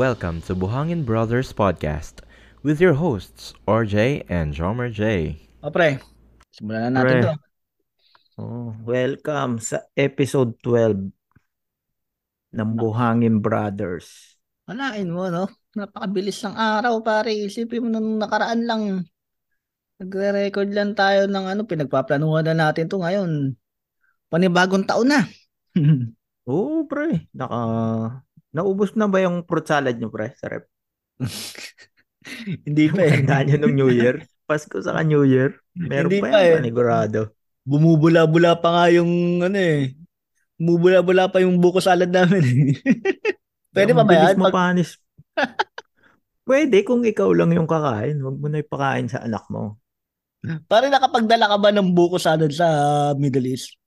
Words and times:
Welcome 0.00 0.40
to 0.48 0.56
Buhangin 0.56 1.04
Brothers 1.04 1.52
Podcast 1.52 2.24
with 2.64 2.80
your 2.80 2.96
hosts, 2.96 3.52
RJ 3.68 4.24
and 4.32 4.56
Jomer 4.56 4.88
J. 4.88 5.36
O 5.60 5.68
pre, 5.68 6.00
simulan 6.56 6.96
na 6.96 7.04
natin 7.04 7.04
Pre. 7.04 7.24
to. 7.28 7.32
Oh, 8.40 8.72
welcome 8.80 9.60
sa 9.60 9.84
episode 9.92 10.56
12 10.64 11.04
ng 12.56 12.70
Buhangin 12.80 13.44
Brothers. 13.44 14.40
Alain 14.72 15.04
mo, 15.04 15.28
no? 15.28 15.52
Napakabilis 15.76 16.40
ng 16.48 16.56
araw, 16.56 17.04
pare. 17.04 17.36
Isipin 17.36 17.84
mo 17.84 17.88
nung 17.92 18.16
nakaraan 18.16 18.64
lang. 18.64 19.04
Nagre-record 20.00 20.72
lang 20.72 20.96
tayo 20.96 21.28
ng 21.28 21.44
ano, 21.44 21.68
pinagpaplanuhan 21.68 22.48
na 22.48 22.56
natin 22.56 22.88
to 22.88 23.04
ngayon. 23.04 23.52
Panibagong 24.32 24.88
taon 24.88 25.12
na. 25.12 25.28
Oo, 26.48 26.88
pre. 26.88 27.28
Naka... 27.36 28.24
Naubos 28.50 28.98
na 28.98 29.06
ba 29.06 29.22
yung 29.22 29.46
fruit 29.46 29.66
salad 29.66 29.94
nyo, 29.96 30.10
pre? 30.10 30.34
Sa 30.34 30.50
rep. 30.50 30.66
Hindi 32.66 32.84
pa 32.90 33.00
eh. 33.06 33.22
Tandaan 33.22 33.44
nyo 33.46 33.56
nung 33.62 33.76
New 33.78 33.90
Year. 33.94 34.26
Pasko 34.50 34.82
sa 34.82 34.98
New 35.06 35.22
Year. 35.22 35.54
Meron 35.78 36.10
Hindi 36.10 36.18
pa 36.26 36.28
pa 36.34 36.38
eh. 36.42 36.58
panigurado. 36.58 37.20
Bumubula-bula 37.62 38.58
pa 38.58 38.68
nga 38.74 38.84
yung 38.90 39.42
ano 39.46 39.54
eh. 39.54 39.94
Bumubula-bula 40.58 41.30
pa 41.30 41.38
yung 41.38 41.62
buko 41.62 41.78
salad 41.78 42.10
namin 42.10 42.42
eh. 42.42 42.70
Pwede 43.74 43.94
pa 43.94 44.02
ba 44.02 44.12
yan? 44.12 44.34
Mapanis. 44.42 44.98
Pwede 46.48 46.82
kung 46.82 47.06
ikaw 47.06 47.30
lang 47.30 47.54
yung 47.54 47.70
kakain. 47.70 48.18
Huwag 48.18 48.36
mo 48.42 48.50
na 48.50 48.58
ipakain 48.58 49.06
sa 49.06 49.22
anak 49.22 49.46
mo. 49.46 49.78
pare 50.66 50.88
nakapagdala 50.90 51.46
ka 51.46 51.56
ba 51.60 51.70
ng 51.70 51.94
buko 51.94 52.18
salad 52.18 52.50
sa 52.50 52.66
Middle 53.14 53.54
East? 53.54 53.78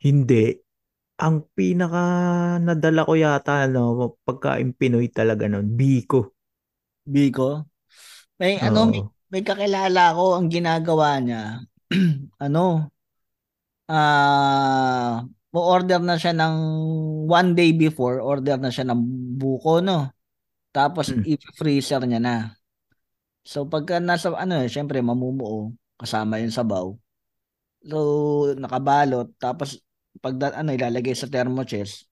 Hindi. 0.00 0.61
Ang 1.22 1.46
pinaka 1.54 2.02
nadala 2.58 3.06
ko 3.06 3.14
yata, 3.14 3.70
no, 3.70 4.18
pagkain 4.26 4.74
Pinoy 4.74 5.06
talaga 5.06 5.46
nun, 5.46 5.70
biko. 5.78 6.34
Biko? 7.06 7.70
May 8.42 8.58
ano, 8.58 8.90
may, 8.90 9.02
may 9.30 9.42
kakilala 9.46 10.18
ko 10.18 10.34
ang 10.34 10.50
ginagaga 10.50 11.22
niya. 11.22 11.42
ano? 12.44 12.90
Ah, 13.86 15.22
mo-order 15.54 16.00
na 16.02 16.18
siya 16.18 16.34
ng 16.34 16.56
one 17.30 17.54
day 17.54 17.70
before, 17.70 18.18
order 18.18 18.58
na 18.58 18.74
siya 18.74 18.90
ng 18.90 19.00
buko, 19.38 19.78
no? 19.78 20.10
Tapos 20.74 21.12
Mm. 21.12 21.22
i-freezer 21.38 22.02
niya 22.08 22.18
na. 22.18 22.36
So 23.46 23.68
pagka 23.68 24.00
nasa 24.02 24.32
ano, 24.34 24.58
eh, 24.58 24.66
syempre 24.70 24.98
mamumuo 25.04 25.70
kasama 26.00 26.40
yung 26.42 26.54
sabaw. 26.54 26.96
So 27.86 27.98
nakabalot 28.58 29.34
tapos 29.38 29.78
pag 30.18 30.34
ano 30.52 30.70
ilalagay 30.70 31.14
sa 31.14 31.24
thermochest. 31.24 32.04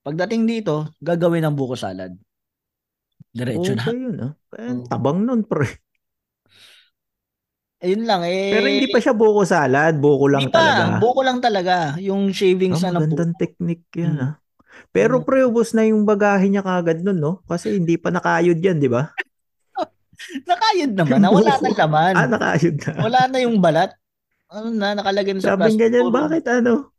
Pagdating 0.00 0.44
dito, 0.44 0.88
gagawin 0.98 1.44
ng 1.44 1.54
buko 1.54 1.74
salad. 1.74 2.12
Diretso 3.28 3.72
Oo 3.72 3.76
na. 3.76 3.84
yun, 3.90 4.16
ah? 4.18 4.32
Oo. 4.32 4.84
tabang 4.86 5.20
nun, 5.20 5.42
pre. 5.42 5.66
Ayun 7.78 8.06
lang 8.06 8.22
eh. 8.22 8.48
Pero 8.50 8.66
hindi 8.66 8.88
pa 8.88 8.98
siya 8.98 9.12
buko 9.12 9.44
salad, 9.44 9.98
buko 9.98 10.24
lang 10.26 10.42
Hindi 10.42 10.54
pa, 10.54 10.60
talaga. 10.62 10.96
buko 10.98 11.20
lang 11.20 11.38
talaga. 11.38 11.74
Yung 11.98 12.30
shavings 12.30 12.80
Ah, 12.80 12.88
na 12.88 13.02
ng 13.02 13.12
buko. 13.12 13.36
technique 13.36 13.84
yan, 13.92 14.14
Mm. 14.14 14.22
ah. 14.22 14.32
Pero 14.90 15.20
Mm. 15.20 15.24
pre, 15.24 15.44
ubos 15.44 15.70
na 15.70 15.84
yung 15.84 16.02
bagahe 16.02 16.46
niya 16.46 16.62
kagad 16.62 17.02
nun, 17.02 17.18
no? 17.18 17.32
Kasi 17.44 17.76
hindi 17.76 17.96
pa 17.96 18.08
nakayod 18.08 18.56
yan, 18.56 18.78
di 18.78 18.88
ba? 18.88 19.12
Nakayod 20.48 20.92
naman, 20.94 21.18
na 21.18 21.28
wala 21.28 21.44
buko. 21.54 21.64
na 21.66 21.70
laman. 21.76 22.12
Ah, 22.14 22.26
nakayod 22.26 22.76
na. 22.78 22.92
Wala 23.02 23.20
na 23.26 23.38
yung 23.40 23.56
balat. 23.58 23.90
Ano 24.46 24.70
na, 24.70 24.94
nakalagay 24.94 25.32
na 25.32 25.40
sa 25.40 25.52
Sabi 25.52 25.60
plastic. 25.68 25.80
dyan, 25.82 26.06
Puro- 26.06 26.14
bakit 26.14 26.44
ano? 26.46 26.93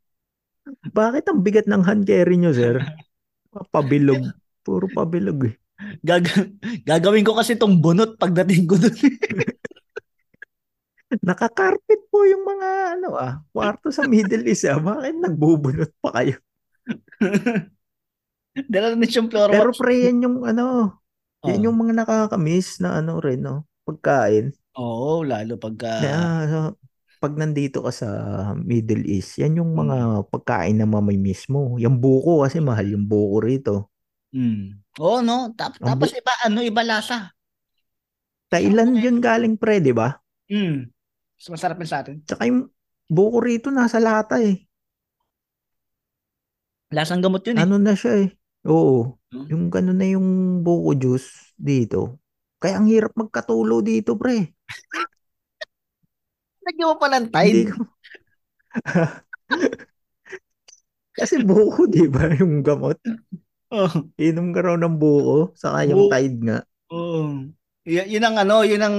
Bakit 0.93 1.23
ang 1.29 1.39
bigat 1.45 1.67
ng 1.69 1.83
hand 1.85 2.03
carry 2.05 2.35
nyo, 2.37 2.51
sir? 2.53 2.81
Pabilog. 3.69 4.21
Puro 4.65 4.89
pabilog 4.89 5.53
eh. 5.53 5.55
Gag- 6.01 6.57
gagawin 6.87 7.21
ko 7.21 7.37
kasi 7.37 7.53
tong 7.53 7.77
bunot 7.77 8.17
pagdating 8.17 8.65
ko 8.65 8.81
dun. 8.81 8.95
Nakakarpet 11.25 12.09
po 12.09 12.25
yung 12.25 12.43
mga 12.43 12.97
ano 12.97 13.13
ah, 13.13 13.45
kwarto 13.53 13.93
sa 13.93 14.09
Middle 14.09 14.49
East 14.49 14.65
ah. 14.65 14.81
Bakit 14.81 15.21
nagbubunot 15.21 15.93
pa 16.01 16.17
kayo? 16.17 16.41
Dala 18.71 18.97
na 18.97 19.05
siyang 19.05 19.29
floor 19.29 19.53
Pero 19.53 19.69
pre, 19.75 20.09
yan 20.09 20.25
yung 20.25 20.37
ano, 20.47 20.97
Oh. 21.45 21.53
yan 21.53 21.69
yung 21.69 21.77
mga 21.77 21.93
nakakamiss 22.01 22.81
na 22.81 22.97
ano 22.97 23.21
rin, 23.21 23.45
no? 23.45 23.69
Pagkain. 23.85 24.49
Oo, 24.81 25.21
lalo 25.21 25.61
pagka... 25.61 26.01
Kaya 26.01 26.21
so, 26.49 26.59
pag 27.25 27.33
nandito 27.41 27.81
ka 27.81 27.89
sa 27.89 28.09
Middle 28.53 29.01
East, 29.09 29.41
yan 29.41 29.57
yung 29.57 29.73
mga 29.73 30.29
pagkain 30.29 30.77
na 30.77 30.85
mamimiss 30.85 31.49
mo. 31.49 31.73
Yung 31.81 31.97
buko 31.97 32.45
kasi 32.45 32.61
mahal 32.61 32.85
yung 32.85 33.09
buko 33.09 33.41
rito. 33.41 33.75
Mm. 34.29 34.77
Oo, 35.01 35.25
no? 35.25 35.49
Tap- 35.57 35.81
Ang 35.81 35.97
tapos 35.97 36.13
iba, 36.13 36.29
ano, 36.45 36.61
iba 36.61 36.85
lasa. 36.85 37.33
Thailand 38.53 39.01
yun 39.01 39.17
galing 39.17 39.57
pre, 39.57 39.81
di 39.81 39.89
ba? 39.89 40.21
Mm. 40.53 40.85
Mas 41.41 41.47
masarap 41.49 41.81
yun 41.81 41.89
sa 41.89 42.05
atin. 42.05 42.21
Tsaka 42.21 42.45
yung 42.45 42.69
buko 43.09 43.41
rito 43.41 43.73
nasa 43.73 43.97
lata 43.97 44.37
eh. 44.37 44.61
Lasang 46.93 47.25
gamot 47.25 47.41
yun 47.49 47.57
eh. 47.57 47.65
Ano 47.65 47.81
na 47.81 47.97
siya 47.97 48.21
eh. 48.21 48.29
Oo. 48.69 49.17
Hmm? 49.33 49.49
Yung 49.49 49.63
gano'n 49.73 49.97
na 49.97 50.07
yung 50.07 50.61
buko 50.61 50.93
juice 50.93 51.57
dito. 51.57 52.21
Kaya 52.61 52.79
ang 52.79 52.87
hirap 52.87 53.17
magkatulo 53.17 53.83
dito, 53.83 54.15
pre. 54.15 54.54
Lagyan 56.65 56.87
mo 56.89 56.95
pa 56.97 57.07
ng 57.13 57.27
tide. 57.29 57.69
Kasi 61.15 61.39
buko, 61.45 61.87
di 61.87 62.11
ba? 62.11 62.27
Yung 62.35 62.59
gamot. 62.59 62.99
Oh. 63.71 63.87
Inom 64.19 64.51
ka 64.51 64.59
raw 64.61 64.75
ng 64.75 64.99
buko, 64.99 65.55
saka 65.55 65.87
yung 65.87 66.07
Bu- 66.07 66.11
tide 66.11 66.39
nga. 66.43 66.59
Oo. 66.91 67.47
Y- 67.85 68.09
yun 68.17 68.25
ang 68.25 68.35
ano, 68.35 68.65
yun 68.65 68.81
ang 68.83 68.97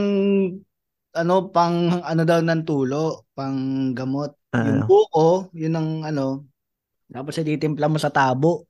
ano 1.16 1.34
pang 1.48 2.00
ano 2.00 2.22
daw 2.24 2.40
ng 2.40 2.62
tulo, 2.64 3.28
pang 3.36 3.92
gamot. 3.92 4.32
Yung 4.56 4.80
Ano? 4.80 4.88
buko, 4.88 5.52
yun 5.52 5.74
ang 5.76 5.88
ano. 6.06 6.48
Tapos 7.06 7.36
ititimpla 7.36 7.90
mo 7.90 7.98
sa 8.00 8.08
tabo. 8.08 8.64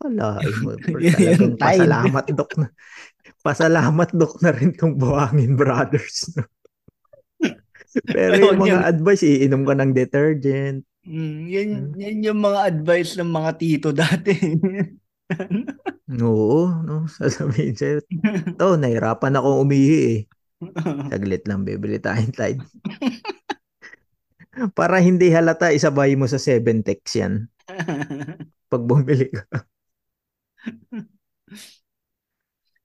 Kalain 0.00 0.40
mo. 0.64 0.72
yung 0.88 1.56
Talagang 1.60 1.60
pasalamat, 1.60 2.24
dok 2.32 2.52
na. 2.56 2.66
Pasalamat, 3.44 4.08
dok 4.16 4.34
na 4.40 4.50
rin 4.56 4.72
tong 4.72 4.96
Buhangin 4.96 5.52
Brothers. 5.52 6.32
no? 6.32 6.48
Pero 8.04 8.32
yung 8.36 8.60
mga 8.60 8.78
advice, 8.92 9.22
iinom 9.24 9.62
ka 9.64 9.74
ng 9.78 9.92
detergent. 9.96 10.84
Mm, 11.06 11.38
yan, 11.46 11.68
yan 11.94 12.16
yung 12.26 12.40
mga 12.42 12.60
advice 12.66 13.14
ng 13.16 13.30
mga 13.30 13.50
tito 13.56 13.88
dati. 13.94 14.34
Oo, 16.22 16.70
no? 16.86 17.06
Sasabihin 17.10 17.74
sa'yo, 17.74 17.98
to, 18.58 18.78
nahirapan 18.78 19.34
ako 19.38 19.62
umihi 19.66 19.98
eh. 20.06 20.18
Saglit 21.12 21.44
lang, 21.46 21.66
bibili 21.66 21.98
tayong 21.98 22.32
Tide. 22.32 22.62
Para 24.78 24.98
hindi 25.02 25.28
halata, 25.30 25.68
isabay 25.74 26.16
mo 26.16 26.24
sa 26.26 26.40
7 26.40 26.80
text 26.80 27.12
yan 27.20 27.48
pag 28.70 28.82
bumili 28.82 29.30
ka. 29.30 29.66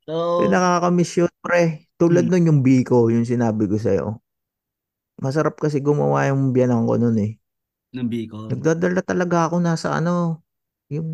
so, 0.05 0.45
Yung 0.45 0.53
nakakamiss 0.53 1.13
yun, 1.17 1.31
pre. 1.41 1.87
Tulad 1.97 2.25
Hmm. 2.25 2.31
nun 2.33 2.47
yung 2.49 2.61
Biko, 2.65 3.09
yung 3.13 3.25
sinabi 3.25 3.69
ko 3.69 3.77
sa'yo. 3.77 4.20
Masarap 5.21 5.55
kasi 5.61 5.77
gumawa 5.79 6.27
yung 6.33 6.49
biyanan 6.49 6.89
ko 6.89 6.97
nun 6.97 7.17
eh. 7.21 7.37
ng 7.91 8.07
Bicol. 8.07 8.47
Nagdadala 8.47 9.03
talaga 9.03 9.51
ako 9.51 9.59
nasa 9.59 9.91
ano, 9.91 10.39
yung 10.87 11.11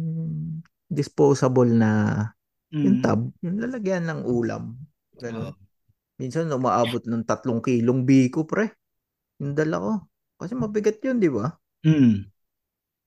disposable 0.87 1.73
na, 1.73 2.21
yung 2.69 3.01
Mm. 3.01 3.03
tab, 3.03 3.19
yung 3.41 3.57
lalagyan 3.57 4.05
ng 4.05 4.21
ulam. 4.29 4.77
Ganun. 5.17 5.51
Oo. 5.51 5.57
Minsan 6.21 6.53
umaabot 6.53 7.01
ng 7.01 7.25
tatlong 7.25 7.61
kilong 7.65 8.05
Biko, 8.05 8.45
pre. 8.45 8.73
Yung 9.41 9.57
dala 9.57 9.81
ko. 9.81 9.91
Kasi 10.37 10.53
mabigat 10.53 11.01
yun, 11.01 11.17
di 11.17 11.29
ba? 11.33 11.49
Mm. 11.81 12.29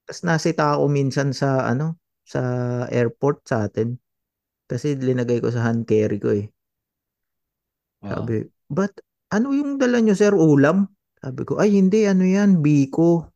Tapos 0.06 0.22
nasita 0.26 0.74
ako 0.74 0.90
minsan 0.90 1.30
sa 1.30 1.62
ano, 1.70 1.94
sa 2.26 2.42
airport 2.90 3.46
sa 3.46 3.70
atin. 3.70 3.94
Kasi 4.66 4.98
linagay 4.98 5.38
ko 5.38 5.50
sa 5.54 5.62
hand 5.66 5.86
carry 5.86 6.18
ko 6.18 6.34
eh. 6.34 6.50
Oo. 8.02 8.10
Sabi, 8.10 8.50
but 8.66 8.90
ano 9.30 9.54
yung 9.54 9.78
dala 9.78 10.02
nyo, 10.02 10.14
sir? 10.18 10.34
Ulam? 10.34 10.90
Sabi 11.20 11.42
ko, 11.44 11.60
ay 11.60 11.76
hindi, 11.76 12.08
ano 12.08 12.24
yan, 12.24 12.64
Biko. 12.64 13.28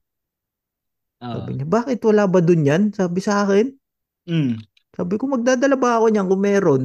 Oo. 1.20 1.32
Sabi 1.36 1.50
niya, 1.56 1.66
bakit 1.68 2.00
wala 2.04 2.24
ba 2.24 2.40
dun 2.40 2.64
yan? 2.64 2.82
Sabi 2.96 3.20
sa 3.20 3.44
akin. 3.44 3.68
Mm. 4.24 4.56
Sabi 4.94 5.14
ko, 5.20 5.28
magdadala 5.28 5.76
ba 5.76 6.00
ako 6.00 6.06
niyan 6.08 6.26
kung 6.28 6.42
meron? 6.42 6.82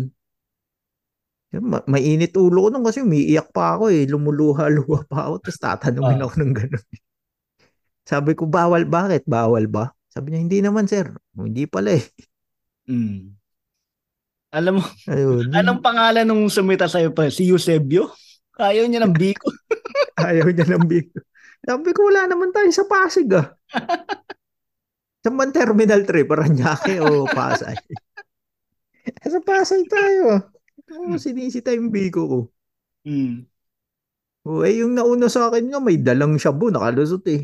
Ma- 1.50 1.86
mainit 1.90 2.38
ulo 2.38 2.68
ko 2.68 2.70
nung 2.70 2.86
kasi 2.86 3.02
umiiyak 3.02 3.50
pa 3.50 3.74
ako 3.80 3.90
eh. 3.90 4.06
Lumuluha-luha 4.06 5.08
pa 5.10 5.32
ako. 5.32 5.36
Tapos 5.42 5.58
tatanungin 5.58 6.22
Ah. 6.22 6.26
ako 6.28 6.34
ng 6.36 6.54
gano'n. 6.54 6.86
Sabi 8.06 8.32
ko, 8.38 8.46
bawal. 8.46 8.86
Bakit? 8.86 9.26
Bawal 9.26 9.66
ba? 9.66 9.90
Sabi 10.10 10.34
niya, 10.34 10.40
hindi 10.46 10.60
naman 10.62 10.86
sir. 10.86 11.10
Hindi 11.34 11.66
pala 11.66 11.96
eh. 11.98 12.06
Mm. 12.90 13.34
Alam 14.50 14.82
mo, 14.82 14.84
Ayun. 15.06 15.54
anong 15.54 15.82
pangalan 15.86 16.26
nung 16.26 16.50
sumita 16.50 16.90
sa'yo 16.90 17.14
pa? 17.14 17.30
Si 17.30 17.46
Eusebio? 17.46 18.10
Ayaw 18.60 18.86
niya 18.86 19.08
ng 19.08 19.16
Bicol. 19.16 19.56
Ayaw 20.28 20.52
niya 20.52 20.68
ng 20.68 20.84
Bicol. 20.84 21.24
Sabi 21.64 21.90
ko, 21.96 22.12
wala 22.12 22.28
naman 22.28 22.52
tayo 22.52 22.68
sa 22.76 22.84
Pasig 22.84 23.32
ah. 23.32 23.56
Sa 25.24 25.32
man 25.36 25.52
Terminal 25.52 26.08
3, 26.08 26.24
Paranaque 26.24 27.00
o 27.04 27.28
Pasay? 27.28 27.76
Sa 29.34 29.40
Pasay 29.44 29.84
tayo. 29.88 30.48
Oo, 30.96 31.20
sinisita 31.20 31.76
yung 31.76 31.92
biko 31.92 32.22
ko. 32.24 32.40
Mm. 33.04 33.44
O, 34.48 34.64
eh, 34.64 34.80
yung 34.80 34.96
nauna 34.96 35.28
sa 35.28 35.52
akin 35.52 35.68
nga, 35.68 35.84
may 35.84 36.00
dalang 36.00 36.40
shabu, 36.40 36.72
nakalusot 36.72 37.22
eh. 37.28 37.44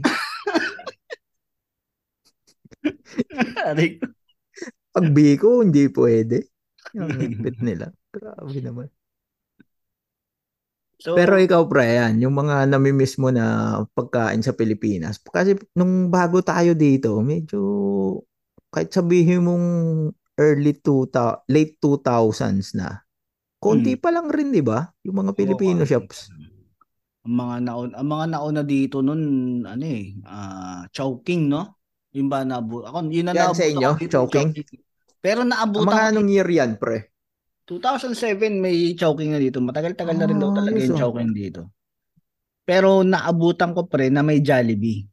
Pag 4.95 5.05
biko, 5.11 5.59
hindi 5.59 5.91
pwede. 5.91 6.47
Yung 6.95 7.11
higpit 7.11 7.59
nila. 7.59 7.91
Grabe 8.15 8.59
naman. 8.63 8.87
So, 10.99 11.15
Pero 11.15 11.35
ikaw, 11.35 11.67
pre, 11.67 11.99
yan, 11.99 12.23
yung 12.23 12.35
mga 12.35 12.71
namimiss 12.71 13.19
mo 13.19 13.27
na 13.29 13.77
pagkain 13.93 14.39
sa 14.39 14.55
Pilipinas. 14.55 15.19
Kasi 15.19 15.59
nung 15.75 16.07
bago 16.07 16.39
tayo 16.39 16.71
dito, 16.71 17.19
medyo, 17.19 17.59
kahit 18.71 18.95
sabihin 18.95 19.43
mong 19.43 19.67
early 20.39 20.75
2000, 20.79 21.43
late 21.51 21.75
2000s 21.83 22.75
na, 22.75 23.03
konti 23.59 23.95
Mm. 23.97 24.01
pa 24.01 24.09
lang 24.13 24.27
rin, 24.31 24.49
di 24.55 24.63
ba? 24.63 24.87
Yung 25.07 25.17
mga 25.25 25.31
Filipino 25.35 25.83
Oo, 25.83 25.89
shops. 25.89 26.29
Ang 27.25 27.35
mga 27.41 27.55
naon 27.65 27.89
ang 27.97 28.07
mga 28.07 28.25
nauna 28.37 28.61
dito 28.61 29.01
noon 29.01 29.23
ano 29.65 29.81
eh 29.81 30.13
ah 30.29 30.85
Chowking 30.93 31.49
no? 31.49 31.73
Yung 32.13 32.29
ba 32.29 32.45
nabu 32.45 32.85
ako 32.85 33.09
yun 33.09 33.25
na 33.25 33.33
Yan 33.33 33.49
naabot 33.49 33.57
sa 33.57 33.65
inyo, 33.65 33.89
Chowking? 34.13 34.49
Pero 35.25 35.41
Ang 35.41 35.49
naabutan 35.49 35.89
mga 35.89 36.03
anong 36.13 36.29
year 36.29 36.49
yan, 36.49 36.71
pre? 36.77 37.09
2007 37.65 38.61
may 38.61 38.93
Chowking 38.93 39.33
na 39.33 39.39
dito. 39.41 39.57
Matagal-tagal 39.59 40.15
na 40.15 40.27
rin 40.29 40.37
daw 40.37 40.53
Ah, 40.53 40.57
talaga 40.61 40.77
yung 40.77 40.95
ah. 40.95 40.99
Chowking 41.01 41.31
dito. 41.33 41.61
Pero 42.65 43.01
naabutan 43.05 43.73
ko 43.77 43.85
pre 43.85 44.09
na 44.09 44.21
may 44.25 44.41
Jollibee. 44.41 45.05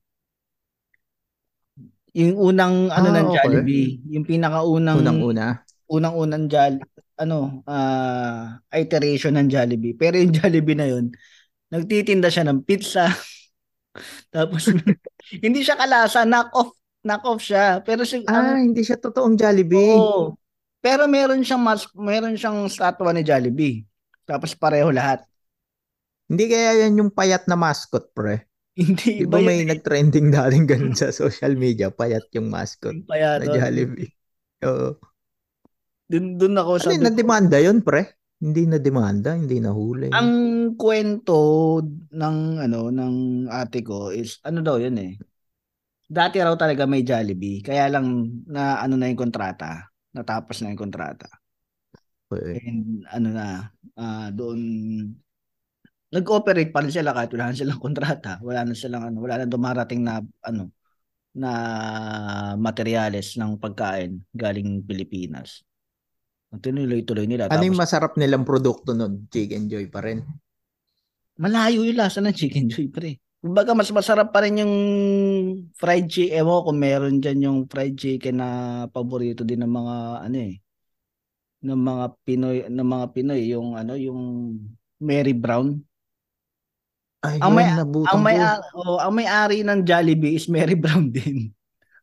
Yung 2.12 2.36
unang 2.36 2.92
ano 2.92 3.08
Ah, 3.08 3.14
ng 3.16 3.28
okay. 3.32 3.36
Jollibee, 3.40 3.88
yung 4.12 4.24
pinakaunang 4.28 5.00
Unang-una. 5.00 5.64
unang-unang 5.88 6.44
Jol 6.48 6.76
ano 7.16 7.64
ah 7.64 8.60
iteration 8.76 9.32
ng 9.36 9.48
Jollibee. 9.48 9.96
Pero 9.96 10.20
yung 10.20 10.32
Jollibee 10.36 10.76
na 10.76 10.88
yun, 10.92 11.08
nagtitinda 11.72 12.28
siya 12.28 12.44
ng 12.48 12.64
pizza. 12.68 13.08
Tapos 14.34 14.68
hindi 15.44 15.60
siya 15.64 15.76
kalasa, 15.76 16.24
knock 16.28 16.52
off, 16.52 16.70
knock 17.04 17.22
off 17.24 17.40
siya. 17.40 17.80
Pero 17.84 18.04
si 18.04 18.20
Ah, 18.28 18.56
ang 18.56 18.72
hindi 18.72 18.84
siya 18.84 19.00
totoong 19.00 19.36
Jollibee. 19.40 19.96
oo. 19.96 20.36
Pero 20.82 21.06
meron 21.06 21.46
siyang 21.46 21.62
mas 21.62 21.86
meron 21.94 22.34
siyang 22.34 22.66
statwa 22.66 23.14
ni 23.14 23.22
Jollibee. 23.22 23.86
Tapos 24.26 24.52
pareho 24.58 24.90
lahat. 24.90 25.22
Hindi 26.30 26.44
kaya 26.50 26.70
yan 26.86 26.98
yung 27.00 27.10
payat 27.12 27.44
na 27.50 27.56
mascot, 27.58 28.10
pre. 28.14 28.46
Hindi 28.78 29.20
Di 29.20 29.26
ba 29.28 29.36
yun 29.36 29.46
may 29.46 29.62
eh. 29.62 29.68
nag-trending 29.68 30.32
dating 30.32 30.64
ganun 30.64 30.96
sa 30.96 31.12
social 31.12 31.52
media, 31.60 31.92
payat 31.92 32.24
yung 32.32 32.48
mascot 32.48 32.96
Kaya 33.06 33.38
na 33.38 33.44
doon, 33.44 33.56
Jollibee. 33.60 34.10
Oo. 34.64 34.96
dun, 36.10 36.24
dun 36.38 36.54
ako 36.58 36.72
Ano 36.80 36.90
yun, 36.94 37.00
ko, 37.00 37.04
na-demanda 37.04 37.58
yun, 37.60 37.78
pre? 37.84 38.02
Hindi 38.42 38.62
na-demanda, 38.66 39.38
hindi 39.38 39.56
nahuli. 39.62 40.10
ang 40.12 40.30
kwento 40.76 41.38
ng 42.12 42.38
ano 42.60 42.80
ng 42.92 43.14
ate 43.48 43.80
ko 43.84 44.12
is 44.12 44.38
ano 44.44 44.60
daw 44.60 44.76
yun 44.80 44.96
eh. 45.00 45.12
Dati 46.08 46.36
raw 46.44 46.52
talaga 46.58 46.84
may 46.84 47.02
Jollibee, 47.04 47.64
kaya 47.64 47.88
lang 47.88 48.06
na 48.44 48.80
ano 48.84 48.94
na 49.00 49.08
yung 49.08 49.20
kontrata, 49.20 49.91
natapos 50.12 50.60
na 50.60 50.72
yung 50.72 50.80
kontrata. 50.80 51.28
Okay. 52.32 52.64
And 52.64 53.04
ano 53.12 53.28
na, 53.32 53.46
ah, 53.96 54.28
doon 54.32 54.60
nag-operate 56.12 56.72
pa 56.72 56.84
rin 56.84 56.92
sila 56.92 57.16
kahit 57.16 57.32
wala 57.32 57.52
na 57.52 57.56
silang 57.56 57.80
kontrata. 57.84 58.40
Wala 58.44 58.68
na 58.68 58.74
silang 58.76 59.04
ano, 59.08 59.18
wala 59.20 59.44
na 59.44 59.46
dumarating 59.48 60.04
na 60.04 60.20
ano 60.44 60.72
na 61.32 61.52
materyales 62.60 63.40
ng 63.40 63.56
pagkain 63.56 64.20
galing 64.36 64.84
Pilipinas. 64.84 65.64
Tinuloy-tuloy 66.52 67.24
nila. 67.24 67.48
Ano 67.48 67.64
yung 67.64 67.80
masarap 67.80 68.20
nilang 68.20 68.44
produkto 68.44 68.92
nun? 68.92 69.24
Chicken 69.32 69.72
Joy 69.72 69.88
pa 69.88 70.04
rin. 70.04 70.20
malayo 71.40 71.82
yung 71.82 71.96
lasa 71.96 72.20
ng 72.20 72.34
chicken 72.36 72.68
joy 72.68 72.92
pre. 72.92 73.18
Kumbaga 73.42 73.74
mas 73.74 73.90
masarap 73.90 74.30
pa 74.30 74.46
rin 74.46 74.62
yung 74.62 74.74
fried 75.74 76.06
chicken. 76.06 76.38
Ewan 76.38 76.54
ko 76.54 76.66
kung 76.70 76.78
meron 76.78 77.16
dyan 77.18 77.38
yung 77.42 77.58
fried 77.66 77.98
chicken 77.98 78.38
na 78.38 78.48
paborito 78.86 79.42
din 79.42 79.66
ng 79.66 79.72
mga 79.72 79.96
ano 80.30 80.38
eh 80.38 80.54
ng 81.62 81.78
mga 81.78 82.04
Pinoy 82.26 82.56
ng 82.66 82.86
mga 82.86 83.06
Pinoy 83.14 83.42
yung 83.54 83.78
ano 83.78 83.94
yung 83.94 84.20
Mary 84.98 85.34
Brown. 85.34 85.78
Ay, 87.22 87.38
Ang 87.38 87.54
may- 87.54 87.70
Ang 87.70 88.20
may 88.20 88.34
ko. 88.38 88.82
oh, 88.82 88.98
ang 88.98 89.14
may-ari 89.14 89.62
ng 89.62 89.86
Jollibee 89.86 90.34
is 90.34 90.50
Mary 90.50 90.74
Brown 90.82 91.10
din. 91.10 91.54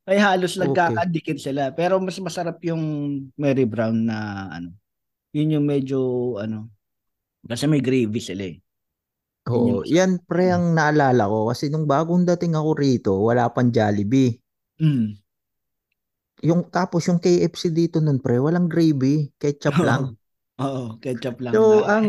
Kaya 0.07 0.31
halos 0.31 0.55
Okay. 0.55 0.63
nagkakadikit 0.63 1.37
sila. 1.37 1.75
Pero 1.75 1.99
mas 1.99 2.15
masarap 2.19 2.55
yung 2.63 2.83
Mary 3.35 3.67
Brown 3.67 4.07
na 4.07 4.47
ano. 4.49 4.71
Yun 5.35 5.59
yung 5.59 5.65
medyo 5.67 5.99
ano 6.39 6.71
kasi 7.43 7.67
may 7.67 7.79
gravy 7.79 8.19
sila 8.19 8.47
eh. 8.47 8.59
Oo, 9.49 9.81
yan 9.83 10.21
pre 10.23 10.53
ang 10.53 10.77
naalala 10.77 11.25
ko 11.25 11.49
kasi 11.49 11.73
nung 11.73 11.89
bagong 11.89 12.23
dating 12.23 12.53
ako 12.53 12.69
rito, 12.77 13.11
wala 13.17 13.49
pang 13.49 13.73
Jollibee. 13.73 14.37
Mm. 14.77 15.17
Yung 16.45 16.71
tapos 16.71 17.09
yung 17.11 17.19
KFC 17.19 17.73
dito 17.73 17.99
nun 17.99 18.23
pre, 18.23 18.39
walang 18.39 18.69
gravy, 18.71 19.27
ketchup 19.35 19.75
lang. 19.81 20.15
Oo, 20.59 20.99
ketchup 20.99 21.39
lang. 21.39 21.55
So, 21.55 21.87
na. 21.87 21.99
ang 21.99 22.07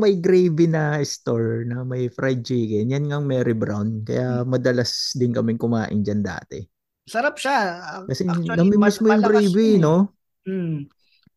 may 0.00 0.20
gravy 0.20 0.68
na 0.68 1.00
store 1.00 1.64
na 1.64 1.80
may 1.80 2.12
fried 2.12 2.44
chicken, 2.44 2.92
yan 2.92 3.08
nga 3.08 3.16
ang 3.16 3.24
Mary 3.24 3.56
Brown. 3.56 4.04
Kaya 4.04 4.44
madalas 4.44 5.16
din 5.16 5.32
kaming 5.32 5.56
kumain 5.56 6.04
dyan 6.04 6.20
dati. 6.20 6.60
Sarap 7.08 7.40
siya. 7.40 7.80
Kasi 8.04 8.28
namimiss 8.28 9.00
mo 9.00 9.12
yung 9.12 9.24
gravy, 9.24 9.66
yun 9.76 9.80
eh. 9.80 9.84
no? 9.84 9.96
Mm. 10.44 10.78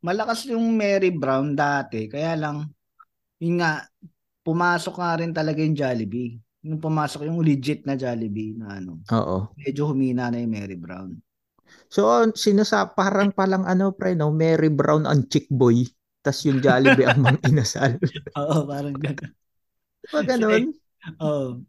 Malakas 0.04 0.48
yung 0.52 0.76
Mary 0.76 1.12
Brown 1.16 1.56
dati. 1.56 2.12
Kaya 2.12 2.36
lang, 2.36 2.68
yun 3.40 3.64
nga, 3.64 3.88
pumasok 4.50 4.96
nga 4.98 5.12
rin 5.22 5.30
talaga 5.30 5.62
yung 5.62 5.78
Jollibee. 5.78 6.42
Nung 6.66 6.82
pumasok 6.82 7.30
yung 7.30 7.46
legit 7.46 7.86
na 7.86 7.94
Jollibee 7.94 8.58
na 8.58 8.82
ano, 8.82 8.98
Oo. 9.14 9.54
medyo 9.54 9.94
humina 9.94 10.34
na 10.34 10.42
yung 10.42 10.50
Mary 10.50 10.74
Brown. 10.74 11.14
So, 11.86 12.10
sinasa 12.34 12.90
parang 12.98 13.30
palang 13.30 13.70
ano, 13.70 13.94
pre, 13.94 14.18
no? 14.18 14.34
Mary 14.34 14.74
Brown 14.74 15.06
ang 15.06 15.30
chick 15.30 15.46
boy. 15.54 15.86
tas 16.20 16.44
yung 16.44 16.60
Jollibee 16.60 17.08
ang 17.08 17.22
mang 17.22 17.40
inasal. 17.48 17.96
Oo, 18.42 18.68
parang 18.68 18.98
gano'n. 18.98 19.32
Diba 20.04 20.22
ganun? 20.26 20.76
Oo. 21.22 21.64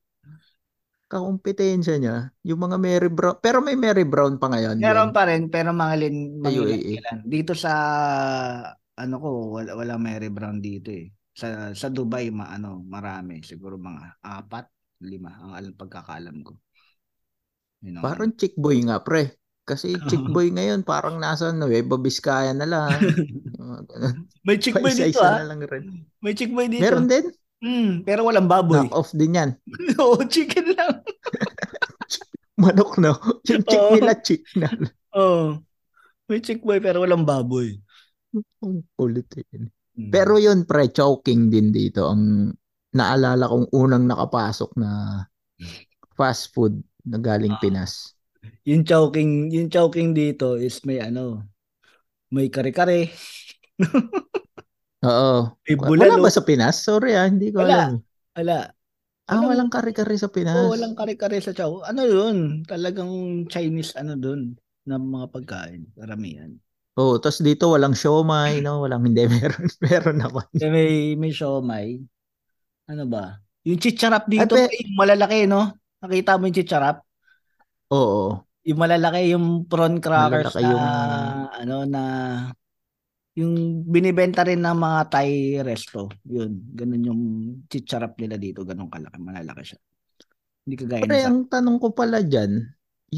Kakumpetensya 1.06 2.02
niya. 2.02 2.34
Yung 2.42 2.58
mga 2.58 2.76
Mary 2.80 3.10
Brown. 3.12 3.38
Pero 3.38 3.62
may 3.62 3.78
Mary 3.78 4.02
Brown 4.02 4.42
pa 4.42 4.50
ngayon. 4.50 4.82
Meron 4.82 5.10
yun. 5.10 5.14
pa 5.14 5.22
rin, 5.28 5.42
pero 5.52 5.70
mga 5.70 5.94
lin, 6.02 6.16
mga 6.42 6.76
ilan. 6.82 7.18
Dito 7.26 7.52
sa, 7.54 7.72
ano 8.98 9.14
ko, 9.22 9.28
wala, 9.60 9.78
wala 9.78 9.94
Mary 10.02 10.30
Brown 10.32 10.58
dito 10.58 10.90
eh. 10.90 11.14
Sa, 11.34 11.72
sa 11.72 11.88
Dubai, 11.88 12.28
ma, 12.34 12.50
ano, 12.50 12.82
marami. 12.82 13.40
Siguro 13.46 13.78
mga 13.78 14.20
apat, 14.20 14.66
lima, 15.02 15.32
ang 15.40 15.52
alam 15.56 15.72
pagkakalam 15.74 16.36
ko. 16.44 16.58
Yun 17.80 18.00
ang 18.00 18.04
Parang 18.04 18.30
chick 18.36 18.54
boy 18.58 18.76
nga, 18.84 19.00
pre. 19.00 19.40
Kasi 19.64 19.94
chick 20.10 20.24
boy 20.34 20.50
ngayon, 20.50 20.82
parang 20.82 21.16
nasa 21.22 21.54
Nueva 21.54 21.96
Vizcaya 21.96 22.50
na 22.50 22.66
lang. 22.66 22.90
May 24.46 24.58
chick 24.58 24.76
boy 24.76 24.92
dito 24.92 25.22
ah. 25.22 25.44
na 25.44 25.54
lang 25.54 25.60
rin. 25.64 26.04
May 26.18 26.34
chick 26.34 26.50
boy 26.50 26.66
dito. 26.66 26.82
Meron 26.82 27.06
din. 27.06 27.30
Mm, 27.60 28.08
pero 28.08 28.24
walang 28.24 28.48
baboy. 28.48 28.88
Knock 28.88 28.96
off 28.96 29.12
din 29.12 29.36
yan. 29.36 29.50
Oo, 30.00 30.16
chicken 30.24 30.72
lang. 30.72 31.04
Manok, 32.56 32.96
no? 32.96 33.16
Yung 33.48 33.64
chick 33.64 33.80
Oo. 33.80 33.94
nila, 33.96 34.12
chick 34.20 34.44
na. 34.56 34.68
Oo. 35.12 35.60
May 36.24 36.40
chick 36.40 36.64
boy 36.64 36.80
pero 36.80 37.04
walang 37.04 37.26
baboy. 37.26 37.76
Ang 38.64 38.86
kulit 38.96 39.28
yun. 39.52 39.68
Mm. 40.00 40.08
Pero 40.08 40.36
yun, 40.36 40.64
pre, 40.64 40.88
choking 40.88 41.48
din 41.48 41.68
dito. 41.68 42.08
Ang 42.08 42.54
naalala 42.90 43.44
kong 43.44 43.68
unang 43.70 44.04
nakapasok 44.04 44.70
na 44.74 45.22
fast 46.14 46.50
food 46.50 46.80
na 47.02 47.16
galing 47.16 47.52
Ah. 47.52 47.60
Pinas. 47.60 48.16
yung 48.64 48.82
choking, 48.82 49.52
yung 49.52 49.68
choking 49.68 50.12
dito 50.12 50.56
is 50.56 50.80
may 50.82 50.96
ano, 50.96 51.44
may 52.30 52.48
kare-kare, 52.48 53.12
Oo. 55.02 55.56
may 55.64 55.74
Wala 55.76 56.16
ba 56.16 56.28
sa 56.28 56.40
Pinas? 56.40 56.80
Sorry 56.80 57.12
ah, 57.12 57.24
hindi 57.24 57.52
ko 57.52 57.60
Wala. 57.60 57.68
alam. 57.68 57.92
Wala. 58.36 58.58
Ah, 59.26 59.38
Walang- 59.38 59.48
walang 59.48 59.70
kare-kare 59.70 60.16
sa 60.16 60.28
Pinas. 60.28 60.56
Oo, 60.56 60.72
walang 60.72 60.96
kare-kare 60.96 61.38
sa 61.38 61.52
chow. 61.52 61.84
Ano 61.84 62.02
yun? 62.02 62.64
Talagang 62.64 63.08
Chinese 63.46 63.92
ano 63.94 64.16
dun 64.16 64.56
na 64.82 64.96
mga 64.96 65.26
pagkain. 65.30 65.86
Karamihan. 65.94 66.56
Oo, 67.00 67.16
tapos 67.16 67.40
dito 67.40 67.72
walang 67.72 67.96
siomay, 67.96 68.60
no? 68.60 68.84
Walang 68.84 69.08
hindi, 69.08 69.24
meron. 69.32 69.64
Meron 69.80 70.18
naman. 70.20 70.46
May, 70.60 71.16
may 71.16 71.32
siomay. 71.32 71.96
Ano 72.92 73.08
ba? 73.08 73.40
Yung 73.64 73.80
chicharap 73.80 74.28
dito, 74.28 74.52
pe- 74.52 74.68
yung 74.68 75.00
malalaki, 75.00 75.48
no? 75.48 75.72
Nakita 76.04 76.36
mo 76.36 76.44
yung 76.44 76.58
chicharap? 76.60 77.00
Oo. 77.96 78.44
Yung 78.68 78.76
malalaki, 78.76 79.32
yung 79.32 79.64
prawn 79.64 79.96
crackers 80.04 80.52
Malalaki 80.52 80.60
na, 80.60 80.68
yung- 80.68 81.50
ano, 81.56 81.76
na, 81.88 82.02
yung 83.40 83.86
binibenta 83.88 84.44
rin 84.44 84.60
ng 84.60 84.76
mga 84.76 85.00
Thai 85.08 85.30
resto. 85.64 86.12
Yun, 86.28 86.76
ganun 86.76 87.02
yung 87.08 87.22
chicharap 87.70 88.20
nila 88.20 88.36
dito, 88.36 88.60
ganun 88.66 88.92
kalaki, 88.92 89.16
malalaki 89.16 89.62
siya. 89.72 89.80
Hindi 90.68 90.74
kagaya 90.76 91.02
Pre, 91.08 91.16
sa... 91.16 91.28
ang 91.32 91.40
tanong 91.48 91.78
ko 91.80 91.88
pala 91.96 92.20
dyan, 92.20 92.60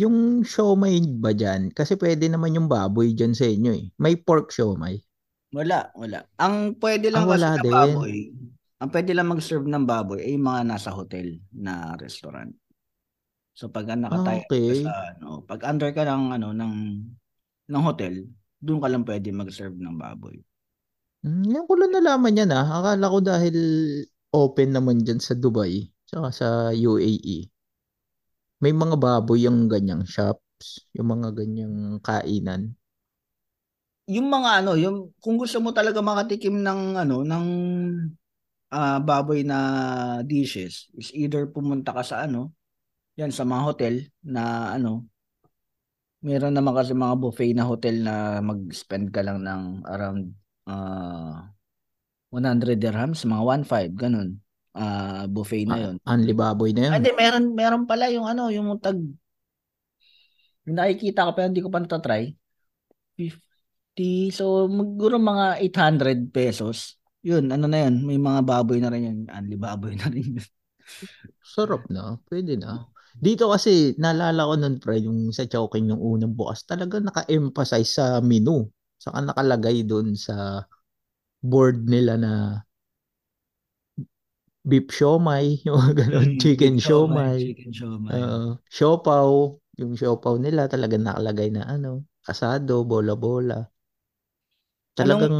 yung 0.00 0.16
siomay 0.52 0.96
ba 1.22 1.30
dyan? 1.40 1.62
Kasi 1.78 1.92
pwede 2.02 2.25
naman 2.30 2.56
yung 2.56 2.68
baboy 2.75 3.08
dyan 3.18 3.34
sa 3.38 3.46
inyo 3.54 3.72
eh. 3.80 3.84
May 4.02 4.14
pork 4.26 4.46
siomay. 4.56 4.96
Wala, 5.52 5.92
wala. 6.00 6.18
Ang 6.40 6.80
pwede 6.80 7.12
lang 7.12 7.25
Ah, 7.25 7.26
kasi 7.28 7.46
wala 7.46 7.58
din. 7.58 7.72
baboy, 7.72 8.32
ang 8.80 8.88
pwede 8.92 9.12
lang 9.12 9.28
mag-serve 9.28 9.68
ng 9.68 9.84
baboy 9.84 10.18
ay 10.25 10.32
yung 10.37 10.49
mga 10.49 10.62
nasa 10.64 10.90
hotel 10.96 11.28
na 11.52 11.92
restaurant. 12.00 12.52
So 13.58 13.64
pag 13.75 13.87
Ah, 14.11 14.22
nakatayo 14.28 14.44
ka 14.66 14.72
okay. 14.78 14.82
sa 14.82 14.92
ano, 15.16 15.28
pag 15.49 15.61
under 15.70 15.90
ka 15.96 16.02
ng 16.08 16.25
ano 16.37 16.49
ng 16.56 16.75
ng 17.72 17.82
hotel, 17.88 18.14
doon 18.64 18.80
ka 18.82 18.88
lang 18.92 19.04
pwede 19.08 19.28
mag-serve 19.34 19.76
ng 19.80 19.96
baboy. 19.99 20.37
Hmm, 21.22 21.42
yan 21.46 21.64
ko 21.70 21.75
lang 21.78 21.92
nalaman 21.94 22.34
yan 22.40 22.50
ah. 22.50 22.66
Akala 22.82 23.06
ko 23.14 23.18
dahil 23.22 23.56
open 24.34 24.68
naman 24.75 25.02
dyan 25.06 25.20
sa 25.22 25.34
Dubai, 25.38 25.87
tsaka 26.08 26.28
sa 26.34 26.46
UAE. 26.75 27.46
May 28.62 28.71
mga 28.71 28.95
baboy 28.95 29.42
yung 29.42 29.66
ganyang 29.66 30.07
shops, 30.07 30.87
yung 30.95 31.11
mga 31.11 31.35
ganyang 31.35 31.99
kainan. 31.99 32.78
Yung 34.07 34.31
mga 34.31 34.62
ano, 34.62 34.78
yung 34.78 35.11
kung 35.19 35.35
gusto 35.35 35.59
mo 35.59 35.75
talaga 35.75 35.99
makatikim 35.99 36.62
ng 36.62 36.95
ano 36.95 37.26
ng 37.26 37.47
ah, 38.71 38.99
baboy 39.02 39.42
na 39.42 39.59
dishes, 40.23 40.87
is 40.95 41.11
either 41.11 41.50
pumunta 41.50 41.90
ka 41.90 42.07
sa 42.07 42.23
ano, 42.23 42.54
yan 43.19 43.35
sa 43.35 43.42
mga 43.42 43.62
hotel 43.66 43.95
na 44.23 44.73
ano, 44.78 45.11
meron 46.23 46.54
naman 46.54 46.73
kasi 46.78 46.95
mga 46.95 47.19
buffet 47.19 47.52
na 47.59 47.66
hotel 47.66 47.97
na 48.07 48.38
mag-spend 48.38 49.11
ka 49.11 49.26
lang 49.26 49.42
ng 49.42 49.62
around 49.90 50.31
ah 50.71 51.50
100 52.33 52.81
dirhams, 52.81 53.26
mga 53.28 53.42
1.5, 53.45 53.92
ganun. 53.92 54.40
Ah, 54.72 55.28
buffet 55.28 55.68
na 55.68 55.76
Ah, 55.76 55.80
yun. 55.84 55.96
Anli 56.08 56.32
baboy 56.32 56.72
na 56.72 56.80
Ah, 56.80 56.84
yan. 56.88 56.92
Hindi, 57.04 57.12
meron 57.12 57.44
meron 57.52 57.84
pala 57.84 58.08
yung 58.08 58.24
ano, 58.24 58.48
yung 58.48 58.72
tag 58.80 58.96
yung 60.66 60.78
nakikita 60.78 61.26
ko 61.26 61.30
pero 61.34 61.46
hindi 61.50 61.62
ko 61.62 61.68
pa 61.68 61.82
natatry. 61.82 62.38
50, 63.18 64.32
so 64.32 64.66
maguro 64.70 65.18
mga 65.18 65.60
800 65.60 66.30
pesos. 66.32 66.96
Yun, 67.22 67.50
ano 67.54 67.70
na 67.70 67.86
yun, 67.86 68.02
may 68.02 68.18
mga 68.18 68.40
baboy 68.42 68.78
na 68.82 68.90
rin 68.90 69.06
yun. 69.06 69.20
Anli 69.30 69.54
baboy 69.54 69.94
na 69.94 70.10
rin 70.10 70.38
yun. 70.38 70.46
Sarap 71.42 71.86
na, 71.92 72.18
pwede 72.30 72.58
na. 72.58 72.88
Dito 73.12 73.52
kasi, 73.52 73.92
naalala 74.00 74.48
ko 74.48 74.54
nun, 74.56 74.76
pre, 74.80 75.04
yung 75.04 75.30
sa 75.30 75.44
Chowking 75.46 75.86
nung 75.92 76.00
unang 76.00 76.32
bukas, 76.32 76.64
talaga 76.64 76.98
naka-emphasize 76.98 78.00
sa 78.00 78.18
menu. 78.24 78.66
Saka 78.96 79.20
nakalagay 79.20 79.84
dun 79.84 80.16
sa 80.16 80.64
board 81.42 81.86
nila 81.86 82.16
na 82.16 82.32
beef 84.71 84.87
siomay, 84.97 85.47
yung 85.66 85.81
ganun, 85.99 86.28
Mm, 86.28 86.42
chicken 86.42 86.75
siomay, 86.87 87.40
Chicken 87.40 87.73
siomay. 87.75 88.23
uh, 88.23 88.57
siopaw, 88.76 89.31
yung 89.81 89.92
siopaw 90.00 90.35
nila 90.45 90.62
talaga 90.73 90.97
nakalagay 90.99 91.49
na 91.54 91.62
ano, 91.75 92.07
asado, 92.31 92.85
bola-bola. 92.90 93.59
Talagang, 94.99 95.37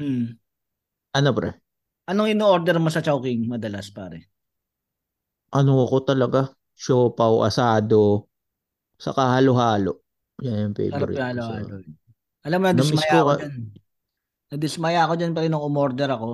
Mm, 0.00 0.38
ano 1.12 1.30
pre, 1.34 1.50
anong 2.10 2.30
ino-order 2.34 2.76
mo 2.82 2.88
sa 2.94 3.02
Chowking 3.06 3.40
madalas, 3.52 3.86
pare? 3.98 4.18
ano 5.58 5.72
ako 5.84 5.96
talaga, 6.08 6.40
siopaw, 6.84 7.34
asado, 7.48 8.28
saka 9.04 9.22
halo-halo. 9.38 9.92
Yan 10.44 10.58
yung 10.72 10.76
Sarap 10.90 11.10
favorite 11.10 11.16
yung 11.16 11.26
ko. 11.30 11.38
So, 11.46 11.54
halo-halo. 11.54 11.76
Alam 12.46 12.58
mo, 12.62 12.66
nadismaya 12.70 13.16
ko 13.26 13.30
dyan. 13.38 13.54
Nadismaya 14.52 15.00
ako 15.06 15.14
dyan 15.18 15.32
pa 15.34 15.40
rin 15.44 15.52
nung 15.54 15.66
umorder 15.70 16.10
ako. 16.16 16.28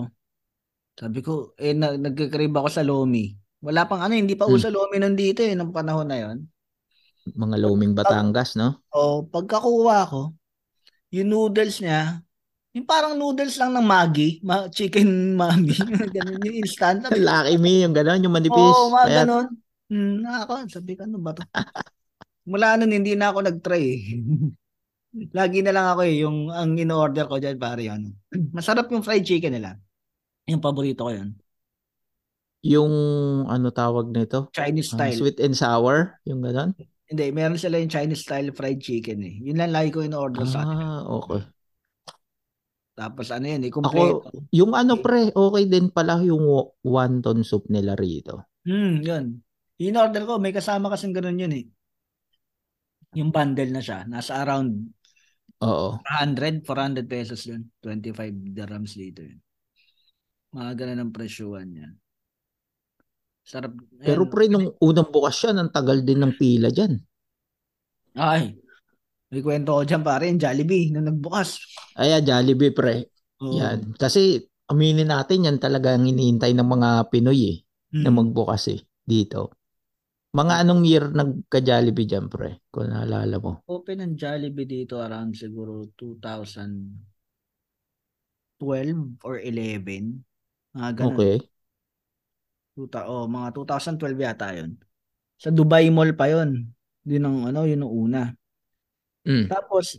Sabi 0.99 1.23
ko, 1.23 1.55
eh, 1.55 1.75
na, 1.79 1.95
nagkikrave 1.95 2.51
ako 2.51 2.69
sa 2.69 2.83
Lomi. 2.83 3.31
Wala 3.63 3.87
pang 3.87 4.03
ano, 4.03 4.15
hindi 4.19 4.35
pa 4.35 4.47
Hmm. 4.47 4.55
uso 4.59 4.67
Lomi 4.71 4.99
nandito 4.99 5.41
eh, 5.47 5.55
nung 5.55 5.71
panahon 5.71 6.07
na 6.11 6.19
yon. 6.19 6.39
mga 7.29 7.57
Loming 7.61 7.93
Batangas, 7.93 8.57
no? 8.57 8.81
O, 8.89 9.21
pagkakuha 9.29 9.99
ko, 10.09 10.23
yung 11.13 11.29
noodles 11.29 11.79
niya, 11.85 12.25
yung 12.73 12.87
parang 12.89 13.15
noodles 13.21 13.57
lang 13.61 13.77
ng 13.77 13.85
Maggi, 13.85 14.41
ma- 14.41 14.69
chicken 14.73 15.37
Maggi, 15.37 15.77
ganun 16.17 16.41
yung 16.41 16.57
instant. 16.65 17.05
Sabi 17.05 17.21
Lucky 17.29 17.57
me, 17.61 17.85
yung 17.85 17.95
gano'n, 17.95 18.25
yung 18.25 18.35
manipis. 18.35 18.57
Oo, 18.57 18.91
mga 18.93 19.07
Kaya, 19.07 19.17
ganun. 19.25 19.47
Hmm, 19.89 20.21
ako, 20.25 20.53
sabi 20.73 20.93
ko, 20.97 21.05
ano 21.05 21.17
ba 21.21 21.33
to? 21.37 21.43
Mula 22.51 22.77
nun, 22.81 22.93
hindi 22.93 23.13
na 23.13 23.29
ako 23.33 23.39
nag-try 23.45 23.85
eh. 23.85 24.03
Lagi 25.33 25.61
na 25.65 25.73
lang 25.73 25.87
ako 25.93 26.01
eh, 26.05 26.15
yung 26.25 26.49
ang 26.53 26.77
in-order 26.77 27.25
ko 27.29 27.37
dyan, 27.41 27.57
pare 27.61 27.89
yun. 27.89 28.13
Masarap 28.57 28.89
yung 28.93 29.05
fried 29.05 29.25
chicken 29.25 29.57
nila. 29.57 29.77
Yung 30.51 30.63
paborito 30.65 31.07
ko 31.07 31.11
yun. 31.15 31.31
yung, 32.63 32.93
ano 33.47 33.71
tawag 33.71 34.11
nito? 34.11 34.51
Chinese 34.53 34.91
Ah, 34.93 34.97
style. 34.99 35.19
sweet 35.21 35.39
and 35.39 35.55
sour, 35.55 36.19
yung 36.27 36.41
gano'n? 36.43 36.75
Hindi, 37.09 37.25
meron 37.33 37.57
sila 37.57 37.81
yung 37.81 37.89
Chinese 37.93 38.21
style 38.27 38.53
fried 38.53 38.81
chicken 38.85 39.19
eh. 39.25 39.35
Yun 39.41 39.57
lang 39.61 39.73
lagi 39.73 39.89
ko 39.95 40.05
in-order 40.05 40.45
sa 40.45 40.65
kanila. 40.65 40.87
Ah, 40.91 41.05
okay. 41.09 41.41
Tapos 42.99 43.31
ano 43.31 43.47
yun, 43.47 43.63
eh, 43.63 43.71
Ako, 43.79 44.27
yung 44.51 44.73
ano 44.75 44.99
pre, 44.99 45.31
okay 45.31 45.65
din 45.71 45.87
pala 45.95 46.19
yung 46.27 46.43
wo- 46.43 46.75
wonton 46.83 47.47
soup 47.47 47.65
nila 47.71 47.95
rito. 47.95 48.43
Hmm, 48.67 49.01
yun. 49.09 49.25
In-order 49.79 50.23
ko, 50.29 50.35
may 50.43 50.53
kasama 50.55 50.91
kasing 50.93 51.15
ganun 51.17 51.39
yun 51.43 51.53
eh. 51.55 51.65
Yung 53.19 53.31
bundle 53.37 53.71
na 53.73 53.83
siya. 53.85 53.99
Nasa 54.13 54.33
around 54.43 54.71
Oo. 55.61 55.99
100, 56.09 56.55
400 56.67 57.07
pesos 57.15 57.41
yun. 57.51 57.63
25 57.83 58.35
dirhams 58.57 58.93
dito 59.03 59.21
yun. 59.29 59.39
Mga 60.53 60.71
ganun 60.81 61.01
ang 61.05 61.13
presyuhan 61.13 61.69
niya. 61.69 61.89
Sarap. 63.45 63.73
Pero 64.01 64.25
Ayan. 64.25 64.33
pre, 64.33 64.45
nung 64.49 64.73
unang 64.81 65.09
bukas 65.09 65.35
siya, 65.41 65.57
ang 65.57 65.73
tagal 65.73 66.05
din 66.05 66.21
ng 66.21 66.37
pila 66.37 66.69
dyan. 66.69 67.01
Ay, 68.17 68.57
may 69.33 69.41
kwento 69.45 69.77
ko 69.77 69.85
dyan 69.85 70.05
pare, 70.05 70.29
yung 70.29 70.41
Jollibee, 70.41 70.93
nung 70.93 71.09
nagbukas. 71.09 71.61
Ay, 71.97 72.13
ah, 72.17 72.23
Jollibee 72.25 72.73
pre. 72.73 73.09
Oo. 73.41 73.57
Yan. 73.57 73.93
Kasi, 73.97 74.41
aminin 74.69 75.09
natin, 75.09 75.49
yan 75.49 75.57
talaga 75.61 75.97
ang 75.97 76.05
iniintay 76.09 76.53
ng 76.57 76.69
mga 76.69 77.09
Pinoy 77.09 77.41
eh, 77.57 77.65
na 78.05 78.13
Hmm. 78.13 78.21
magbukas 78.21 78.69
eh, 78.69 78.81
dito. 79.05 79.53
Mga 80.37 80.61
anong 80.61 80.85
year 80.85 81.09
nagka-Jollibee 81.09 82.05
dyan 82.05 82.29
pre, 82.29 82.61
kung 82.69 82.93
naalala 82.93 83.41
mo? 83.41 83.65
Open 83.65 84.05
ang 84.05 84.13
Jollibee 84.13 84.69
dito 84.69 85.01
around 85.01 85.33
siguro 85.33 85.89
2012 85.97 87.01
or 89.25 89.41
11. 89.41 90.28
Mga 90.77 90.91
ganun. 90.99 91.17
Okay. 91.17 91.37
Tuta, 92.79 93.09
oh, 93.11 93.27
mga 93.27 93.49
2012 93.55 94.19
yata 94.19 94.55
yun. 94.55 94.79
Sa 95.39 95.51
Dubai 95.55 95.89
Mall 95.91 96.15
pa 96.15 96.31
yun. 96.31 96.71
Yun 97.09 97.25
ang 97.25 97.39
ano, 97.51 97.61
yun 97.65 97.83
ang 97.83 97.93
una. 97.93 98.23
Mm. 99.25 99.49
Tapos, 99.49 99.99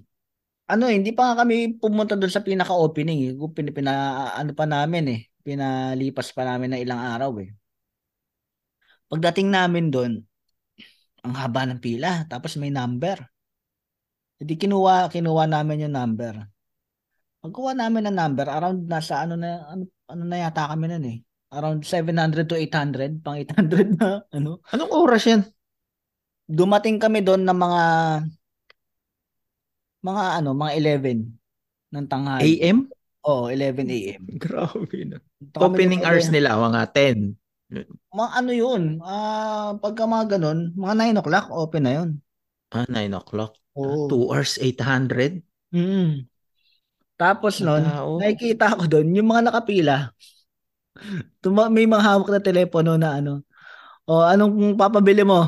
ano, 0.69 0.85
hindi 0.87 1.11
pa 1.11 1.33
nga 1.33 1.43
kami 1.43 1.81
pumunta 1.81 2.13
doon 2.13 2.29
sa 2.29 2.45
pinaka-opening. 2.45 3.19
Eh. 3.25 3.33
Pina, 3.35 3.71
pina, 3.73 3.93
ano 4.37 4.51
pa 4.53 4.69
namin 4.69 5.05
eh. 5.09 5.21
Pinalipas 5.41 6.29
pa 6.29 6.45
namin 6.45 6.77
ng 6.77 6.81
ilang 6.85 7.01
araw 7.01 7.31
eh. 7.41 7.49
Pagdating 9.09 9.49
namin 9.49 9.89
doon, 9.89 10.21
ang 11.25 11.33
haba 11.35 11.65
ng 11.65 11.81
pila. 11.81 12.29
Tapos 12.29 12.55
may 12.55 12.69
number. 12.69 13.17
Hindi 14.39 14.55
kinuha, 14.55 15.09
kinuha 15.09 15.49
namin 15.49 15.89
yung 15.89 15.95
number. 15.97 16.47
Pagkuha 17.39 17.71
namin 17.71 18.11
ng 18.11 18.17
number, 18.19 18.47
around 18.51 18.83
nasa 18.91 19.23
ano 19.23 19.39
na, 19.39 19.63
ano, 19.71 19.87
ano 20.11 20.23
na 20.27 20.37
yata 20.43 20.67
kami 20.67 20.91
nun 20.91 21.05
eh. 21.07 21.17
Around 21.55 21.87
700 21.87 22.45
to 22.45 22.59
800, 22.59 23.23
pang 23.23 23.39
800 23.39 23.95
na 23.95 24.21
ano. 24.35 24.59
Anong 24.75 24.91
oras 24.91 25.23
yan? 25.25 25.41
Dumating 26.45 26.99
kami 26.99 27.23
doon 27.23 27.47
ng 27.47 27.57
mga 27.57 27.83
mga 30.03 30.23
ano, 30.43 30.49
mga 30.51 30.71
11 30.77 31.19
ng 31.95 32.05
tanghali. 32.11 32.59
AM? 32.59 32.91
Oo, 33.27 33.51
11 33.51 33.87
a.m. 33.87 34.23
Grabe 34.39 34.99
na. 35.07 35.17
Opening 35.59 36.03
hours 36.07 36.31
nila, 36.31 36.55
mga 36.55 36.81
10. 36.91 37.35
Mga 38.13 38.29
ano 38.33 38.51
yun, 38.51 38.83
ah 39.05 39.77
pagka 39.77 40.09
mga 40.09 40.37
ganun, 40.37 40.73
mga 40.73 40.93
9 41.13 41.21
o'clock, 41.21 41.47
open 41.53 41.83
na 41.85 41.93
yun. 42.01 42.09
Ah, 42.69 42.85
9 42.85 43.13
o'clock. 43.17 43.57
Oo. 43.73 44.05
2 44.09 44.33
hours, 44.33 44.57
800. 44.61 45.41
Mm. 45.73 46.28
Tapos 47.19 47.59
tao. 47.59 48.15
nakikita 48.15 48.79
ko 48.79 48.87
doon, 48.87 49.11
yung 49.11 49.27
mga 49.27 49.51
nakapila, 49.51 50.15
tuma- 51.43 51.67
may 51.67 51.83
mga 51.83 51.99
hawak 51.99 52.29
na 52.31 52.39
telepono 52.39 52.95
na 52.95 53.19
ano, 53.19 53.43
o 54.07 54.23
anong 54.23 54.79
papabili 54.79 55.27
mo? 55.27 55.45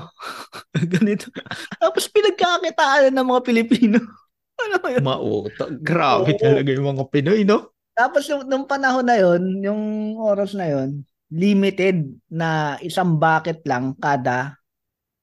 Ganito. 0.93 1.31
Tapos 1.79 2.11
pinagkakakitaan 2.11 3.15
ng 3.15 3.27
mga 3.31 3.41
Pilipino. 3.41 3.97
ano 4.67 4.75
ba 4.77 4.87
yun? 4.93 5.01
Mauta. 5.01 5.65
Grabe 5.81 6.35
Oo. 6.35 6.41
talaga 6.43 6.69
yung 6.69 6.87
mga 6.93 7.03
Pinoy, 7.09 7.41
no? 7.47 7.73
Tapos 7.97 8.27
nung, 8.29 8.43
nung 8.45 8.65
panahon 8.67 9.07
na 9.07 9.17
yon, 9.17 9.41
yung 9.63 9.81
oras 10.21 10.53
na 10.53 10.69
yon, 10.69 11.01
limited 11.31 12.11
na 12.27 12.75
isang 12.83 13.15
bucket 13.15 13.63
lang 13.63 13.95
kada 13.95 14.59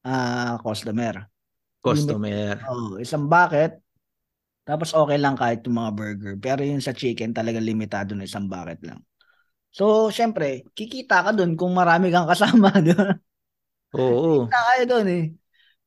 ah 0.03 0.57
customer. 0.65 1.29
Customer. 1.85 2.59
Oh, 2.67 2.97
isang 2.99 3.29
bucket. 3.29 3.79
Tapos 4.69 4.93
okay 4.93 5.17
lang 5.17 5.33
kahit 5.33 5.65
yung 5.65 5.81
mga 5.81 5.93
burger. 5.97 6.35
Pero 6.37 6.61
yung 6.61 6.85
sa 6.85 6.93
chicken 6.93 7.33
talaga 7.33 7.57
limitado 7.57 8.13
na 8.13 8.29
isang 8.29 8.53
bucket 8.53 8.85
lang. 8.85 9.01
So, 9.73 10.13
syempre, 10.13 10.69
kikita 10.77 11.25
ka 11.25 11.31
doon 11.33 11.57
kung 11.57 11.73
marami 11.73 12.13
kang 12.13 12.29
kasama, 12.29 12.69
di 12.85 12.93
ba? 12.93 13.17
Oo. 13.97 14.45
Kikita 14.45 14.61
kayo 14.69 14.85
doon 14.85 15.09
eh. 15.09 15.25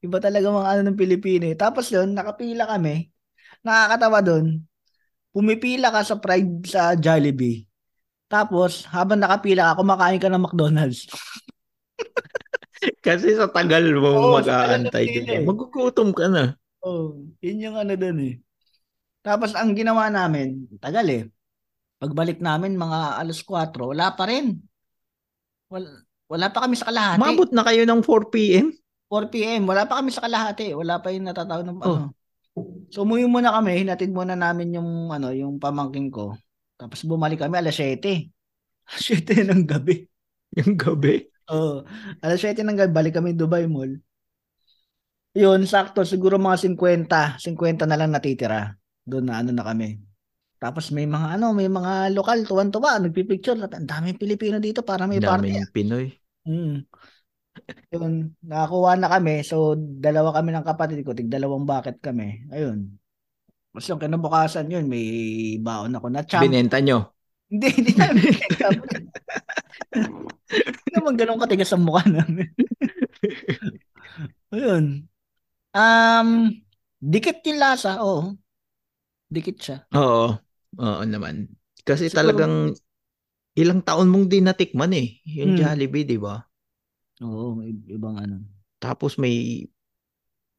Iba 0.02 0.18
talaga 0.18 0.50
mga 0.50 0.70
ano 0.74 0.82
ng 0.90 0.98
Pilipino 0.98 1.46
eh. 1.46 1.54
Tapos 1.54 1.94
doon, 1.94 2.18
nakapila 2.18 2.66
kami. 2.66 3.14
Nakakatawa 3.62 4.20
doon. 4.26 4.66
pumipila 5.32 5.94
ka 5.94 6.02
sa 6.04 6.20
Pride 6.20 6.68
sa 6.68 6.92
Jollibee. 6.98 7.64
Tapos, 8.28 8.84
habang 8.90 9.22
nakapila 9.22 9.72
ka, 9.72 9.80
kumakain 9.80 10.20
ka 10.20 10.28
ng 10.28 10.42
McDonald's. 10.42 11.06
Kasi 13.06 13.38
sa 13.38 13.48
tagal 13.48 13.94
mo 13.94 14.10
tagal 14.10 14.36
mag-aantay 14.42 15.06
eh. 15.22 15.46
Magugutom 15.46 16.10
ka 16.12 16.26
na. 16.28 16.58
Oh, 16.82 17.14
yun 17.46 17.62
yung 17.62 17.78
ano 17.78 17.94
dun 17.94 18.18
eh. 18.26 18.36
Tapos, 19.22 19.54
ang 19.54 19.78
ginawa 19.78 20.10
namin, 20.10 20.66
tagal 20.82 21.06
eh. 21.10 21.24
Pagbalik 22.02 22.42
namin, 22.42 22.74
mga 22.74 23.22
alas 23.22 23.46
4, 23.46 23.94
wala 23.94 24.14
pa 24.18 24.26
rin. 24.26 24.58
Wala, 25.70 25.88
wala 26.26 26.48
pa 26.50 26.66
kami 26.66 26.74
sa 26.74 26.90
kalahati. 26.90 27.22
Mabot 27.22 27.50
na 27.54 27.62
kayo 27.62 27.86
ng 27.86 28.02
4 28.02 28.34
p.m.? 28.34 28.74
4 29.12 29.28
p.m. 29.30 29.68
Wala 29.70 29.86
pa 29.86 30.02
kami 30.02 30.10
sa 30.10 30.24
kalahati. 30.26 30.74
Wala 30.74 30.98
pa 31.04 31.12
yung 31.12 31.28
natatawag 31.30 31.68
ng 31.68 31.80
Oh. 31.84 31.96
ano. 32.00 32.08
So 32.92 33.08
umuwi 33.08 33.24
muna 33.32 33.56
kami, 33.56 33.80
hinatid 33.80 34.12
muna 34.12 34.36
namin 34.36 34.76
yung 34.76 35.08
ano, 35.08 35.32
yung 35.32 35.56
pamangking 35.56 36.12
ko. 36.12 36.36
Tapos 36.76 37.04
bumalik 37.08 37.40
kami 37.40 37.56
alas 37.56 37.80
7. 37.80 38.28
Alas 38.92 39.06
7 39.08 39.48
ng 39.48 39.64
gabi. 39.64 40.04
Yung 40.60 40.76
gabi. 40.76 41.32
Oh, 41.48 41.80
alas 42.20 42.44
7 42.44 42.60
ng 42.60 42.76
gabi 42.76 42.92
balik 42.92 43.16
kami 43.16 43.32
Dubai 43.32 43.64
Mall. 43.72 43.96
Yun, 45.32 45.64
sakto 45.64 46.04
siguro 46.04 46.36
mga 46.36 46.60
50, 46.60 47.40
50 47.40 47.88
na 47.88 47.96
lang 47.96 48.12
natitira. 48.12 48.76
Doon 49.06 49.26
na 49.28 49.42
ano 49.42 49.52
na 49.54 49.66
kami. 49.66 49.98
Tapos 50.62 50.94
may 50.94 51.10
mga 51.10 51.42
ano, 51.42 51.58
may 51.58 51.66
mga 51.66 52.14
lokal 52.14 52.46
tuwan-tuwa, 52.46 53.02
nagpi-picture. 53.02 53.58
Ang 53.58 53.90
daming 53.90 54.22
Pilipino 54.22 54.62
dito 54.62 54.86
para 54.86 55.10
may 55.10 55.18
party. 55.18 55.58
Daming 55.58 55.74
Pinoy. 55.74 56.06
Mm. 56.46 56.86
Yun, 57.92 58.38
nakakuha 58.46 58.94
na 58.96 59.10
kami. 59.10 59.42
So, 59.42 59.74
dalawa 59.76 60.38
kami 60.38 60.54
ng 60.54 60.66
kapatid 60.66 61.02
ko. 61.02 61.18
Tig 61.18 61.34
dalawang 61.34 61.66
bucket 61.66 61.98
kami. 61.98 62.46
Ayun. 62.54 62.94
Tapos 63.72 63.88
yung 63.88 64.02
kinabukasan 64.04 64.68
yun, 64.70 64.86
may 64.86 65.08
baon 65.58 65.96
ako 65.96 66.08
na 66.12 66.22
champ. 66.28 66.44
Binenta 66.44 66.78
nyo. 66.78 67.10
Hindi, 67.50 67.68
hindi 67.72 67.92
champ. 67.96 68.16
Hindi 70.52 70.90
naman 70.92 71.16
ganun 71.16 71.42
katigas 71.42 71.72
ang 71.74 71.88
mukha 71.88 72.04
namin. 72.06 72.52
Ayun. 74.52 75.08
Um, 75.72 76.30
dikit 77.00 77.40
yung 77.48 77.60
lasa, 77.64 78.04
oo. 78.04 78.36
Dikit 79.32 79.58
siya. 79.64 79.78
Oo. 79.96 80.36
Oo 80.76 81.04
naman. 81.08 81.48
Kasi 81.88 82.12
Siguro- 82.12 82.20
talagang 82.20 82.56
ilang 83.56 83.80
taon 83.82 84.12
mong 84.12 84.28
din 84.28 84.46
natikman 84.48 84.92
eh. 84.92 85.24
Yung 85.24 85.56
Hmm. 85.56 85.60
Jollibee, 85.64 86.04
di 86.04 86.20
ba? 86.20 86.44
Oo, 87.24 87.64
ibang 87.88 88.20
ano. 88.20 88.44
Tapos 88.78 89.16
may 89.16 89.64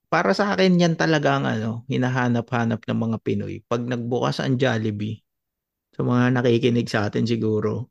para 0.09 0.33
sa 0.37 0.53
akin 0.53 0.77
yan 0.77 0.95
talaga 0.97 1.37
ang 1.41 1.49
ano, 1.49 1.85
hinahanap-hanap 1.89 2.85
ng 2.85 2.99
mga 3.01 3.17
Pinoy. 3.25 3.65
Pag 3.65 3.89
nagbukas 3.89 4.41
ang 4.41 4.61
Jollibee, 4.61 5.21
sa 5.93 6.05
mga 6.05 6.37
nakikinig 6.37 6.89
sa 6.89 7.09
atin 7.09 7.25
siguro, 7.25 7.89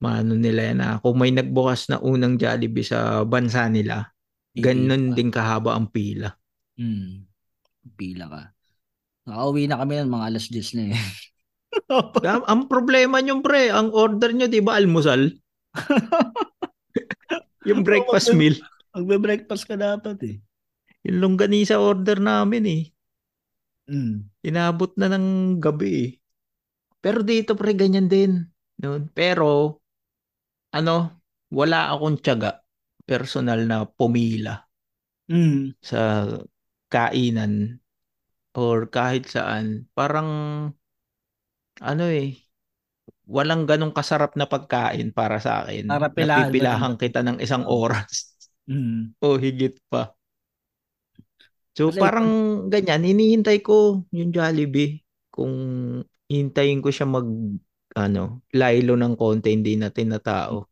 maano 0.00 0.36
nila 0.36 0.72
yan 0.72 0.78
na 0.80 1.00
kung 1.00 1.16
may 1.16 1.32
nagbukas 1.32 1.88
na 1.88 1.96
unang 2.00 2.36
Jollibee 2.36 2.84
sa 2.84 3.24
bansa 3.24 3.68
nila, 3.72 4.12
ganun 4.52 5.16
din 5.16 5.32
kahaba 5.32 5.76
ang 5.76 5.88
pila. 5.88 6.28
Hmm. 6.76 7.24
Pila 7.96 8.28
ka. 8.28 8.42
Nakauwi 9.26 9.66
na 9.66 9.82
kami 9.82 9.98
ng 9.98 10.12
mga 10.14 10.26
alas 10.30 10.46
10 10.48 10.78
na 10.78 10.84
eh. 10.94 10.96
Ang, 12.24 12.42
ang 12.48 12.62
problema 12.72 13.20
nyo 13.20 13.44
pre, 13.44 13.68
ang 13.68 13.92
order 13.92 14.32
nyo 14.32 14.48
di 14.48 14.64
ba 14.64 14.80
almusal? 14.80 15.28
yung 17.68 17.84
breakfast 17.84 18.32
meal. 18.32 18.56
Magbe-breakfast 18.96 19.68
ka 19.68 19.76
dapat 19.76 20.16
eh. 20.24 20.36
Yung 21.04 21.20
longganisa 21.20 21.76
order 21.76 22.16
namin 22.16 22.64
eh. 22.64 22.82
Mm. 23.92 24.24
Inabot 24.40 24.88
na 24.96 25.12
ng 25.12 25.60
gabi 25.60 25.90
eh. 26.00 26.10
Pero 27.04 27.20
dito 27.20 27.52
pre, 27.52 27.76
ganyan 27.76 28.08
din. 28.08 28.40
Noon. 28.80 29.12
Pero, 29.12 29.82
ano, 30.72 31.22
wala 31.52 31.92
akong 31.92 32.18
tiyaga 32.24 32.64
personal 33.04 33.62
na 33.68 33.84
pumila 33.84 34.64
Mm. 35.26 35.74
sa 35.82 36.22
kainan 36.86 37.82
or 38.56 38.88
kahit 38.88 39.28
saan. 39.28 39.86
Parang, 39.92 40.28
ano 41.84 42.04
eh, 42.08 42.40
walang 43.28 43.68
ganong 43.68 43.92
kasarap 43.92 44.34
na 44.34 44.48
pagkain 44.48 45.12
para 45.12 45.36
sa 45.42 45.62
akin. 45.62 45.90
Para 45.90 46.08
pilahan 46.08 46.48
Napipilahan 46.48 46.94
kita 46.96 47.20
ng 47.20 47.38
isang 47.44 47.68
oras. 47.68 48.32
Mm. 48.66 49.12
o 49.24 49.36
higit 49.36 49.76
pa. 49.92 50.16
So 51.76 51.92
Kasi- 51.92 52.00
parang 52.00 52.28
ganyan, 52.72 53.04
hinihintay 53.04 53.60
ko 53.60 54.08
yung 54.10 54.32
Jollibee 54.32 55.04
kung 55.28 55.52
hintayin 56.26 56.80
ko 56.80 56.88
siya 56.88 57.04
mag 57.04 57.28
ano, 57.96 58.44
laylo 58.52 58.96
ng 58.96 59.14
konti, 59.16 59.52
hindi 59.52 59.76
na 59.76 59.92
tinatao. 59.92 60.68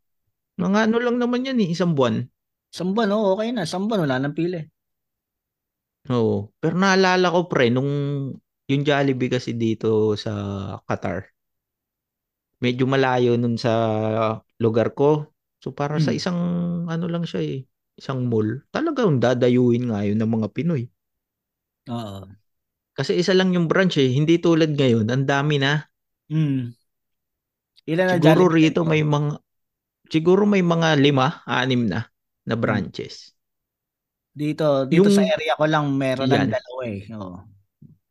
Mga 0.60 0.78
ano 0.88 0.96
lang 1.00 1.16
naman 1.20 1.44
yan 1.44 1.60
eh, 1.60 1.72
isang 1.72 1.96
buwan. 1.96 2.24
Isang 2.68 2.92
buwan, 2.92 3.10
oh, 3.16 3.36
okay 3.36 3.48
na. 3.50 3.64
Isang 3.64 3.88
buwan, 3.88 4.04
wala 4.04 4.20
nang 4.20 4.36
pili. 4.36 4.60
Oo. 6.12 6.52
Pero 6.60 6.74
naalala 6.76 7.32
ko 7.32 7.48
pre, 7.48 7.72
nung 7.72 7.88
yung 8.68 8.82
Jollibee 8.84 9.32
kasi 9.32 9.56
dito 9.56 10.12
sa 10.20 10.32
Qatar, 10.84 11.32
medyo 12.64 12.84
malayo 12.88 13.36
nun 13.36 13.56
sa 13.60 13.72
lugar 14.62 14.94
ko. 14.96 15.28
So 15.62 15.72
para 15.72 15.96
sa 16.00 16.12
Hmm. 16.12 16.18
isang 16.18 16.38
ano 16.88 17.06
lang 17.08 17.24
siya 17.28 17.40
eh, 17.44 17.58
isang 17.96 18.28
mall. 18.28 18.64
Talagang 18.74 19.20
dadayuin 19.22 19.88
nga 19.92 20.04
yun 20.04 20.18
ng 20.20 20.30
mga 20.40 20.48
Pinoy. 20.52 20.82
Oo. 21.88 22.34
Kasi 22.94 23.18
isa 23.18 23.34
lang 23.38 23.50
yung 23.54 23.66
branch 23.70 23.98
eh. 23.98 24.10
Hindi 24.14 24.38
tulad 24.38 24.70
ngayon. 24.78 25.06
Ang 25.10 25.24
dami 25.26 25.56
na. 25.58 25.82
Mm. 26.30 26.74
Ilan 27.90 28.06
na 28.08 28.16
Siguro 28.16 28.42
Jollibee 28.48 28.56
rito 28.56 28.80
may 28.84 29.00
mga 29.04 29.40
siguro 30.12 30.42
may 30.52 30.62
mga 30.64 30.88
lima, 31.04 31.26
anim 31.48 31.82
na 31.88 32.00
na 32.48 32.54
branches. 32.56 33.32
Dito, 34.34 34.90
dito 34.90 35.06
Yung- 35.06 35.14
sa 35.14 35.22
area 35.22 35.54
ko 35.54 35.64
lang 35.70 35.94
meron 35.94 36.26
Yan. 36.26 36.50
ng 36.50 36.54
dalawa 36.58 36.82
eh. 36.90 37.00
Oo. 37.14 37.38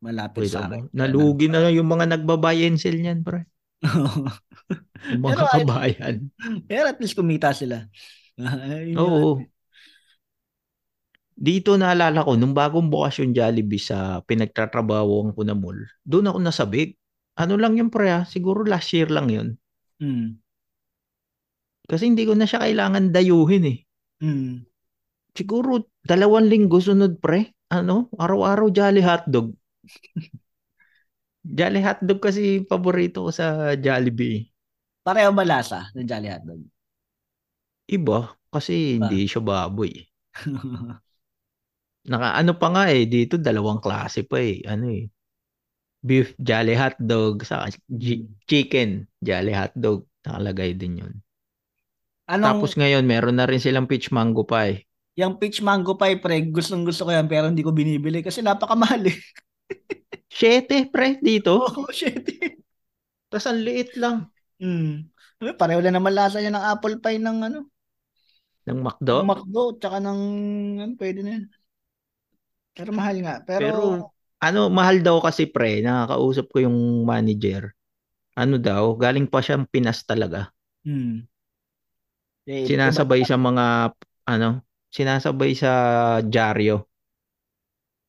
Malapit 0.00 0.48
Pwede 0.48 0.52
sa 0.56 0.64
akin. 0.68 0.88
Nalugi 0.92 1.46
na 1.48 1.68
yung 1.68 1.88
mga 1.88 2.16
nagbabuy 2.16 2.64
and 2.64 2.80
sell 2.80 2.96
niyan, 2.96 3.20
pre. 3.20 3.44
Yung 3.84 5.20
mga 5.24 5.32
Pero 5.36 5.44
ay- 5.44 5.64
kabayan. 5.64 6.16
Pero 6.64 6.84
at 6.88 6.98
least 7.00 7.16
kumita 7.16 7.52
sila. 7.52 7.84
Oo. 9.00 9.44
Dito 11.34 11.74
naalala 11.76 12.24
ko, 12.24 12.38
nung 12.40 12.54
bagong 12.56 12.88
bukas 12.88 13.18
yung 13.20 13.34
Jollibee 13.34 13.80
sa 13.82 14.22
pinagtatrabahoan 14.24 15.34
ko 15.34 15.40
na 15.44 15.52
mall, 15.52 15.76
doon 16.06 16.30
ako 16.30 16.38
nasabik. 16.40 16.96
Ano 17.34 17.58
lang 17.58 17.74
yun, 17.74 17.90
pre, 17.90 18.06
ah? 18.06 18.22
siguro 18.22 18.62
last 18.62 18.94
year 18.94 19.10
lang 19.10 19.26
yun. 19.26 19.48
Mm. 19.98 20.38
Kasi 21.84 22.06
hindi 22.06 22.22
ko 22.24 22.38
na 22.38 22.46
siya 22.46 22.62
kailangan 22.62 23.10
dayuhin 23.10 23.64
eh. 23.66 23.78
Mm. 24.22 24.62
Siguro 25.34 25.90
dalawang 26.04 26.46
linggo 26.46 26.78
sunod 26.78 27.18
pre. 27.18 27.52
Ano? 27.72 28.12
Araw-araw 28.14 28.70
Jolly 28.70 29.02
Hotdog. 29.02 29.56
Jolly 31.44 31.80
Hotdog 31.84 32.20
kasi 32.24 32.64
paborito 32.64 33.28
ko 33.28 33.30
sa 33.32 33.76
Jollibee. 33.76 34.48
Pareho 35.04 35.32
ba 35.36 35.44
lasa 35.44 35.92
ng 35.92 36.08
Jolly 36.08 36.28
Hotdog? 36.32 36.60
Iba 37.88 38.32
kasi 38.48 38.96
Iba. 38.96 39.12
hindi 39.12 39.28
siya 39.28 39.44
baboy. 39.44 39.92
Naka 42.10 42.28
ano 42.36 42.52
pa 42.56 42.68
nga 42.72 42.84
eh 42.92 43.08
dito 43.08 43.36
dalawang 43.40 43.80
klase 43.80 44.24
pa 44.24 44.40
eh. 44.40 44.60
Ano 44.64 44.88
eh. 44.92 45.08
Beef 46.04 46.36
Jolly 46.36 46.76
Hotdog 46.76 47.44
sa 47.48 47.68
chicken 48.48 49.08
Jolly 49.24 49.52
Hotdog. 49.56 50.04
Nakalagay 50.24 50.76
din 50.76 51.00
yun. 51.04 51.14
Anong, 52.24 52.60
Tapos 52.60 52.72
ngayon 52.80 53.04
meron 53.04 53.36
na 53.36 53.44
rin 53.44 53.60
silang 53.60 53.84
peach 53.88 54.08
mango 54.08 54.48
pie. 54.48 54.88
Yung 55.14 55.38
peach 55.38 55.62
mango 55.62 55.94
pie, 55.94 56.18
pre, 56.18 56.42
gustong 56.50 56.82
gusto 56.82 57.06
ko 57.06 57.10
yan 57.14 57.30
pero 57.30 57.46
hindi 57.46 57.62
ko 57.62 57.70
binibili 57.70 58.20
kasi 58.22 58.42
napakamahal 58.42 59.06
eh. 59.06 59.18
Shete 60.34 60.90
pre 60.90 61.22
dito. 61.22 61.62
Oh, 61.62 61.90
shit. 61.94 62.26
Tapos 63.30 63.46
ang 63.46 63.62
liit 63.62 63.94
lang 63.94 64.34
Mm. 64.62 65.10
Pareho 65.58 65.80
lang 65.82 65.98
naman 65.98 66.14
lasa 66.14 66.38
niya 66.38 66.54
ng 66.54 66.66
apple 66.78 66.96
pie 67.02 67.20
ng 67.20 67.38
ano, 67.42 67.58
ng 68.64 68.70
ng 68.72 68.78
McDo. 68.80 69.16
McDo, 69.26 69.62
tsaka 69.76 69.98
ng, 70.00 70.20
ano, 70.80 70.92
pwede 70.96 71.20
na 71.20 71.30
yan. 71.36 71.44
Pero 72.72 72.90
mahal 72.96 73.16
nga. 73.20 73.34
Pero, 73.44 73.60
Pero 73.60 73.82
ano, 74.40 74.60
mahal 74.72 75.04
daw 75.04 75.20
kasi 75.20 75.44
pre, 75.50 75.84
nakakausap 75.84 76.48
ko 76.48 76.64
yung 76.64 77.04
manager. 77.04 77.76
Ano 78.34 78.56
daw, 78.56 78.96
galing 78.96 79.28
pa 79.28 79.44
siyang 79.44 79.68
Pinas 79.68 80.02
talaga. 80.02 80.50
hmm. 80.82 81.28
Eh, 82.44 82.68
Sinasabay 82.68 83.24
sa 83.24 83.40
mga, 83.40 83.96
ano, 84.28 84.64
sinasabay 84.94 85.58
sa 85.58 85.72
dyaryo. 86.22 86.86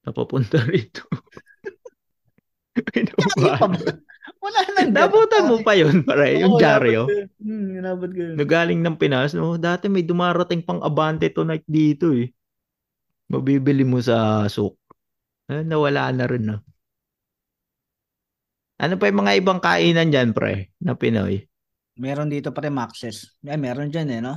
Napapunta 0.05 0.61
rito. 0.69 1.01
Wala 4.45 4.59
nang 4.77 4.93
Nabutan 4.93 5.49
mo 5.49 5.57
pa 5.65 5.73
yun, 5.73 6.05
pare, 6.05 6.37
yung 6.37 6.61
dyaryo. 6.61 7.09
inabot 7.09 7.09
ko 7.09 7.17
yun. 7.17 7.29
Hmm, 7.41 7.67
inabot 7.81 8.09
ko 8.13 8.21
yun. 8.21 8.35
Na 8.37 8.45
galing 8.45 8.81
ng 8.85 8.97
Pinas, 9.01 9.33
no? 9.33 9.57
Dati 9.57 9.89
may 9.89 10.05
dumarating 10.05 10.61
pang 10.61 10.77
abante 10.85 11.33
tonight 11.33 11.65
dito 11.65 12.13
eh. 12.13 12.29
Mabibili 13.33 13.81
mo 13.81 13.97
sa 13.97 14.45
souk. 14.45 14.77
Eh, 15.49 15.65
nawala 15.65 16.13
na 16.13 16.25
rin 16.29 16.45
na. 16.45 16.55
Ano 18.77 18.99
pa 19.01 19.09
yung 19.09 19.25
mga 19.25 19.33
ibang 19.41 19.57
kainan 19.63 20.13
dyan, 20.13 20.29
pre, 20.35 20.69
na 20.83 20.93
Pinoy? 20.93 21.41
Meron 21.97 22.29
dito 22.29 22.51
pre 22.51 22.67
Maxes. 22.69 23.39
Ay, 23.41 23.57
meron 23.57 23.89
dyan 23.89 24.09
eh, 24.13 24.21
no? 24.21 24.35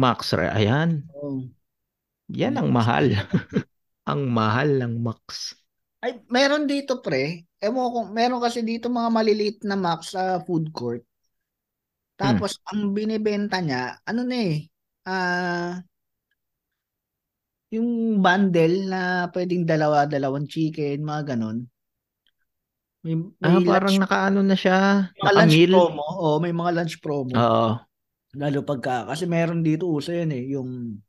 Max, 0.00 0.32
re. 0.32 0.48
Ayan. 0.48 1.04
Oh. 1.12 1.44
Yan 2.32 2.56
ang 2.56 2.72
mahal. 2.72 3.12
ang 4.10 4.22
mahal 4.32 4.80
ng 4.80 5.04
Max. 5.04 5.52
Ay, 6.00 6.24
meron 6.32 6.64
dito 6.64 7.04
pre. 7.04 7.44
Ewan 7.60 7.88
ko, 7.92 7.98
meron 8.08 8.40
kasi 8.40 8.64
dito 8.64 8.88
mga 8.88 9.12
maliliit 9.12 9.58
na 9.68 9.76
Max 9.76 10.16
sa 10.16 10.40
food 10.40 10.72
court. 10.72 11.04
Tapos, 12.16 12.56
ang 12.68 12.92
binibenta 12.96 13.60
niya, 13.60 13.96
ano 14.04 14.20
na 14.24 14.36
eh, 14.36 14.56
ah, 15.08 15.80
yung 17.72 18.20
bundle 18.20 18.76
na 18.88 19.00
pwedeng 19.32 19.64
dalawa, 19.64 20.04
dalawang 20.04 20.44
chicken, 20.44 21.00
mga 21.00 21.32
ganon. 21.36 21.64
May, 23.00 23.16
may 23.16 23.32
Ah, 23.40 23.60
parang 23.64 23.96
lunch, 23.96 24.02
nakaano 24.04 24.40
na 24.44 24.56
siya. 24.56 25.08
mga 25.16 25.32
lunch 25.32 25.56
promo. 25.72 26.04
Oo, 26.20 26.36
may 26.44 26.52
mga 26.52 26.70
lunch 26.76 26.96
promo. 27.00 27.32
Oo. 27.32 27.68
Lalo 28.38 28.62
pagka, 28.62 29.10
kasi 29.10 29.26
meron 29.26 29.66
dito 29.66 29.90
uso 29.90 30.14
yan 30.14 30.30
eh, 30.30 30.54
yung 30.54 31.02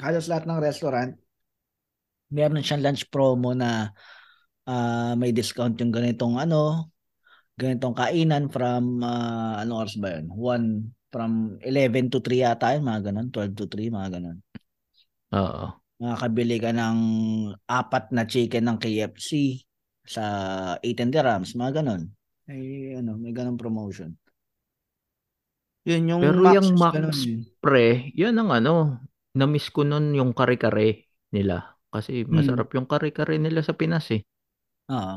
halos 0.00 0.26
lahat 0.28 0.48
ng 0.48 0.62
restaurant, 0.62 1.12
meron 2.32 2.64
siyang 2.64 2.80
lunch 2.80 3.12
promo 3.12 3.52
na 3.52 3.92
ah, 4.64 5.12
may 5.18 5.36
discount 5.36 5.76
yung 5.76 5.92
ganitong 5.92 6.40
ano, 6.40 6.92
ganitong 7.60 7.92
kainan 7.92 8.48
from, 8.48 9.04
uh, 9.04 9.60
anong 9.60 9.78
oras 9.86 9.94
ba 10.00 10.18
yun? 10.18 10.26
1, 10.32 11.12
from 11.12 11.60
11 11.60 12.08
to 12.08 12.24
3 12.24 12.40
yata 12.40 12.72
yun, 12.72 12.84
mga 12.88 13.12
ganun, 13.12 13.28
12 13.28 13.52
to 13.52 13.68
3, 13.68 13.92
mga 13.92 14.08
ganun. 14.18 14.38
Oo. 15.36 15.66
Makakabili 16.02 16.56
ka 16.58 16.72
ng 16.72 16.98
apat 17.68 18.10
na 18.10 18.24
chicken 18.26 18.66
ng 18.66 18.78
KFC 18.80 19.62
sa 20.02 20.24
18 20.80 21.12
dirhams, 21.12 21.54
mga 21.54 21.84
ganun. 21.84 22.10
May, 22.48 22.96
ano, 22.98 23.14
may 23.20 23.30
ganun 23.30 23.60
promotion. 23.60 24.16
Yun 25.82 26.02
yung 26.06 26.20
Pero 26.22 26.38
Max, 26.38 26.54
yung 26.54 26.68
Max, 26.78 26.94
ganun 26.94 27.16
eh. 27.16 27.38
pre, 27.58 27.86
yun 28.14 28.34
ang 28.38 28.50
ano, 28.54 29.02
na-miss 29.34 29.66
ko 29.68 29.82
nun 29.82 30.14
yung 30.14 30.30
kare-kare 30.30 31.10
nila. 31.30 31.74
Kasi 31.90 32.22
Hmm. 32.22 32.38
masarap 32.38 32.70
yung 32.72 32.86
kare-kare 32.86 33.36
nila 33.36 33.60
sa 33.60 33.74
Pinas 33.74 34.06
eh. 34.14 34.22
Oo. 34.88 35.16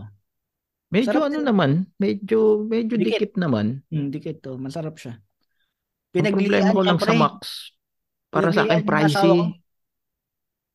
Medyo 0.89 1.11
Sarap 1.11 1.27
ano 1.27 1.37
din. 1.37 1.45
naman, 1.45 1.71
medyo 1.97 2.61
medyo 2.63 2.95
Dikit. 2.95 3.09
dikit 3.19 3.33
naman. 3.37 3.81
Hmm, 3.89 4.09
dikit 4.09 4.41
to. 4.41 4.55
Masarap 4.55 4.95
siya. 4.97 5.17
Ang 6.15 6.31
problema 6.31 6.31
Pinaglian 6.31 6.65
ko 6.71 6.79
lang 6.81 6.97
sa 6.97 7.11
pre. 7.11 7.19
Max, 7.19 7.39
para 8.31 8.49
sa 8.49 8.63
akin 8.63 8.79
Pinaglian 8.79 8.79
yung 8.79 8.87
pricey. 8.87 9.37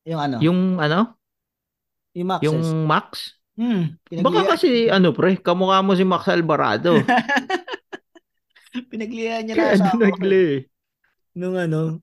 Yung 0.07 0.21
ano? 0.21 0.37
Yung 0.41 0.61
ano, 0.79 1.01
Yung 2.13 2.29
Maxes. 2.29 2.45
yung 2.47 2.61
Max. 2.85 3.09
Hmm, 3.55 3.85
Baka 4.25 4.57
kasi 4.57 4.89
ano 4.89 5.13
pre, 5.13 5.37
kamukha 5.37 5.81
mo 5.81 5.93
si 5.95 6.03
Max 6.03 6.27
Alvarado. 6.27 6.97
Pinaglian 8.91 9.43
niya 9.47 9.55
Kaya 9.59 9.67
na 9.67 9.75
asawa 9.75 9.91
ko. 9.91 9.95
dinagli. 9.99 10.47
Nung 11.35 11.57
ano, 11.59 12.03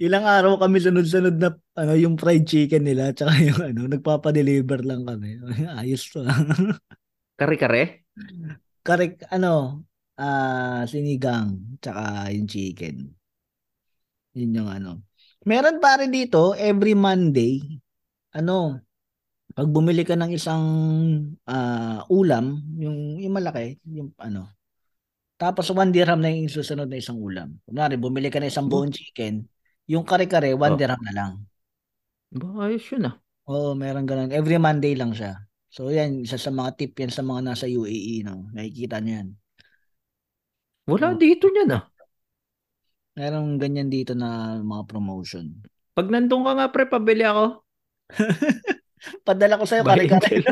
ilang 0.00 0.24
araw 0.24 0.56
kami 0.56 0.80
sunod-sunod 0.80 1.36
na 1.36 1.52
ano, 1.76 1.92
yung 1.96 2.16
fried 2.16 2.48
chicken 2.48 2.84
nila 2.88 3.12
tsaka 3.12 3.36
yung 3.44 3.60
ano, 3.60 3.80
nagpapa-deliver 3.88 4.80
lang 4.84 5.04
kami. 5.04 5.36
Ayos 5.80 6.08
to. 6.08 6.24
Kare-kare? 7.36 8.08
Correct, 8.82 9.28
ano, 9.28 9.84
ah 10.18 10.82
sinigang 10.88 11.78
tsaka 11.78 12.32
yung 12.32 12.48
chicken. 12.48 13.12
Yun 14.34 14.56
yung 14.56 14.70
ano. 14.72 15.04
Meron 15.44 15.78
pa 15.78 16.00
rin 16.00 16.10
dito, 16.12 16.52
every 16.56 16.92
Monday, 16.96 17.62
ano, 18.34 18.80
pag 19.54 19.68
bumili 19.68 20.04
ka 20.04 20.16
ng 20.16 20.32
isang 20.34 20.64
ah, 21.48 22.04
ulam, 22.08 22.60
yung, 22.76 23.20
yung 23.20 23.34
malaki, 23.36 23.78
yung 23.88 24.12
ano, 24.18 24.48
tapos 25.38 25.70
one 25.70 25.94
dirham 25.94 26.18
na 26.18 26.34
yung 26.34 26.50
susunod 26.50 26.90
na 26.90 26.98
isang 26.98 27.16
ulam. 27.16 27.54
Kunwari, 27.62 27.94
bumili 27.94 28.26
ka 28.26 28.42
ng 28.42 28.50
isang 28.50 28.66
buong 28.66 28.90
chicken, 28.90 29.46
yung 29.86 30.02
kare-kare, 30.02 30.52
one 30.58 30.74
oh, 30.74 30.78
dirham 30.78 30.98
na 31.06 31.14
lang. 31.14 31.32
ba, 32.34 32.66
ayos 32.66 32.84
yun 32.90 33.08
ah. 33.08 33.16
Oo, 33.48 33.72
meron 33.72 34.04
ganun. 34.04 34.34
Every 34.34 34.58
Monday 34.60 34.92
lang 34.98 35.16
siya. 35.16 35.40
So, 35.70 35.88
yan, 35.88 36.26
isa 36.26 36.36
sa 36.36 36.52
mga 36.52 36.76
tip 36.76 36.92
yan 36.98 37.14
sa 37.14 37.24
mga 37.24 37.40
nasa 37.54 37.64
UAE, 37.64 38.26
no? 38.26 38.50
Nakikita 38.52 39.00
niyo 39.00 39.22
yan. 39.22 39.28
Wala 40.90 41.14
Oo. 41.14 41.20
dito 41.20 41.46
niyan 41.48 41.70
ah. 41.72 41.84
Meron 43.16 43.56
ganyan 43.56 43.88
dito 43.88 44.12
na 44.12 44.60
mga 44.60 44.84
promotion. 44.84 45.54
Pag 45.96 46.12
nandun 46.12 46.44
ka 46.44 46.52
nga 46.58 46.68
pre, 46.68 46.84
pabili 46.90 47.24
ako. 47.24 47.64
Padala 49.26 49.56
ko 49.56 49.64
sa'yo, 49.64 49.86
kare-kare. 49.86 50.44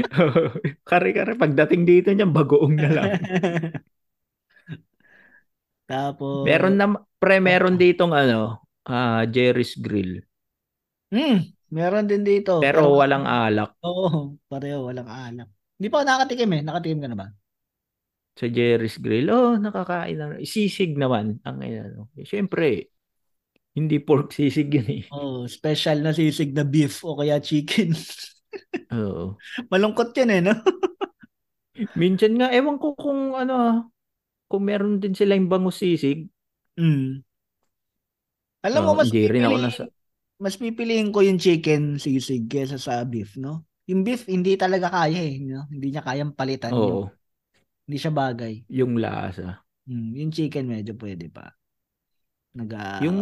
Kare-kare, 0.90 1.32
pagdating 1.36 1.82
dito 1.84 2.08
niyan, 2.14 2.32
bagoong 2.32 2.76
na 2.78 2.90
lang. 2.90 3.10
Tapos, 5.92 6.48
Meron 6.48 6.74
na, 6.80 6.86
pre, 7.20 7.36
meron 7.36 7.76
oh, 7.76 7.80
ditong 7.80 8.12
ano, 8.16 8.64
ah 8.88 9.28
Jerry's 9.28 9.76
Grill. 9.76 10.24
hmm, 11.12 11.38
meron 11.68 12.08
din 12.08 12.24
dito. 12.24 12.64
Pero 12.64 12.88
Pero, 12.88 12.96
walang 12.96 13.28
alak. 13.28 13.76
oo, 13.84 14.40
pareho, 14.48 14.88
walang 14.88 15.08
alak. 15.08 15.48
Hindi 15.76 15.88
pa 15.92 16.00
nakatikim 16.06 16.50
eh. 16.56 16.62
Nakatikim 16.64 17.00
ka 17.04 17.08
na 17.12 17.18
ba? 17.18 17.26
Sa 18.40 18.48
Jerry's 18.48 18.96
Grill, 18.96 19.28
oh, 19.28 19.60
nakakain 19.60 20.16
na. 20.16 20.40
Sisig 20.40 20.96
naman. 20.96 21.36
Ang 21.44 21.58
ano. 21.60 22.08
Siyempre, 22.24 22.88
hindi 23.76 24.00
pork 24.00 24.32
sisig 24.32 24.72
yun 24.72 24.88
eh. 24.88 25.02
Oh, 25.12 25.44
special 25.48 26.00
na 26.00 26.16
sisig 26.16 26.56
na 26.56 26.64
beef 26.64 27.04
o 27.04 27.16
kaya 27.16 27.40
chicken. 27.40 27.92
Oo. 28.92 29.36
Malungkot 29.72 30.16
yun 30.16 30.32
eh, 30.32 30.40
no? 30.40 30.56
Minsan 32.00 32.36
nga, 32.36 32.52
ewan 32.52 32.76
ko 32.76 32.92
kung 32.96 33.36
ano, 33.36 33.52
ah, 33.56 33.76
kung 34.52 34.64
meron 34.68 35.00
din 35.02 35.16
sila 35.16 35.32
yung 35.38 35.48
bangus 35.52 35.80
sisig. 35.80 36.28
Mm. 36.76 37.24
Alam 38.66 38.82
mo, 38.86 38.92
Oh, 38.92 38.96
mas 39.00 39.10
hindi 39.10 39.20
rin 39.32 39.44
ako 39.48 39.56
pipiliin, 39.56 39.64
nasa... 39.64 39.82
mas 40.44 40.54
pipiliin 40.60 41.08
ko 41.14 41.20
yung 41.28 41.38
chicken 41.44 41.82
sisig 42.04 42.42
kesa 42.52 42.78
sa 42.86 42.94
beef, 43.12 43.30
no? 43.44 43.54
Yung 43.90 44.02
beef, 44.06 44.22
hindi 44.30 44.52
talaga 44.62 44.88
kaya 44.96 45.20
eh, 45.30 45.36
no? 45.42 45.66
Hindi 45.72 45.86
niya 45.92 46.02
kayang 46.06 46.32
palitan 46.38 46.74
yung, 46.86 46.86
Oo, 46.86 47.10
hindi 47.86 47.98
siya 48.02 48.12
bagay. 48.14 48.54
yung 48.78 48.98
lasa. 48.98 49.62
Mm, 49.90 50.10
yung 50.18 50.30
chicken 50.36 50.66
medyo 50.72 50.92
pwede 50.98 51.26
pa. 51.30 51.46
Nag, 52.54 52.70
ah, 52.76 53.02
Yung 53.04 53.18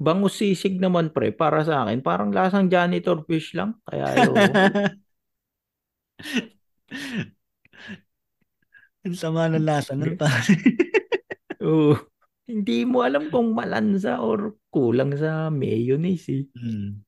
bangus 0.00 0.34
sisig 0.40 0.76
naman, 0.80 1.12
pre, 1.14 1.32
para 1.32 1.60
sa 1.64 1.84
akin, 1.86 2.00
parang 2.04 2.30
lasang 2.32 2.66
janitor 2.72 3.24
fish 3.28 3.52
lang. 3.56 3.76
Kaya 3.88 4.04
ayoko. 4.16 4.52
Ang 9.06 9.16
sama 9.16 9.48
ng 9.48 9.64
lasa 9.64 9.96
nun, 9.96 10.12
G- 10.12 10.20
pare. 10.20 10.54
Oo. 11.64 11.96
Hindi 12.50 12.82
mo 12.82 13.06
alam 13.06 13.30
kung 13.30 13.54
malansa 13.54 14.18
or 14.18 14.58
kulang 14.74 15.14
sa 15.14 15.48
mayonnaise 15.54 16.26
eh. 16.34 16.44
Mm. 16.58 17.06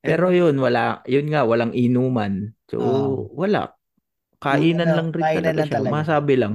Pero 0.00 0.32
yun, 0.32 0.56
wala. 0.56 1.04
Yun 1.04 1.26
nga, 1.28 1.44
walang 1.44 1.74
inuman. 1.76 2.54
So, 2.70 2.80
oh, 2.80 3.28
wala. 3.36 3.74
yung 4.40 4.40
Kainan 4.40 4.88
lang 4.94 5.08
rin 5.12 5.22
kainan 5.22 5.42
talaga 5.42 5.58
lang 5.58 5.68
siya. 5.68 5.76
talaga. 5.82 5.94
Masabi 5.94 6.34
lang. 6.38 6.54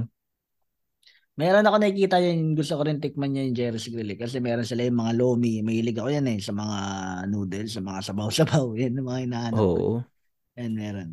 Meron 1.34 1.66
ako 1.66 1.76
nakikita 1.82 2.16
yun, 2.22 2.54
gusto 2.54 2.78
ko 2.78 2.82
rin 2.86 3.02
tikman 3.02 3.34
yung 3.34 3.58
Jerry's 3.58 3.90
Grill 3.90 4.06
eh, 4.14 4.18
kasi 4.18 4.38
meron 4.38 4.62
sila 4.62 4.86
yung 4.86 5.02
mga 5.02 5.18
lomi, 5.18 5.66
mahilig 5.66 5.98
ako 5.98 6.14
yan 6.14 6.30
eh, 6.30 6.38
sa 6.38 6.54
mga 6.54 6.78
noodles, 7.26 7.74
sa 7.74 7.82
mga 7.82 8.00
sabaw-sabaw, 8.06 8.70
yan 8.78 9.02
yung 9.02 9.08
mga 9.10 9.22
hinahanap. 9.26 9.58
Oo. 9.58 9.98
Yan, 10.54 10.72
meron. 10.78 11.10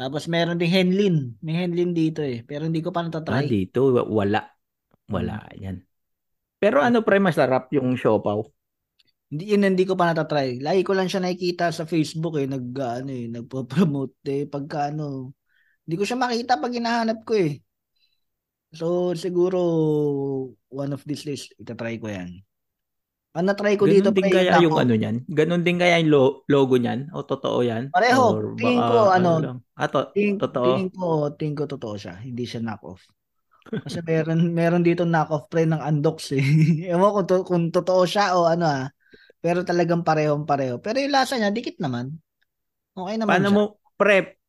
Tapos 0.00 0.24
meron 0.32 0.56
ding 0.56 0.72
henlin, 0.72 1.36
may 1.44 1.60
henlin 1.60 1.92
dito 1.92 2.24
eh, 2.24 2.40
pero 2.40 2.64
hindi 2.64 2.80
ko 2.80 2.88
pa 2.88 3.04
Ah, 3.04 3.12
natatry. 3.12 3.44
dito, 3.52 3.92
wa- 3.92 4.08
wala. 4.08 4.40
Hmm. 5.04 5.12
Wala 5.20 5.36
yan. 5.60 5.84
Pero 6.56 6.80
ano 6.80 7.04
pre, 7.04 7.20
masarap 7.20 7.68
yung 7.76 8.00
siopaw. 8.00 8.40
Hindi 9.28 9.44
yun 9.52 9.62
hindi 9.62 9.84
ko 9.84 9.94
pa 9.94 10.08
natatry. 10.08 10.58
Lagi 10.64 10.80
ko 10.82 10.96
lang 10.96 11.06
siya 11.06 11.20
nakikita 11.20 11.68
sa 11.68 11.84
Facebook 11.84 12.40
eh, 12.40 12.48
nag 12.48 12.64
ano 12.80 13.12
eh, 13.12 13.28
nagpo-promote 13.28 14.16
eh 14.24 14.42
pagka 14.48 14.88
ano. 14.88 15.36
Hindi 15.84 15.94
ko 16.00 16.04
siya 16.08 16.16
makita 16.16 16.56
pag 16.56 16.72
hinahanap 16.72 17.20
ko 17.28 17.32
eh. 17.36 17.60
So 18.72 19.12
siguro 19.18 19.58
one 20.70 20.92
of 20.96 21.02
these 21.04 21.26
days 21.28 21.50
itatry 21.60 22.00
ko 22.00 22.08
'yan. 22.08 22.40
Ang 23.36 23.46
na-try 23.46 23.74
ko 23.78 23.86
dito 23.86 24.10
Ganon 24.10 24.14
din 24.16 24.26
pre 24.26 24.30
yung 24.34 24.48
kaya 24.48 24.52
yung 24.58 24.74
nako. 24.74 24.80
ano 24.82 24.92
niyan? 24.98 25.16
Ganon 25.30 25.62
din 25.66 25.78
kaya 25.82 26.02
yung 26.02 26.10
lo- 26.14 26.36
logo 26.50 26.74
niyan? 26.76 27.00
O 27.14 27.22
totoo 27.22 27.62
yan? 27.62 27.84
Pareho, 27.94 28.24
Or 28.32 28.54
tingin 28.58 28.82
baka 28.82 28.86
ko 28.90 28.96
ano 29.16 29.30
ano, 29.30 29.30
lang? 29.42 29.56
Ah, 29.78 29.88
to- 29.90 30.12
tingin, 30.14 30.36
totoo? 30.40 30.64
tingin 30.64 30.88
ko, 30.94 31.06
tingin 31.38 31.56
ko 31.58 31.64
totoo 31.70 31.94
siya. 32.02 32.14
Hindi 32.26 32.44
siya 32.50 32.60
knock-off. 32.64 33.02
Kasi 33.84 33.98
meron 34.04 34.40
meron 34.54 34.84
dito 34.88 35.04
knock-off 35.08 35.46
pre 35.52 35.64
ng 35.68 35.80
Andox 35.82 36.18
eh. 36.36 36.44
Ewan 36.92 37.10
ko 37.12 37.20
kung, 37.22 37.28
to- 37.30 37.46
kung 37.48 37.64
totoo 37.74 38.02
siya 38.08 38.36
o 38.38 38.46
ano 38.48 38.66
ah. 38.68 38.86
Pero 39.44 39.62
talagang 39.66 40.02
parehong 40.06 40.44
pareho. 40.48 40.78
Pero 40.84 40.98
yung 41.02 41.14
lasa 41.14 41.36
niya 41.38 41.50
dikit 41.54 41.78
naman. 41.82 42.18
Okay 42.96 43.16
naman 43.20 43.28
Paano 43.28 43.48
siya. 43.48 43.56
mo, 43.56 43.62
pre, 44.00 44.40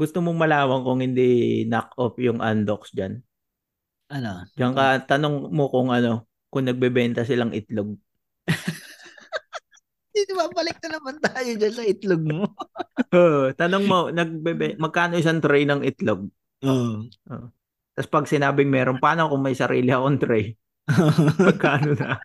gusto 0.00 0.18
mong 0.24 0.38
malaman 0.44 0.80
kung 0.86 1.00
hindi 1.06 1.28
knock-off 1.70 2.14
yung 2.26 2.40
Andox 2.50 2.82
dyan? 2.96 3.14
Ano? 4.08 4.44
Diyan 4.56 4.72
ka, 4.76 4.84
tanong 5.08 5.34
mo 5.56 5.64
kung 5.72 5.88
ano, 5.96 6.28
kung 6.52 6.68
nagbebenta 6.68 7.24
silang 7.24 7.56
itlog. 7.56 7.96
Hindi 10.12 10.28
Hindi 10.28 10.32
ba 10.36 10.52
balik 10.52 10.76
na 10.84 11.00
naman 11.00 11.16
tayo 11.24 11.50
dyan 11.56 11.72
sa 11.72 11.84
itlog 11.88 12.22
mo. 12.28 12.44
Oo, 13.16 13.56
tanong 13.56 13.84
mo, 13.88 13.98
nagbebe, 14.12 14.76
magkano 14.76 15.16
isang 15.16 15.40
tray 15.40 15.64
ng 15.64 15.80
itlog? 15.80 16.28
Oo. 16.68 17.08
Tapos 17.96 18.08
pag 18.12 18.28
sinabing 18.28 18.68
meron, 18.68 19.00
paano 19.00 19.32
kung 19.32 19.40
may 19.40 19.56
sarili 19.56 19.88
akong 19.88 20.20
tray? 20.20 20.52
Magkano 21.48 21.96
na? 21.96 22.20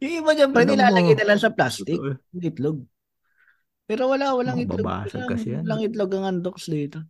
yung 0.00 0.14
iba 0.24 0.32
dyan, 0.32 0.50
pre, 0.56 0.64
nilalagay 0.64 1.12
na 1.20 1.28
lang 1.28 1.40
sa 1.40 1.52
plastic. 1.52 2.00
Itlog. 2.32 2.80
Pero 3.84 4.08
wala, 4.08 4.32
walang 4.32 4.64
itlog. 4.64 4.80
Mababasag 4.80 5.28
Walang, 5.28 5.32
kasi 5.36 5.46
yan. 5.52 5.62
walang 5.68 5.82
itlog 5.84 6.10
ang 6.16 6.24
andox 6.24 6.72
dito. 6.72 7.04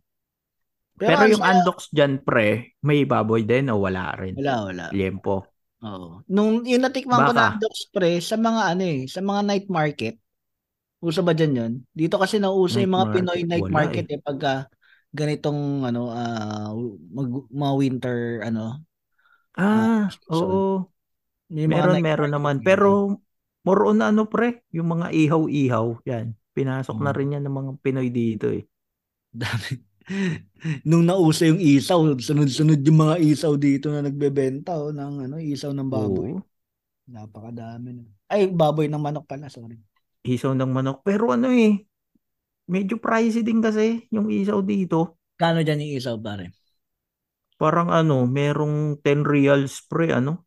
Pero 0.97 1.21
ang 1.21 1.31
yung 1.31 1.45
andox 1.45 1.77
dyan, 1.93 2.19
pre, 2.25 2.73
may 2.81 3.05
baboy 3.05 3.45
din 3.45 3.69
o 3.69 3.77
wala 3.77 4.17
rin? 4.17 4.33
Wala, 4.37 4.53
wala. 4.65 4.85
Liempo. 4.91 5.45
Oo. 5.85 6.25
Nung 6.25 6.65
yung 6.65 6.81
natikman 6.81 7.21
ko 7.21 7.31
na 7.37 7.53
Baka. 7.53 7.53
andox 7.53 7.73
pre 7.93 8.17
sa 8.17 8.33
mga 8.33 8.61
ano 8.73 8.83
eh, 8.83 8.99
sa 9.05 9.21
mga 9.21 9.41
night 9.45 9.67
market. 9.69 10.15
Uso 10.97 11.21
ba 11.21 11.37
dyan 11.37 11.53
yun? 11.53 11.73
Dito 11.93 12.17
kasi 12.17 12.41
nauso 12.41 12.81
yung 12.81 12.97
mga 12.97 13.07
market, 13.13 13.21
Pinoy 13.21 13.39
night 13.45 13.61
wala 13.69 13.73
market 13.77 14.05
eh, 14.09 14.17
pagka 14.17 14.65
ganitong 15.13 15.85
ano 15.85 16.09
ah 16.11 16.73
mag, 17.13 17.27
mga 17.53 17.73
winter 17.77 18.17
ano 18.43 18.81
Ah, 19.55 20.09
season. 20.09 20.49
oo. 20.49 20.91
may 21.49 21.65
mga 21.69 21.71
Meron, 21.71 21.97
meron 22.03 22.31
naman. 22.33 22.57
Pero, 22.65 23.19
more 23.63 23.81
on 23.89 24.01
ano, 24.03 24.27
pre, 24.27 24.63
yung 24.75 24.89
mga 24.91 25.13
ihaw-ihaw, 25.15 25.87
yan. 26.05 26.35
Pinasok 26.53 26.97
na 27.01 27.11
Oo. 27.11 27.17
rin 27.17 27.35
yan 27.37 27.43
ng 27.47 27.55
mga 27.55 27.71
Pinoy 27.83 28.09
dito 28.11 28.51
eh. 28.51 28.65
Dami. 29.33 29.86
Nung 30.87 31.03
nauso 31.03 31.43
yung 31.43 31.59
isaw, 31.59 32.15
sunod-sunod 32.15 32.79
yung 32.81 32.99
mga 33.03 33.15
isaw 33.21 33.53
dito 33.59 33.91
na 33.91 34.01
nagbebenta 34.01 34.79
oh, 34.79 34.95
ng 34.95 35.27
ano, 35.27 35.35
isaw 35.37 35.75
ng 35.75 35.89
baboy. 35.91 36.31
Oo. 36.33 36.43
Napakadami 37.07 37.89
na. 37.95 38.03
Ay, 38.27 38.51
baboy 38.51 38.91
ng 38.91 38.99
manok 38.99 39.27
pala, 39.27 39.47
sorry. 39.47 39.79
Isaw 40.27 40.51
ng 40.55 40.71
manok. 40.71 41.03
Pero 41.07 41.31
ano 41.31 41.51
eh, 41.51 41.87
medyo 42.67 42.99
pricey 42.99 43.43
din 43.43 43.63
kasi 43.63 44.07
yung 44.11 44.27
isaw 44.27 44.59
dito. 44.63 45.19
Kano 45.39 45.63
dyan 45.63 45.83
yung 45.87 45.93
isaw, 45.99 46.15
pare? 46.19 46.51
Parang 47.57 47.89
ano, 47.89 48.27
merong 48.27 48.99
10 48.99 49.23
reals 49.23 49.81
pre, 49.87 50.11
ano? 50.11 50.45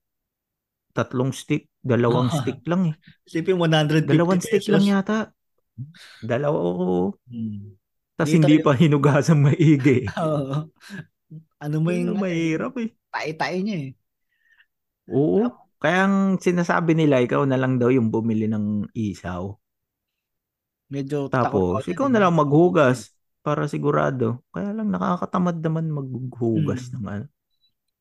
Tatlong 0.90 1.31
stick, 1.31 1.70
dalawang 1.81 2.29
stick 2.31 2.61
lang 2.66 2.92
eh. 2.92 2.94
Sipin 3.25 3.57
150 3.57 4.11
Dalawang 4.11 4.42
stick 4.42 4.62
pesos. 4.66 4.75
lang 4.75 4.85
yata. 4.85 5.31
Dalawa, 6.20 6.59
oo. 6.61 7.14
Hmm. 7.31 7.80
Tapos 8.20 8.33
hindi 8.37 8.56
pa 8.61 8.76
hinugasan 8.76 9.40
maigi. 9.40 10.04
Oo. 10.20 10.68
ano 11.61 11.76
mo 11.80 11.88
Yun 11.88 12.12
yung 12.12 12.20
ang 12.20 12.22
mahirap 12.24 12.72
eh. 12.85 12.88
tae-tae 13.09 13.56
niya 13.64 13.78
eh. 13.88 13.90
Oo. 15.09 15.48
Kaya 15.80 16.04
ang 16.04 16.37
sinasabi 16.37 16.92
nila, 16.92 17.24
ikaw 17.24 17.48
na 17.48 17.56
lang 17.56 17.80
daw 17.80 17.88
yung 17.88 18.12
bumili 18.12 18.44
ng 18.44 18.92
isaw. 18.92 19.56
Medyo 20.90 21.30
Tapos, 21.33 21.87
ikaw 21.88 22.11
na 22.12 22.20
lang 22.20 22.37
maghugas 22.37 23.14
para 23.40 23.64
sigurado. 23.64 24.44
Kaya 24.52 24.76
lang 24.76 24.92
nakakatamad 24.92 25.62
naman 25.64 25.88
maghugas 25.88 26.92
Hmm. 26.92 27.00
ng 27.00 27.04
ano. 27.09 27.26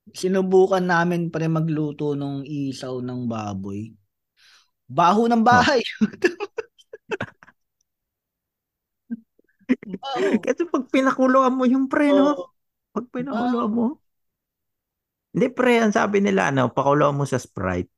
Sinubukan 0.09 0.81
namin 0.81 1.29
pa 1.29 1.37
rin 1.39 1.53
magluto 1.53 2.17
ng 2.17 2.41
isaw 2.43 2.97
ng 2.99 3.29
baboy. 3.29 3.93
Baho 4.89 5.29
ng 5.29 5.45
bahay. 5.45 5.79
Baho. 9.77 10.39
Kasi 10.45 10.61
pag 10.65 10.85
pinakuluan 10.89 11.53
mo 11.53 11.63
yung 11.69 11.85
pre, 11.85 12.09
no? 12.09 12.53
Pag 12.93 13.05
pinakuluan 13.13 13.71
mo. 13.71 13.85
Hindi 15.29 15.47
pre, 15.53 15.77
ang 15.77 15.93
sabi 15.93 16.25
nila, 16.25 16.49
ano, 16.49 16.73
pakuluan 16.73 17.13
mo 17.13 17.23
sa 17.25 17.37
Sprite. 17.37 17.91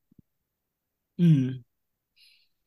Hmm. 1.15 1.63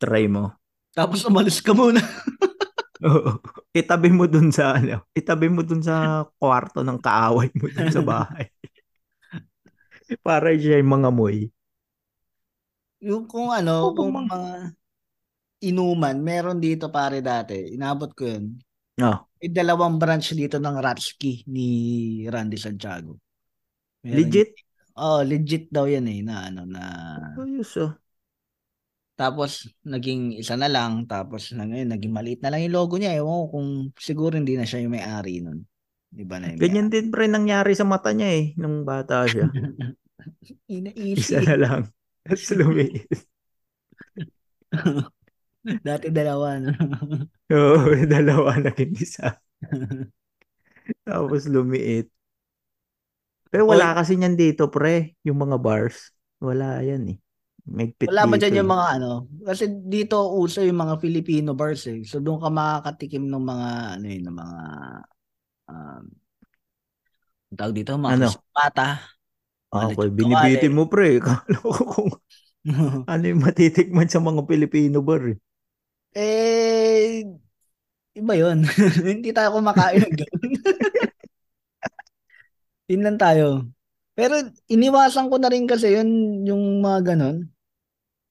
Try 0.01 0.25
mo. 0.29 0.57
Tapos 0.95 1.25
umalis 1.27 1.61
ka 1.61 1.77
muna. 1.77 2.01
Oo. 3.09 3.37
Itabi 3.75 4.09
mo 4.09 4.25
dun 4.25 4.49
sa, 4.55 4.79
ano, 4.79 5.05
itabi 5.13 5.51
mo 5.51 5.61
dun 5.61 5.83
sa 5.85 6.23
kwarto 6.41 6.81
ng 6.81 6.99
kaaway 7.03 7.51
mo 7.53 7.67
dun 7.69 7.91
sa 7.93 8.01
bahay. 8.01 8.49
Para 10.23 10.53
siya 10.55 10.81
yung 10.81 11.01
mga 11.01 11.11
moy. 11.13 11.49
Yung 13.05 13.29
kung 13.29 13.53
ano, 13.53 13.93
Oo, 13.93 13.97
kung 13.97 14.15
mga- 14.17 14.31
mga 14.33 14.51
inuman, 15.65 16.17
meron 16.21 16.59
dito 16.61 16.89
pare 16.89 17.21
dati. 17.21 17.77
Inabot 17.77 18.13
ko 18.13 18.25
yun. 18.25 18.57
Ah, 19.03 19.27
May 19.43 19.51
dalawang 19.51 19.99
branch 19.99 20.39
dito 20.39 20.63
ng 20.63 20.77
Ratski 20.79 21.43
ni 21.51 21.69
Randy 22.31 22.55
Santiago. 22.55 23.19
Meron- 24.07 24.17
legit. 24.23 24.51
Oh, 24.95 25.27
legit 25.27 25.67
daw 25.75 25.91
yan 25.91 26.07
eh 26.07 26.23
na 26.23 26.47
ano 26.47 26.63
na 26.63 26.83
Ayos 27.35 27.75
ah. 27.83 27.99
tapos 29.19 29.67
naging 29.83 30.39
isa 30.39 30.55
na 30.55 30.71
lang 30.71 31.03
tapos 31.11 31.51
na 31.51 31.67
ngayon 31.67 31.91
naging 31.91 32.15
maliit 32.15 32.39
na 32.39 32.55
lang 32.55 32.63
yung 32.63 32.79
logo 32.79 32.95
niya. 32.95 33.19
Ewan 33.19 33.35
ko 33.35 33.47
kung 33.59 33.69
siguro 33.99 34.39
hindi 34.39 34.55
na 34.55 34.63
siya 34.63 34.87
yung 34.87 34.95
may-ari 34.95 35.43
nun. 35.43 35.67
Iba 36.15 36.39
na 36.39 36.55
yung 36.55 36.63
Ganyan 36.63 36.89
din 36.95 37.11
pre 37.11 37.27
nangyari 37.27 37.75
sa 37.75 37.83
mata 37.83 38.15
niya 38.15 38.31
eh, 38.31 38.55
nung 38.55 38.87
bata 38.87 39.27
siya. 39.27 39.51
Ina 40.79 40.95
Isa 40.95 41.43
na 41.43 41.57
lang. 41.59 41.83
Tapos 42.23 42.55
lumiit. 42.55 43.11
Dati 45.85 46.07
dalawa 46.11 46.49
no. 46.61 46.73
Oo, 47.53 47.93
dalawa 48.13 48.51
naging 48.65 48.93
isa. 49.05 49.27
Tapos 51.05 51.47
lumiit. 51.49 52.11
Pero 53.53 53.65
wala 53.71 53.95
kasi 53.99 54.13
niyan 54.19 54.37
dito, 54.37 54.69
pre. 54.75 55.17
Yung 55.27 55.39
mga 55.45 55.57
bars. 55.61 56.13
Wala 56.45 56.67
yan 56.89 57.03
eh. 57.15 57.17
Megpit 57.77 58.13
Wala 58.13 58.29
ba 58.29 58.37
dyan 58.37 58.61
yung 58.61 58.69
eh. 58.69 58.75
mga 58.75 58.87
ano? 59.01 59.11
Kasi 59.49 59.65
dito 59.89 60.17
uso 60.37 60.61
yung 60.61 60.77
mga 60.77 61.01
Filipino 61.01 61.57
bars 61.57 61.89
eh. 61.89 62.05
So 62.05 62.21
doon 62.21 62.37
ka 62.45 62.49
makakatikim 62.53 63.25
ng 63.33 63.45
mga 63.51 63.69
ano 63.97 64.07
yun, 64.13 64.25
ng 64.29 64.37
mga 64.37 64.57
um, 65.69 66.05
tawag 67.57 67.75
dito, 67.77 67.93
mga 67.97 68.17
Ano? 68.17 68.29
pata. 68.55 68.83
Ah, 69.75 69.91
Mga 69.91 69.91
Okay, 69.91 70.09
binibitin 70.15 70.73
mo, 70.77 70.87
pre. 70.87 71.19
Kala 71.25 71.43
ko 71.61 71.71
kung 71.93 72.11
ano 73.09 73.25
yung 73.31 73.43
matitikman 73.45 74.09
sa 74.11 74.21
mga 74.23 74.45
Pilipino 74.49 75.01
bar 75.05 75.23
eh. 75.35 75.39
Eh, 76.15 77.27
iba 78.15 78.35
yun. 78.39 78.63
Hindi 79.05 79.35
tayo 79.35 79.59
kumakain 79.59 80.07
ng 80.07 80.15
ganun. 80.15 80.51
Yun 82.91 83.05
lang 83.05 83.17
tayo. 83.17 83.65
Pero 84.15 84.39
iniwasan 84.71 85.27
ko 85.27 85.41
na 85.41 85.51
rin 85.51 85.67
kasi 85.67 85.91
yun, 85.91 86.43
yung 86.47 86.85
mga 86.85 87.17
ganun. 87.17 87.51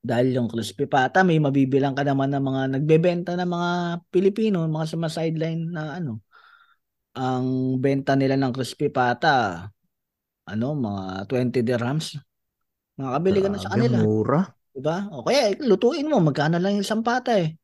Dahil 0.03 0.35
yung 0.35 0.47
crispy 0.47 0.87
pata, 0.87 1.25
may 1.25 1.39
mabibilang 1.39 1.95
ka 1.95 2.03
naman 2.05 2.31
ng 2.31 2.43
mga 2.43 2.61
nagbebenta 2.77 3.31
ng 3.35 3.49
mga 3.49 3.71
Pilipino, 4.11 4.63
mga 4.67 4.87
sa 4.87 4.97
mga 4.99 5.15
sideline 5.15 5.63
na 5.71 5.99
ano. 5.99 6.23
Ang 7.17 7.77
benta 7.81 8.13
nila 8.13 8.37
ng 8.39 8.53
crispy 8.53 8.93
pata, 8.93 9.67
ano, 10.47 10.67
mga 10.75 11.03
20 11.27 11.65
dirhams. 11.65 12.19
Makakabili 12.99 13.39
ka 13.41 13.49
na 13.49 13.59
sa 13.59 13.73
kanila. 13.73 13.97
mura. 14.03 14.41
Diba? 14.73 14.97
O 15.13 15.25
kaya, 15.25 15.53
lutuin 15.61 16.09
mo, 16.09 16.19
magkano 16.19 16.61
lang 16.61 16.77
yung 16.77 16.85
isang 16.85 17.05
pata 17.05 17.37
eh. 17.37 17.57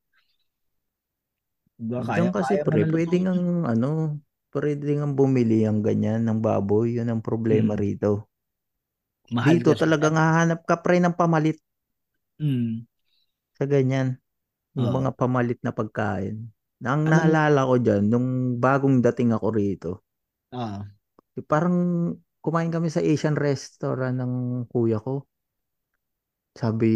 Diba? 1.80 2.04
Diyan 2.04 2.36
kasi, 2.36 2.60
kaya 2.60 2.68
pre, 2.68 2.84
na 2.84 2.92
pwede 2.92 3.16
nga, 3.24 3.34
ano, 3.72 3.90
pwede 4.52 4.92
nga 5.00 5.08
bumili 5.08 5.64
ang 5.64 5.80
ganyan 5.80 6.28
ng 6.28 6.44
baboy. 6.44 7.00
Yun 7.00 7.08
ang 7.08 7.24
problema 7.24 7.74
Hmm. 7.74 7.82
rito. 7.82 8.12
Mahal 9.32 9.64
Dito 9.64 9.72
talagang 9.80 10.20
hahanap 10.20 10.68
ka, 10.68 10.84
pre, 10.84 11.00
ng 11.00 11.16
pamalit 11.16 11.56
Mm. 12.40 12.84
sa 13.56 13.64
ganyan. 13.64 14.20
Yung 14.76 14.90
Oo. 14.92 14.98
mga 15.00 15.12
pamalit 15.16 15.60
na 15.64 15.72
pagkain. 15.72 16.52
Ang 16.80 17.04
Anong- 17.08 17.12
naalala 17.12 17.68
ko 17.68 17.76
dyan, 17.80 18.04
nung 18.08 18.28
bagong 18.60 19.00
dating 19.04 19.32
ako 19.36 19.48
rito, 19.52 19.92
Ah. 20.52 20.84
parang 21.48 21.78
kumain 22.44 22.72
kami 22.72 22.92
sa 22.92 23.00
Asian 23.00 23.36
restaurant 23.36 24.16
ng 24.20 24.34
kuya 24.68 25.00
ko. 25.00 25.28
Sabi 26.58 26.92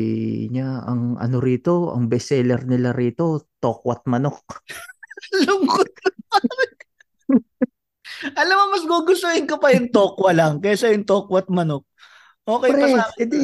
niya, 0.49 0.81
ang 0.83 1.15
ano 1.21 1.37
rito, 1.39 1.93
ang 1.93 2.09
bestseller 2.09 2.65
nila 2.65 2.91
rito, 2.91 3.47
tokwat 3.63 4.03
manok. 4.03 4.43
Lungkot. 5.47 5.87
Alam 8.35 8.55
mo, 8.59 8.65
mas 8.75 8.83
gugustuhin 8.83 9.47
ko 9.47 9.55
pa 9.59 9.71
yung 9.71 9.87
tokwa 9.87 10.35
lang 10.35 10.59
kaysa 10.59 10.91
yung 10.91 11.07
tokwat 11.07 11.47
manok. 11.47 11.87
Okay 12.43 12.71
pa 12.75 12.75
Pre, 12.75 12.91
sa 12.91 13.03
akin. 13.07 13.19
edi, 13.23 13.43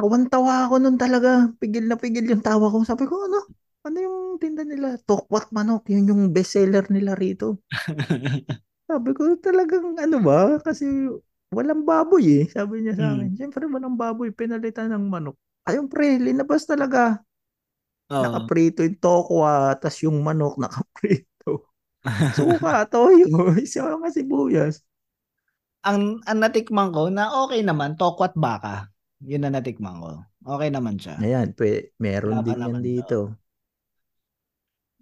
tawan-tawa 0.00 0.68
ako 0.68 0.74
nun 0.80 0.96
talaga. 0.96 1.52
Pigil 1.60 1.84
na 1.88 2.00
pigil 2.00 2.24
yung 2.32 2.40
tawa 2.40 2.72
ko. 2.72 2.80
Sabi 2.88 3.04
ko, 3.04 3.28
ano? 3.28 3.44
Ano 3.84 3.96
yung 4.00 4.18
tinda 4.40 4.64
nila? 4.64 4.96
Tokwat 5.04 5.52
manok. 5.52 5.88
Yun 5.92 6.08
yung 6.08 6.22
bestseller 6.32 6.88
nila 6.88 7.12
rito. 7.12 7.60
Sabi 8.90 9.10
ko, 9.12 9.36
talagang 9.38 9.98
ano 10.00 10.16
ba? 10.24 10.56
Kasi 10.64 10.88
walang 11.52 11.84
baboy 11.84 12.44
eh. 12.44 12.46
Sabi 12.48 12.82
niya 12.82 12.96
sa 12.96 13.12
akin. 13.14 13.30
Mm. 13.32 13.36
Siyempre 13.36 13.64
walang 13.68 13.94
baboy. 13.94 14.32
Pinalitan 14.32 14.90
ng 14.90 15.06
manok. 15.06 15.36
Ayun 15.66 15.90
pre, 15.90 16.16
linabas 16.22 16.64
talaga. 16.64 17.25
Oo. 18.12 18.22
Nakaprito 18.22 18.86
yung 18.86 18.98
tokwa. 19.02 19.74
tas 19.78 19.98
yung 20.06 20.22
manok 20.22 20.54
nakaprito. 20.62 21.66
Suka, 22.38 22.86
toyo. 22.86 23.26
Isa 23.64 23.82
nga 23.82 24.08
sibuyas. 24.10 24.82
ang, 25.86 26.18
ang 26.26 26.38
natikman 26.42 26.90
ko 26.90 27.10
na 27.10 27.30
okay 27.46 27.62
naman, 27.62 27.94
tokwat 27.98 28.34
baka. 28.34 28.90
Yun 29.22 29.46
na 29.46 29.50
natikman 29.54 29.98
ko. 30.02 30.10
Okay 30.46 30.70
naman 30.70 30.98
siya. 30.98 31.18
Ayan, 31.18 31.50
pwe, 31.54 31.90
meron 31.98 32.42
Tama 32.42 32.46
din 32.46 32.58
yan 32.62 32.78
dito. 32.82 33.18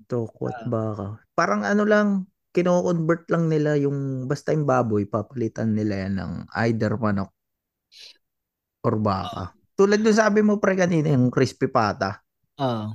Toko 0.09 0.49
at 0.49 0.65
Ah. 0.65 0.69
baka. 0.69 1.07
Parang 1.37 1.63
ano 1.65 1.85
lang, 1.85 2.09
kino-convert 2.57 3.29
lang 3.29 3.53
nila 3.53 3.77
yung 3.77 4.25
basta 4.31 4.53
yung 4.57 4.65
baboy, 4.65 5.05
papalitan 5.05 5.77
nila 5.77 6.09
yan 6.09 6.15
ng 6.21 6.33
either 6.69 6.97
manok 6.97 7.33
or 8.85 8.97
baka. 8.97 9.53
Tulad 9.77 10.01
nung 10.01 10.17
sabi 10.17 10.41
mo 10.41 10.57
pre 10.63 10.79
kanina, 10.79 11.11
yung 11.13 11.29
crispy 11.29 11.67
pata. 11.69 12.24
Oo. 12.61 12.87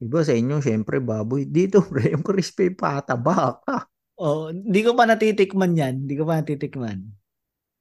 Diba 0.00 0.20
sa 0.20 0.34
inyo, 0.36 0.60
syempre 0.60 1.00
baboy. 1.00 1.48
Dito 1.48 1.80
pre, 1.88 2.12
yung 2.12 2.24
crispy 2.26 2.74
pata, 2.74 3.16
baka. 3.16 3.88
Oh, 4.20 4.50
hindi 4.52 4.80
ko 4.84 4.94
pa 4.94 5.08
natitikman 5.08 5.74
yan. 5.74 5.94
Hindi 6.06 6.14
ko 6.18 6.28
pa 6.28 6.38
natitikman. 6.38 7.02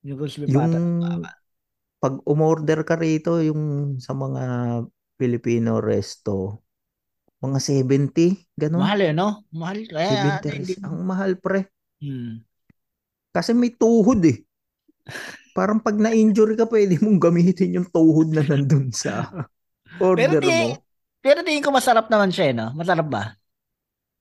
Yung 0.08 0.18
crispy 0.18 0.48
Yung 0.50 0.56
pata. 0.56 0.78
Baka. 0.80 1.30
pag 2.04 2.20
umorder 2.28 2.84
ka 2.84 3.00
rito, 3.00 3.40
yung 3.40 3.96
sa 3.96 4.12
mga 4.12 4.44
Filipino 5.16 5.80
resto, 5.80 6.64
mga 7.40 7.60
70, 7.60 8.56
ganun. 8.60 8.84
Mahal 8.84 9.02
eh, 9.04 9.12
no? 9.16 9.48
Mahal. 9.52 9.88
Kaya, 9.88 10.40
70 10.44 10.52
hindi. 10.52 10.74
Ang 10.84 10.96
mahal 11.04 11.40
pre. 11.40 11.68
Hmm. 12.04 12.44
Kasi 13.32 13.56
may 13.56 13.72
tuhod 13.72 14.20
eh. 14.24 14.44
Parang 15.56 15.80
pag 15.84 15.96
na-injury 16.00 16.56
ka, 16.56 16.68
pwede 16.68 17.00
mong 17.04 17.20
gamitin 17.20 17.80
yung 17.80 17.88
tuhod 17.92 18.32
na 18.32 18.44
nandun 18.44 18.92
sa 18.96 19.28
Pero 20.00 20.16
order 20.16 20.42
di, 20.44 20.50
mo. 20.50 20.83
Pero 21.24 21.40
tingin 21.40 21.64
ko 21.64 21.72
masarap 21.72 22.12
naman 22.12 22.36
siya, 22.36 22.52
eh, 22.52 22.54
no? 22.54 22.76
Masarap 22.76 23.08
ba? 23.08 23.24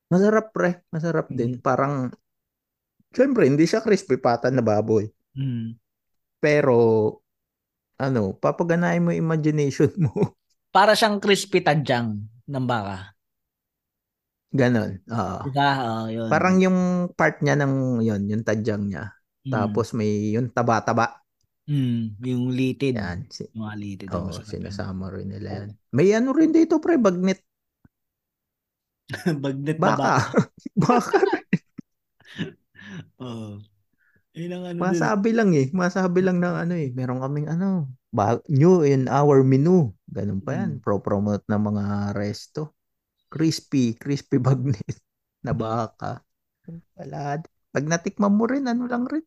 Masarap 0.06 0.54
pre, 0.54 0.86
masarap 0.94 1.26
din. 1.34 1.58
Mm. 1.58 1.60
Parang, 1.60 2.14
syempre, 3.10 3.50
hindi 3.50 3.66
siya 3.66 3.82
crispy 3.82 4.22
pata 4.22 4.54
na 4.54 4.62
baboy. 4.62 5.10
Hmm. 5.34 5.74
Pero, 6.38 6.76
ano, 7.98 8.36
papaganahin 8.38 9.02
mo 9.02 9.10
imagination 9.10 9.90
mo. 9.98 10.12
Para 10.76 10.92
siyang 10.92 11.18
crispy 11.18 11.64
tadyang 11.64 12.22
ng 12.48 12.66
baka. 12.68 13.12
Ganon. 14.52 15.00
Oo. 15.08 15.38
Diba? 15.48 15.70
Oo, 15.80 16.02
yun. 16.12 16.28
Parang 16.28 16.60
yung 16.60 16.78
part 17.16 17.40
niya 17.40 17.56
ng, 17.56 18.04
yun, 18.04 18.22
yung 18.28 18.44
tadyang 18.44 18.84
niya. 18.84 19.16
Hmm. 19.48 19.52
Tapos 19.52 19.96
may 19.96 20.36
yung 20.36 20.52
taba-taba. 20.52 21.21
Hmm. 21.62 22.18
Yung 22.18 22.50
litid. 22.50 22.98
Yan. 22.98 23.30
Si, 23.30 23.46
Yung 23.54 23.62
mga 23.64 23.76
litid. 23.78 24.08
Oo, 24.10 24.34
yun. 24.34 24.42
sinasama 24.42 25.14
rin 25.14 25.30
nila 25.30 25.62
yan. 25.62 25.68
May 25.94 26.10
ano 26.10 26.34
rin 26.34 26.50
dito 26.50 26.82
pre, 26.82 26.98
bagnet. 26.98 27.38
Bagnet 29.44 29.76
na 29.78 29.82
baka. 29.82 30.12
Baka. 30.82 31.18
Oo. 33.22 33.60
Yun 34.32 34.52
ang 34.56 34.64
ano 34.64 34.76
din. 34.78 34.82
Masabi 34.82 35.30
lang 35.36 35.50
eh. 35.52 35.66
Masabi 35.70 36.20
lang 36.24 36.40
ng 36.40 36.56
ano 36.56 36.74
eh. 36.74 36.88
Meron 36.96 37.20
kaming 37.20 37.48
ano, 37.52 37.92
ba- 38.10 38.40
new 38.48 38.80
in 38.82 39.06
our 39.12 39.44
menu. 39.44 39.92
Ganun 40.08 40.40
pa 40.40 40.56
yan. 40.56 40.78
Mm. 40.78 40.80
Pro-promote 40.80 41.44
ng 41.46 41.62
mga 41.62 41.84
resto. 42.16 42.72
Crispy, 43.28 43.96
crispy 43.96 44.40
bagnet 44.40 44.96
na 45.44 45.52
Mm. 45.52 45.60
baka. 45.60 46.12
Wala. 46.96 47.42
Pag 47.72 47.84
natikman 47.88 48.32
mo 48.32 48.44
rin, 48.48 48.64
ano 48.68 48.88
lang 48.88 49.04
rin. 49.08 49.24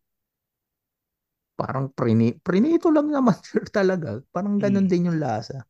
Parang 1.56 1.88
prini, 1.88 2.36
prinito 2.36 2.92
lang 2.92 3.08
naman 3.08 3.36
sir 3.48 3.64
talaga. 3.72 4.20
Parang 4.28 4.60
ganun 4.60 4.84
Mm. 4.86 4.90
din 4.92 5.08
yung 5.08 5.18
lasa. 5.18 5.64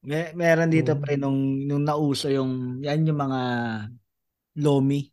May, 0.00 0.32
meron 0.32 0.70
dito 0.72 0.96
Oo. 0.96 1.02
pre 1.02 1.20
nung, 1.20 1.66
nung 1.68 1.84
nauso 1.84 2.32
yung 2.32 2.80
yan 2.80 3.04
yung 3.04 3.18
mga 3.18 3.40
lomi. 4.64 5.04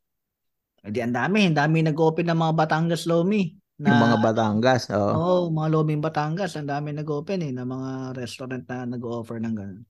Hindi 0.86 1.00
ang 1.02 1.16
dami, 1.18 1.50
ang 1.50 1.58
dami 1.58 1.78
nag-open 1.82 2.30
ng 2.30 2.40
mga 2.40 2.54
Batangas 2.56 3.04
lomi. 3.10 3.52
Na, 3.82 3.90
yung 3.92 4.02
mga 4.06 4.18
Batangas. 4.22 4.84
Oo. 4.94 5.12
Oo, 5.18 5.36
mga 5.52 5.68
loming 5.74 6.00
Batangas, 6.00 6.56
ang 6.56 6.70
dami 6.70 6.94
nag-open 6.96 7.42
eh, 7.44 7.52
na 7.52 7.66
mga 7.68 8.16
restaurant 8.16 8.64
na 8.70 8.86
nag-offer 8.96 9.42
ng 9.42 9.56
ganun. 9.58 9.84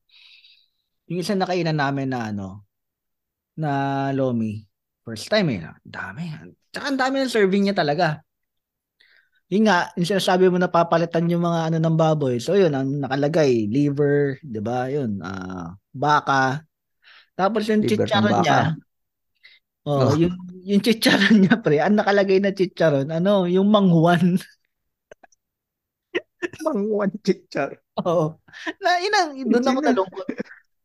Yung 1.11 1.19
isa 1.21 1.37
na 1.37 1.45
kainan 1.45 1.77
namin 1.77 2.09
na 2.09 2.31
ano, 2.33 2.65
na 3.59 3.71
lomi. 4.15 4.63
First 5.05 5.29
time 5.29 5.47
eh, 5.53 5.61
ang 5.61 5.77
dami. 5.85 6.23
Tsaka 6.73 6.85
ang 6.89 6.97
dami 6.97 7.15
ng 7.21 7.29
serving 7.29 7.69
niya 7.69 7.75
talaga. 7.77 8.23
Yun 9.45 9.69
nga, 9.69 9.93
yung 9.93 10.09
sinasabi 10.09 10.49
mo 10.49 10.57
na 10.57 10.71
papalitan 10.71 11.29
yung 11.29 11.45
mga 11.45 11.69
ano 11.69 11.77
ng 11.77 11.97
baboy. 11.97 12.41
So 12.41 12.57
yun, 12.57 12.73
ang 12.73 12.97
nakalagay, 12.97 13.69
liver, 13.69 14.41
di 14.41 14.57
ba? 14.57 14.89
Yun, 14.89 15.21
ah, 15.21 15.77
baka. 15.93 16.65
Tapos 17.37 17.67
yung 17.69 17.85
Liver 17.85 18.07
chicharon 18.09 18.41
niya, 18.41 18.59
oh, 19.85 20.09
Oh. 20.09 20.11
yung, 20.17 20.33
yung 20.65 20.81
chicharon 20.81 21.45
niya, 21.45 21.61
pre, 21.61 21.77
ang 21.77 21.93
nakalagay 21.93 22.41
na 22.41 22.49
chicharon, 22.49 23.13
ano, 23.13 23.45
yung 23.45 23.69
manghuan. 23.69 24.41
Mangwan 26.65 27.11
chichar. 27.25 27.77
Oo. 28.01 28.41
Na, 28.81 28.97
yun 28.97 29.13
ang, 29.13 29.29
doon 29.45 29.65
ako 29.65 29.79
nalungkot. 29.81 30.27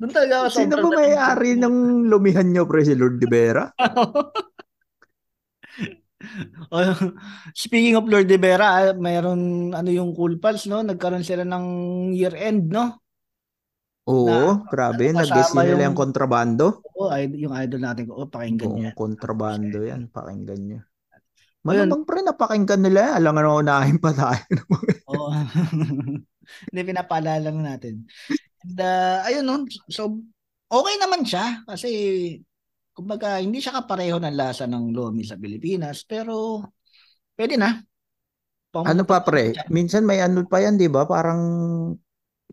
Doon 0.00 0.12
talaga 0.16 0.34
ako 0.44 0.48
Sino 0.52 0.74
ba 0.80 0.88
may-ari 0.96 1.50
ng 1.60 2.08
lumihan 2.08 2.48
nyo, 2.48 2.64
pre? 2.64 2.84
Si 2.84 2.96
Lord 2.96 3.20
de 3.20 3.28
Vera? 3.28 3.68
Oh, 6.72 6.94
Speaking 7.52 7.98
of 7.98 8.06
Lord 8.06 8.26
de 8.26 8.38
Vera, 8.38 8.66
ah, 8.70 8.94
mayroon 8.94 9.72
ano 9.72 9.90
yung 9.90 10.14
Cool 10.14 10.38
Pals, 10.38 10.70
no? 10.70 10.80
Nagkaroon 10.80 11.26
sila 11.26 11.42
ng 11.42 11.64
year-end, 12.14 12.70
no? 12.70 12.98
Oo, 14.06 14.26
Na- 14.26 14.62
grabe. 14.66 15.10
ano, 15.10 15.22
Nag-guess 15.22 15.54
nila 15.54 15.74
yung- 15.76 15.84
yung 15.92 15.98
kontrabando. 15.98 16.82
Oo, 16.96 17.10
id- 17.12 17.38
yung 17.38 17.54
idol 17.54 17.80
natin 17.80 18.06
ko. 18.06 18.12
Oh, 18.16 18.28
pakinggan 18.28 18.70
Oo, 18.70 18.76
niya. 18.78 18.90
kontrabando 18.94 19.78
yan. 19.82 20.08
Pakinggan. 20.08 20.60
Ayun. 20.66 20.82
Malamang 21.60 22.02
pre, 22.08 22.24
napakinggan 22.24 22.80
nila. 22.80 23.14
Alam 23.14 23.36
nga 23.36 23.42
na 23.44 23.52
unahin 23.54 23.98
pa 24.00 24.10
tayo. 24.10 24.42
Oo. 25.12 25.28
Hindi 26.70 26.80
pinapaalala 26.82 27.52
lang 27.52 27.58
natin. 27.60 28.08
And 28.60 28.78
uh, 28.80 29.24
ayun 29.24 29.44
no, 29.46 29.64
so 29.86 30.18
okay 30.66 30.94
naman 30.98 31.22
siya 31.22 31.62
kasi 31.64 31.88
kumbaga 32.92 33.38
hindi 33.40 33.62
siya 33.62 33.80
kapareho 33.82 34.18
ng 34.20 34.36
lasa 34.36 34.64
ng 34.66 34.92
lomi 34.92 35.22
sa 35.24 35.38
Pilipinas 35.38 36.04
pero 36.04 36.64
pwede 37.38 37.56
na. 37.56 37.80
Pang- 38.70 38.86
ano 38.86 39.02
pa 39.02 39.22
pre? 39.26 39.56
Minsan 39.66 40.06
may 40.06 40.22
ano 40.22 40.46
pa 40.46 40.62
yan, 40.62 40.78
di 40.78 40.86
ba? 40.86 41.02
Parang 41.02 41.42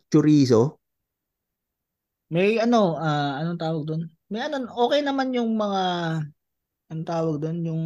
chorizo. 0.10 0.82
May 2.28 2.60
ano, 2.60 2.98
ah, 3.00 3.40
anong 3.40 3.60
tawag 3.62 3.84
doon? 3.88 4.02
May 4.28 4.44
ano, 4.44 4.68
okay 4.68 5.00
naman 5.00 5.32
yung 5.32 5.56
mga 5.56 5.82
anong 6.92 7.08
tawag 7.08 7.36
doon, 7.40 7.58
yung 7.64 7.84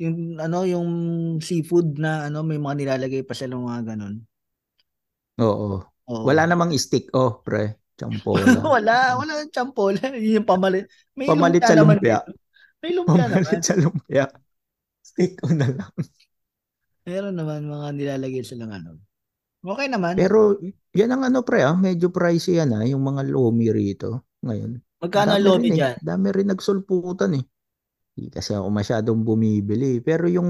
yung 0.00 0.40
ano, 0.40 0.64
yung 0.64 0.90
seafood 1.44 2.00
na 2.00 2.32
ano, 2.32 2.40
may 2.40 2.56
mga 2.56 2.74
nilalagay 2.80 3.22
pa 3.22 3.36
sila 3.36 3.60
mga 3.60 3.94
ganun. 3.94 4.24
Oo. 5.38 5.84
Oo. 5.84 6.24
Wala 6.24 6.48
namang 6.48 6.72
stick. 6.80 7.12
Oh, 7.12 7.44
pre. 7.44 7.79
Champola. 8.00 8.44
wala, 8.80 9.20
wala 9.20 9.44
ng 9.44 9.52
champola. 9.52 10.00
Yun 10.16 10.40
yung 10.40 10.48
pamalit. 10.48 10.88
May 11.12 11.28
Pamalit 11.28 11.60
sa 11.60 11.76
naman 11.76 12.00
lumpia. 12.00 12.24
May 12.80 12.92
lumpia 12.96 13.28
naman. 13.28 13.44
Pamalit 13.44 13.64
sa 13.64 13.76
lumpia. 13.76 14.24
Stick 15.04 15.36
ko 15.36 15.52
na 15.52 15.68
lang. 15.68 15.92
Meron 17.04 17.36
naman 17.36 17.68
mga 17.68 17.88
nilalagay 17.92 18.40
silang 18.40 18.72
ano. 18.72 18.96
Okay 19.60 19.92
naman. 19.92 20.16
Pero 20.16 20.56
yan 20.96 21.12
ang 21.12 21.28
ano 21.28 21.44
pre 21.44 21.60
ah, 21.60 21.76
medyo 21.76 22.08
pricey 22.08 22.56
yan 22.56 22.72
ah, 22.72 22.84
yung 22.88 23.04
mga 23.04 23.28
lomi 23.28 23.68
rito 23.68 24.32
ngayon. 24.40 24.80
Magkano 25.04 25.36
ang 25.36 25.44
lomi 25.44 25.68
rin 25.68 25.72
eh. 25.76 25.76
dyan? 25.76 25.94
Dami 26.00 26.26
rin 26.32 26.48
nagsulputan 26.48 27.36
eh. 27.36 27.44
Hindi 28.16 28.28
kasi 28.32 28.56
ako 28.56 28.72
masyadong 28.72 29.20
bumibili. 29.20 30.00
Pero 30.00 30.24
yung 30.32 30.48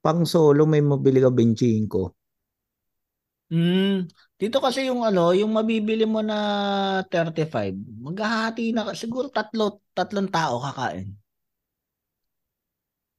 pang 0.00 0.24
solo 0.24 0.64
may 0.64 0.80
mabili 0.80 1.20
ka 1.20 1.28
25. 1.28 3.52
Hmm. 3.52 4.08
Dito 4.40 4.56
kasi 4.64 4.88
yung 4.88 5.04
ano, 5.04 5.36
yung 5.36 5.52
mabibili 5.52 6.08
mo 6.08 6.24
na 6.24 6.36
35, 7.12 7.76
maghahati 7.76 8.72
na 8.72 8.96
siguro 8.96 9.28
tatlo, 9.28 9.84
tatlong 9.92 10.32
tao 10.32 10.56
kakain. 10.64 11.12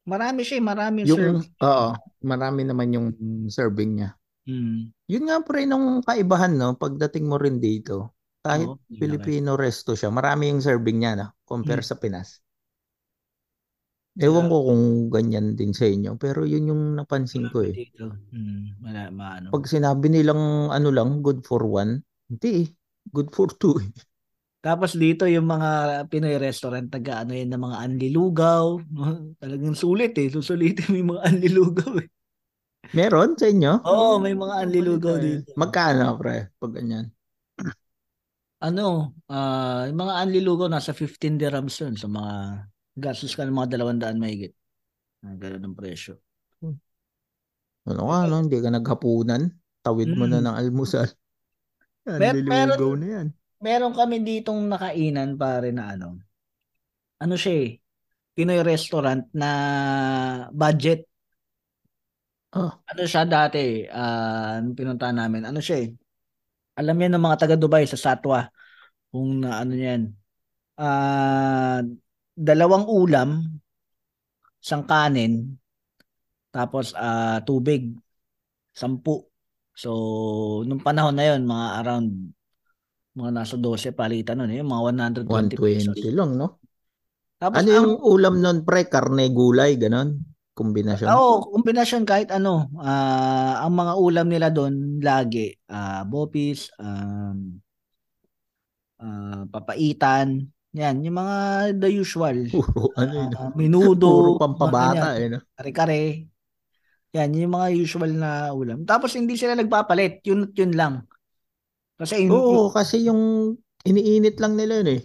Marami 0.01 0.41
siya, 0.41 0.57
eh, 0.57 0.65
marami 0.65 0.99
Yung, 1.05 1.45
serve. 1.45 1.45
oo, 1.61 1.88
marami 2.26 2.61
naman 2.65 2.89
yung 2.89 3.07
serving 3.53 4.01
niya. 4.01 4.09
Hmm. 4.49 4.89
Yun 5.05 5.30
nga 5.30 5.38
pre 5.45 5.69
nung 5.69 6.01
kaibahan 6.01 6.57
no, 6.57 6.74
pagdating 6.74 7.30
mo 7.30 7.38
rin 7.38 7.61
dito. 7.61 8.17
Kahit 8.41 8.65
na 8.65 8.82
Filipino 8.97 9.53
resto 9.53 9.93
siya, 9.93 10.09
marami 10.09 10.49
yung 10.49 10.65
serving 10.65 10.97
niya 11.05 11.13
na 11.13 11.26
compare 11.45 11.86
Mm. 11.86 11.89
sa 11.93 11.95
Pinas. 12.01 12.41
Ewan 14.20 14.51
ko 14.51 14.68
kung 14.68 14.84
ganyan 15.07 15.55
din 15.55 15.72
sa 15.72 15.88
inyo, 15.88 16.20
pero 16.20 16.43
yun 16.43 16.68
yung 16.68 16.84
napansin 16.99 17.47
ko 17.47 17.64
eh. 17.64 17.72
dito. 17.72 18.12
Hmm. 18.36 18.76
Wala, 18.84 19.07
maano. 19.07 19.55
Pag 19.55 19.72
sinabi 19.72 20.12
nilang 20.12 20.68
ano 20.68 20.89
lang, 20.91 21.24
good 21.24 21.47
for 21.47 21.64
one, 21.64 22.03
hindi 22.28 22.68
eh. 22.68 22.68
Good 23.07 23.32
for 23.32 23.47
two 23.55 23.80
eh. 23.80 23.88
Tapos 24.62 24.93
dito 24.93 25.26
yung 25.26 25.49
mga 25.49 26.05
Pinoy 26.05 26.38
restaurant 26.38 26.86
taga 26.86 27.26
ano 27.26 27.34
yun 27.34 27.49
ng 27.49 27.64
mga 27.66 27.78
anlilugaw. 27.82 28.66
Talagang 29.41 29.74
sulit 29.74 30.14
eh. 30.20 30.30
Susulitin 30.30 30.86
mo 30.91 30.95
yung 30.99 31.12
mga 31.18 31.24
anlilugaw 31.32 31.91
eh. 31.97 32.07
Meron 32.93 33.39
sa 33.39 33.47
inyo? 33.47 33.82
Oo, 33.88 34.20
may 34.20 34.36
mga 34.36 34.55
anlilugaw 34.68 35.16
dito. 35.18 35.55
Magkano 35.57 36.20
pre? 36.20 36.51
Pag 36.59 36.72
ganyan. 36.78 37.09
Ano, 38.62 39.18
ah 39.32 39.89
yung 39.89 39.97
mga 39.97 40.14
anlilugaw 40.28 40.68
nasa 40.70 40.93
15 40.93 41.41
dirhams 41.41 41.74
yun 41.82 41.97
sa 41.97 42.05
mga 42.05 42.34
gastos 42.96 43.34
ka 43.36 43.44
ng 43.48 43.56
mga 43.56 43.78
200 43.78 44.16
mahigit. 44.20 44.54
Ah, 45.22 45.36
ganun 45.38 45.64
ang 45.72 45.78
presyo. 45.78 46.18
Ano 47.86 48.02
ka, 48.14 48.18
no? 48.30 48.46
Hindi 48.46 48.58
ka 48.62 48.70
naghapunan? 48.70 49.44
tawid 49.82 50.14
mo 50.14 50.30
na 50.30 50.38
Mm. 50.38 50.46
ng 50.46 50.56
almusal. 50.62 51.10
Yan, 52.06 52.20
Mer- 52.22 52.46
meron- 52.46 53.02
na 53.02 53.08
yan. 53.10 53.28
Meron 53.62 53.94
kami 53.98 54.22
ditong 54.22 54.62
nakainan 54.70 55.38
pare 55.42 55.74
na 55.74 55.98
ano. 55.98 56.22
Ano 57.18 57.34
siya 57.34 57.66
eh. 57.66 57.70
Pinoy 58.38 58.62
restaurant 58.62 59.26
na 59.34 59.50
budget. 60.54 61.06
Ah. 62.54 62.78
Ano 62.86 63.02
siya 63.10 63.26
dati, 63.26 63.86
ah, 63.89 64.62
nung 64.62 64.78
pinuntahan 64.78 65.18
namin, 65.18 65.50
ano 65.50 65.58
siya 65.58 65.82
eh. 65.82 65.89
Alam 66.78 66.98
yan 67.02 67.18
ng 67.18 67.26
mga 67.26 67.38
taga 67.42 67.56
Dubai 67.58 67.89
sa 67.89 67.98
Satwa. 67.98 68.46
Kung 69.10 69.42
na 69.42 69.62
ano 69.66 69.74
yan. 69.74 70.14
Ah, 70.78 71.82
dalawang 72.36 72.86
ulam, 72.88 73.29
isang 74.61 74.86
kanin, 74.86 75.57
tapos 76.51 76.91
ah, 76.95 77.39
tubig, 77.43 77.95
sampu. 78.75 79.23
So, 79.71 79.91
nung 80.67 80.84
panahon 80.84 81.15
na 81.15 81.32
yon 81.32 81.47
mga 81.47 81.67
around 81.82 82.09
mga 83.11 83.32
nasa 83.32 83.55
12 83.59 83.91
palitan 83.91 84.39
nun, 84.39 84.51
eh, 84.51 84.63
mga 84.63 84.84
120 85.27 85.55
pesos. 85.59 85.95
120 85.95 86.15
lang, 86.15 86.32
no? 86.39 86.59
Tapos 87.41 87.59
Ano 87.59 87.69
ang 87.73 87.75
yung 87.75 87.93
ulam 88.05 88.36
nun, 88.39 88.63
pre? 88.63 88.88
Karne, 88.88 89.34
gulay, 89.34 89.75
ganon? 89.75 90.21
Kombinasyon? 90.51 91.07
Oo, 91.09 91.47
kombinasyon 91.49 92.03
kahit 92.03 92.29
ano. 92.29 92.69
Ah, 92.77 93.63
ang 93.65 93.73
mga 93.73 93.93
ulam 93.97 94.27
nila 94.27 94.47
doon 94.51 94.99
lagi 94.99 95.55
ah 95.71 96.03
bopis, 96.05 96.69
um, 96.77 97.57
ah, 99.01 99.43
papaitan, 99.47 100.51
yan, 100.72 101.03
yung 101.03 101.17
mga 101.19 101.36
the 101.80 101.89
usual. 101.91 102.38
Puro, 102.47 102.95
ano 102.95 103.11
yun? 103.11 103.30
Ah, 103.36 103.51
menudo, 103.55 104.07
Puro 104.07 104.32
pampabata, 104.39 105.15
ganyan, 105.15 105.19
eh, 105.19 105.30
no? 105.36 105.39
kare-kare. 105.55 106.01
Yan, 107.11 107.30
yung 107.36 107.53
mga 107.59 107.67
usual 107.76 108.11
na 108.15 108.55
ulam. 108.55 108.88
Tapos 108.88 109.11
hindi 109.19 109.36
sila 109.36 109.51
nagpapalit, 109.59 110.24
yun 110.24 110.47
at 110.47 110.53
yun 110.55 110.72
lang. 110.72 110.93
Kasi 111.99 112.24
yung- 112.24 112.36
Oo, 112.39 112.72
kasi 112.72 113.03
yung 113.03 113.53
iniinit 113.84 114.39
lang 114.39 114.55
nila 114.55 114.80
yun, 114.80 114.89
eh. 114.95 115.01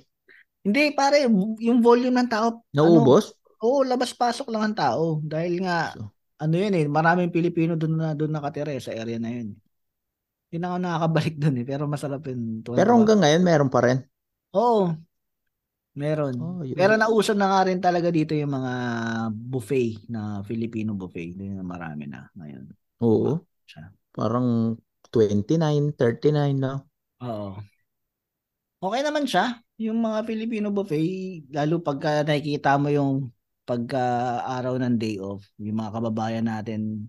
hindi 0.67 0.95
pare, 0.95 1.27
yung 1.63 1.79
volume 1.83 2.15
ng 2.15 2.31
tao, 2.31 2.63
ano, 2.63 2.63
Naubos? 2.75 3.35
oo, 3.63 3.83
labas-pasok 3.87 4.51
lang 4.51 4.71
ang 4.71 4.77
tao 4.79 5.05
dahil 5.23 5.63
nga 5.63 5.95
So, 5.95 6.11
ano 6.37 6.55
yun 6.59 6.75
eh, 6.77 6.85
maraming 6.87 7.33
Pilipino 7.33 7.75
doon 7.79 7.95
na 7.97 8.09
doon 8.13 8.35
nakatira 8.35 8.71
eh, 8.75 8.83
sa 8.83 8.93
area 8.93 9.17
na 9.17 9.31
yun. 9.33 9.57
Na 10.57 10.73
ako 10.73 10.79
nakakabalik 10.81 11.37
doon 11.37 11.57
eh, 11.61 11.67
pero 11.69 11.83
masarap 11.85 12.23
yun. 12.33 12.65
Pero 12.65 12.97
hanggang 12.97 13.21
ngayon, 13.21 13.43
meron 13.45 13.69
pa 13.69 13.85
rin. 13.85 13.99
Oo. 14.57 14.97
Meron. 15.97 16.37
Oh, 16.37 16.61
yun. 16.61 16.77
pero 16.77 16.93
nauso 17.01 17.33
na 17.33 17.49
nga 17.49 17.61
rin 17.73 17.81
talaga 17.81 18.13
dito 18.13 18.37
yung 18.37 18.53
mga 18.53 18.73
buffet 19.33 20.05
na 20.13 20.45
Filipino 20.45 20.93
buffet. 20.93 21.33
Doon 21.33 21.57
na 21.57 21.65
marami 21.65 22.05
na 22.05 22.29
ngayon. 22.37 22.69
Oo. 23.01 23.41
Siya. 23.65 23.89
Parang 24.13 24.77
29, 25.09 25.97
39 25.97 26.61
na. 26.61 26.85
Oo. 27.25 27.57
Okay 28.77 29.01
naman 29.01 29.25
siya. 29.25 29.57
Yung 29.81 30.05
mga 30.05 30.29
Filipino 30.29 30.69
buffet, 30.69 31.49
lalo 31.49 31.81
pagka 31.81 32.21
nakikita 32.29 32.77
mo 32.77 32.93
yung 32.93 33.33
pagka 33.65 34.45
araw 34.47 34.77
ng 34.77 35.01
day 35.01 35.17
off, 35.17 35.49
yung 35.57 35.81
mga 35.81 35.97
kababayan 35.97 36.47
natin, 36.47 37.09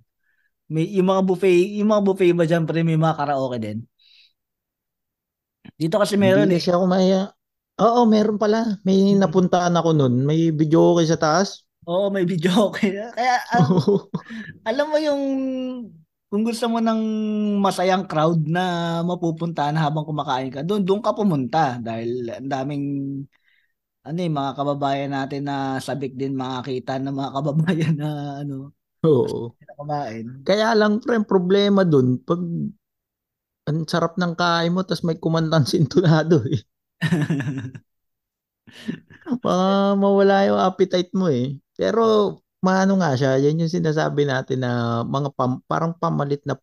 may 0.72 0.88
yung 0.96 1.12
mga 1.12 1.28
buffet, 1.28 1.76
yung 1.80 1.92
mga 1.92 2.04
buffet 2.08 2.32
ba 2.34 2.44
diyan 2.48 2.64
pre 2.64 2.88
may 2.88 2.96
mga 2.96 3.20
karaoke 3.20 3.60
din. 3.60 3.84
Dito 5.78 6.00
kasi 6.00 6.18
meron 6.18 6.48
Hindi 6.48 6.58
eh. 6.58 6.60
kasi 6.64 6.72
ako 6.72 6.86
maya. 6.88 7.37
Oo, 7.78 8.10
meron 8.10 8.42
pala. 8.42 8.82
May 8.82 9.14
napuntaan 9.14 9.78
ako 9.78 9.90
nun. 9.94 10.26
May 10.26 10.50
video 10.50 10.98
okay 10.98 11.06
sa 11.14 11.22
taas. 11.22 11.62
Oo, 11.86 12.10
may 12.10 12.26
video 12.26 12.74
okay. 12.74 12.90
Kaya 13.18 13.38
ang- 13.54 13.70
alam 14.70 14.86
mo 14.90 14.98
yung 14.98 15.22
kung 16.28 16.44
gusto 16.44 16.68
mo 16.68 16.84
ng 16.84 17.02
masayang 17.64 18.04
crowd 18.04 18.44
na 18.50 19.00
mapupuntahan 19.06 19.78
habang 19.80 20.04
kumakain 20.04 20.52
ka, 20.52 20.60
doon 20.60 20.84
doon 20.84 21.00
ka 21.00 21.16
pumunta 21.16 21.80
dahil 21.80 22.28
ang 22.28 22.50
daming 22.52 22.86
ano 24.08 24.20
eh, 24.24 24.32
mga 24.32 24.52
kababayan 24.56 25.12
natin 25.12 25.42
na 25.48 25.84
sabik 25.84 26.16
din 26.16 26.32
makakita 26.36 26.96
ng 27.00 27.12
mga 27.12 27.32
kababayan 27.36 27.96
na 28.00 28.10
ano, 28.44 28.72
Oo. 29.04 29.52
na 29.60 29.74
kumain. 29.76 30.26
Kaya 30.48 30.72
lang, 30.80 31.04
pre, 31.04 31.20
problema 31.28 31.84
dun, 31.84 32.20
pag 32.24 32.40
ang 33.68 33.80
sarap 33.92 34.16
ng 34.16 34.34
kain 34.40 34.72
mo, 34.76 34.82
tas 34.88 35.04
may 35.04 35.20
kumandang 35.20 35.68
sintonado 35.68 36.40
eh. 36.48 36.60
Baka 39.44 39.96
mawala 39.96 40.48
yung 40.48 40.60
appetite 40.60 41.12
mo 41.14 41.28
eh. 41.32 41.60
Pero, 41.78 42.38
maano 42.64 42.98
nga 43.00 43.14
siya, 43.14 43.38
yan 43.38 43.62
yung 43.62 43.72
sinasabi 43.72 44.26
natin 44.26 44.66
na 44.66 45.04
mga 45.06 45.30
pam- 45.38 45.64
parang 45.70 45.94
pamalit 45.96 46.42
na 46.44 46.58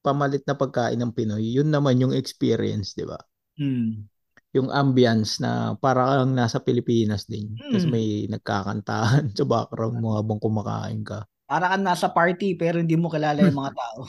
pamalit 0.00 0.42
na 0.48 0.56
pagkain 0.56 0.96
ng 1.00 1.12
Pinoy. 1.12 1.44
Yun 1.44 1.68
naman 1.68 2.00
yung 2.00 2.16
experience, 2.16 2.96
di 2.96 3.04
ba? 3.04 3.20
Hmm. 3.60 4.08
Yung 4.56 4.72
ambience 4.72 5.38
na 5.38 5.76
parang 5.78 6.32
nasa 6.32 6.58
Pilipinas 6.58 7.28
din. 7.28 7.54
Mm. 7.54 7.86
may 7.86 8.26
nagkakantahan 8.26 9.30
sa 9.38 9.44
background 9.46 10.00
mo 10.00 10.18
habang 10.18 10.42
kumakain 10.42 11.06
ka. 11.06 11.22
Para 11.46 11.70
kang 11.70 11.86
nasa 11.86 12.10
party 12.10 12.58
pero 12.58 12.82
hindi 12.82 12.98
mo 12.98 13.12
kilala 13.12 13.46
yung 13.46 13.58
mga 13.58 13.72
tao. 13.76 14.00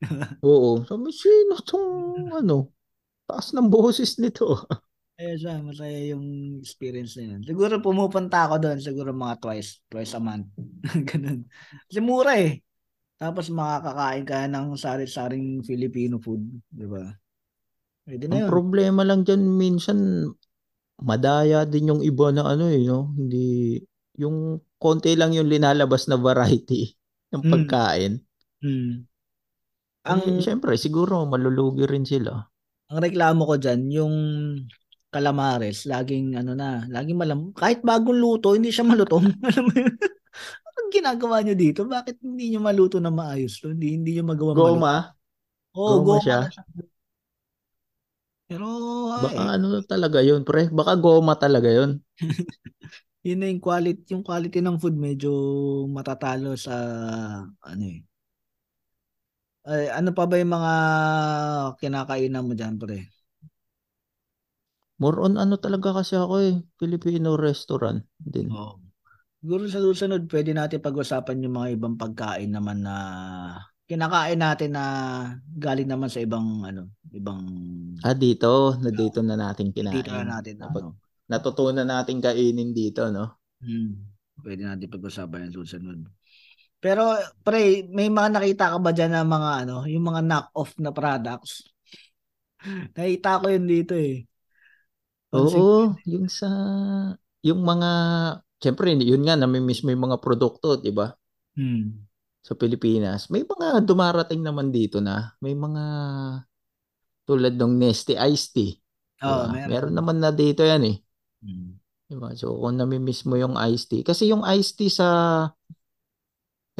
Oo. 0.48 0.82
Sabi, 0.88 1.08
sino 1.14 1.54
tong 1.62 2.34
ano? 2.34 2.75
Taas 3.28 3.50
ng 3.54 3.66
boses 3.70 4.18
nito. 4.22 4.46
Kaya 5.16 5.32
siya, 5.40 5.54
masaya 5.64 5.96
yung 6.12 6.60
experience 6.60 7.16
na 7.16 7.24
yun. 7.32 7.40
Siguro 7.40 7.80
pumupunta 7.80 8.44
ako 8.44 8.54
doon, 8.60 8.78
siguro 8.84 9.16
mga 9.16 9.40
twice, 9.40 9.80
twice 9.88 10.12
a 10.12 10.20
month. 10.20 10.52
Ganun. 11.08 11.48
Kasi 11.88 12.00
mura 12.04 12.36
eh. 12.36 12.60
Tapos 13.16 13.48
makakakain 13.52 14.24
ka 14.28 14.44
ng 14.50 14.76
sari-saring 14.76 15.64
Filipino 15.64 16.20
food, 16.20 16.42
di 16.68 16.84
ba? 16.88 17.04
Pwede 18.04 18.26
na 18.28 18.34
Ang 18.34 18.42
yun. 18.44 18.52
problema 18.52 19.06
lang 19.06 19.22
dyan, 19.22 19.42
minsan, 19.54 19.98
madaya 21.02 21.62
din 21.66 21.90
yung 21.94 22.02
iba 22.02 22.30
na 22.34 22.44
ano 22.46 22.66
eh, 22.70 22.82
no? 22.82 23.14
Hindi, 23.14 23.78
yung 24.18 24.58
konti 24.82 25.14
lang 25.14 25.32
yung 25.36 25.46
linalabas 25.50 26.10
na 26.10 26.18
variety 26.18 26.90
ng 27.34 27.44
Mm. 27.44 27.50
pagkain. 27.50 28.22
Hmm. 28.62 29.06
Ang, 30.10 30.22
Ang, 30.22 30.38
syempre, 30.44 30.78
siguro, 30.84 31.26
malulugi 31.32 31.84
rin 31.92 32.04
sila. 32.06 32.46
Ang 32.86 32.98
reklamo 33.02 33.42
ko 33.46 33.54
dyan, 33.58 33.80
yung 33.90 34.14
calamares, 35.10 35.86
laging 35.88 36.36
ano 36.36 36.52
na, 36.52 36.84
laging 36.90 37.16
malam, 37.18 37.50
kahit 37.56 37.80
bagong 37.82 38.18
luto, 38.18 38.52
hindi 38.52 38.70
siya 38.70 38.84
malutong. 38.84 39.26
Alam 39.48 39.64
mo 39.66 39.74
yun? 39.74 39.94
Anong 40.66 40.90
ginagawa 40.92 41.36
nyo 41.42 41.54
dito? 41.56 41.80
Bakit 41.88 42.20
hindi 42.20 42.52
nyo 42.52 42.60
maluto 42.62 43.00
na 43.00 43.10
maayos? 43.10 43.58
Hindi, 43.64 43.96
hindi 43.96 44.10
nyo 44.18 44.24
magawa. 44.28 44.54
Goma, 44.54 44.94
Oo, 45.74 46.04
Goma 46.04 46.04
goma 46.04 46.22
siya. 46.22 46.38
na 46.44 46.50
siya. 46.52 46.64
Pero, 48.46 48.66
baka 49.10 49.42
ay, 49.42 49.58
ano 49.58 49.66
talaga 49.82 50.18
yun, 50.22 50.46
pre? 50.46 50.70
Baka 50.70 50.94
goma 50.94 51.34
talaga 51.34 51.66
yun. 51.66 51.98
yun 53.26 53.38
na 53.42 53.50
yung 53.50 53.62
quality, 53.62 54.06
yung 54.14 54.22
quality 54.22 54.62
ng 54.62 54.78
food 54.78 54.94
medyo 54.94 55.30
matatalo 55.90 56.54
sa, 56.54 56.74
ano 57.50 57.84
eh. 57.90 58.06
Ay, 59.66 59.90
ano 59.90 60.14
pa 60.14 60.24
ba 60.30 60.38
yung 60.38 60.54
mga 60.54 60.72
kinakainan 61.82 62.46
mo 62.46 62.54
dyan, 62.54 62.78
pre? 62.78 63.10
More 65.02 65.18
on 65.20 65.36
ano 65.36 65.60
talaga 65.60 65.92
kasi 65.92 66.16
ako 66.16 66.34
eh, 66.40 66.54
Filipino 66.80 67.36
restaurant 67.36 68.00
din. 68.16 68.48
Oo. 68.48 68.80
Siguro 69.42 69.62
sa 69.68 69.82
susunod, 69.82 70.26
pwede 70.32 70.50
natin 70.56 70.80
pag-usapan 70.82 71.44
yung 71.44 71.54
mga 71.60 71.68
ibang 71.76 71.94
pagkain 72.00 72.50
naman 72.50 72.82
na 72.82 72.96
kinakain 73.86 74.40
natin 74.40 74.74
na 74.74 74.84
galing 75.54 75.86
naman 75.86 76.10
sa 76.10 76.18
ibang, 76.18 76.64
ano, 76.66 76.90
ibang, 77.14 77.42
Ah, 78.02 78.16
dito, 78.16 78.74
na 78.82 78.90
dito 78.90 79.20
na 79.22 79.36
natin 79.38 79.70
kinain. 79.70 80.02
dito 80.02 80.10
na 80.14 80.24
natin, 80.38 80.54
Napag- 80.62 80.90
ano. 80.90 80.98
Natutunan 81.26 81.86
natin 81.90 82.22
kainin 82.22 82.70
dito, 82.70 83.10
no? 83.10 83.38
Hmm. 83.58 84.14
Pwede 84.42 84.62
natin 84.62 84.86
pag-usapan 84.90 85.50
yung 85.50 85.56
susunod. 85.62 85.98
Pero, 86.80 87.16
pre, 87.42 87.88
may 87.88 88.12
mga 88.12 88.36
nakita 88.36 88.64
ka 88.72 88.78
ba 88.78 88.90
dyan 88.92 89.12
na 89.12 89.24
mga, 89.24 89.50
ano, 89.66 89.76
yung 89.88 90.04
mga 90.06 90.22
knock-off 90.22 90.76
na 90.78 90.92
products? 90.92 91.66
Nakita 92.96 93.40
ko 93.40 93.46
yun 93.50 93.66
dito 93.66 93.94
eh. 93.96 94.24
Pansin- 95.32 95.60
Oo, 95.60 95.96
yung 96.06 96.26
sa 96.30 96.48
yung 97.42 97.62
mga 97.62 97.90
Siyempre, 98.56 98.96
yun 98.96 99.20
nga, 99.24 99.36
namimiss 99.36 99.84
mo 99.84 99.92
yung 99.92 100.08
mga 100.08 100.20
produkto, 100.20 100.80
di 100.80 100.88
ba? 100.88 101.12
Hmm. 101.56 102.08
Sa 102.40 102.56
Pilipinas. 102.56 103.28
May 103.28 103.44
mga 103.44 103.84
dumarating 103.84 104.40
naman 104.40 104.72
dito 104.72 105.02
na. 105.04 105.36
May 105.44 105.52
mga 105.52 105.84
tulad 107.28 107.54
ng 107.58 107.72
Nestle 107.76 108.16
Iced 108.16 108.56
Tea. 108.56 108.80
ba? 109.20 109.52
meron. 109.52 109.68
Meron 109.68 109.94
naman 109.94 110.16
na 110.22 110.32
dito 110.32 110.64
yan 110.64 110.88
eh. 110.88 110.96
Hmm. 111.44 111.76
Di 112.06 112.16
ba? 112.16 112.32
So, 112.32 112.56
kung 112.56 112.80
namimiss 112.80 113.26
mo 113.26 113.34
yung 113.36 113.58
iced 113.58 113.90
tea. 113.90 114.06
Kasi 114.06 114.30
yung 114.30 114.46
iced 114.46 114.78
tea 114.78 114.92
sa... 114.92 115.08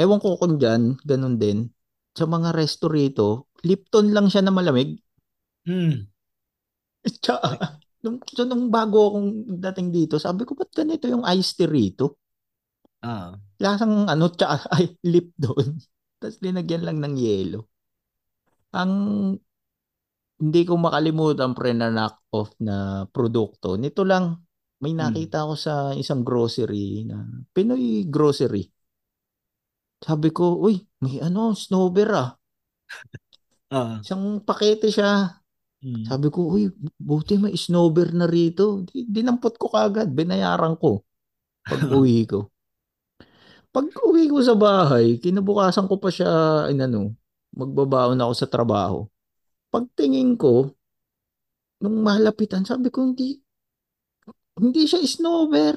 Ewan 0.03 0.20
ko 0.22 0.36
kung 0.40 0.57
dyan, 0.61 0.82
ganun 1.05 1.36
din. 1.40 1.59
Sa 2.16 2.24
mga 2.28 2.53
resto 2.57 2.88
rito, 2.88 3.49
Lipton 3.64 4.12
lang 4.14 4.28
siya 4.32 4.42
na 4.44 4.53
malamig. 4.53 5.01
Hmm. 5.66 6.09
Tsaka, 7.22 7.78
nung, 8.05 8.18
so, 8.26 8.42
nung 8.44 8.68
bago 8.72 8.99
akong 9.12 9.30
dating 9.64 9.88
dito, 9.94 10.14
sabi 10.20 10.42
ko, 10.47 10.53
ba't 10.59 10.70
ganito 10.74 11.07
yung 11.09 11.24
iced 11.26 11.57
tea 11.59 11.68
rito? 11.70 12.18
Oo. 13.05 13.38
Lasang 13.64 13.94
ano, 14.12 14.24
tsaka 14.32 14.57
ay, 14.76 14.84
lip 15.12 15.32
doon. 15.36 15.76
Tapos 16.20 16.36
linagyan 16.44 16.84
lang 16.86 16.99
ng 17.01 17.14
yelo. 17.20 17.68
Ang 18.72 18.92
hindi 20.36 20.61
ko 20.68 20.76
makalimutan 20.76 21.57
pre 21.57 21.72
na 21.72 21.88
knock-off 21.88 22.53
na 22.61 23.09
produkto. 23.09 23.80
Nito 23.80 24.05
lang, 24.05 24.44
may 24.84 24.92
Hmm. 25.01 25.01
nakita 25.01 25.44
ako 25.49 25.55
sa 25.57 25.72
isang 25.97 26.20
grocery 26.20 27.09
na 27.09 27.24
Pinoy 27.57 28.05
grocery. 28.09 28.68
Sabi 30.05 30.28
ko, 30.32 30.57
uy, 30.61 30.84
may 31.03 31.16
ano, 31.20 31.53
snowber 31.57 32.09
ah. 32.12 32.30
Ah. 33.70 33.99
Isang 33.99 34.38
pakete 34.47 34.94
siya. 34.94 35.42
Mm. 35.82 36.07
Sabi 36.07 36.30
ko, 36.30 36.55
uy, 36.55 36.70
buti 37.03 37.34
may 37.36 37.55
snowber 37.59 38.14
na 38.14 38.30
rito. 38.30 38.86
Di- 38.86 39.07
Dinampot 39.11 39.59
ko 39.59 39.66
kagad, 39.70 40.14
binayaran 40.14 40.78
ko 40.78 41.03
pag 41.66 41.82
uwi 41.99 42.26
ko. 42.30 42.51
Pag 43.74 43.92
uwi 44.09 44.32
ko 44.32 44.40
sa 44.40 44.57
bahay, 44.57 45.20
kinabukasan 45.20 45.84
ko 45.90 46.01
pa 46.01 46.09
siya, 46.09 46.30
inano, 46.72 47.12
magbabaon 47.53 48.16
ako 48.22 48.32
sa 48.32 48.49
trabaho. 48.49 49.05
Pagtingin 49.72 50.36
ko, 50.40 50.72
nung 51.82 51.97
malapitan, 52.07 52.64
sabi 52.68 52.88
ko, 52.92 52.99
hindi, 53.09 53.40
hindi 54.61 54.82
siya 54.88 55.01
snowber. 55.05 55.74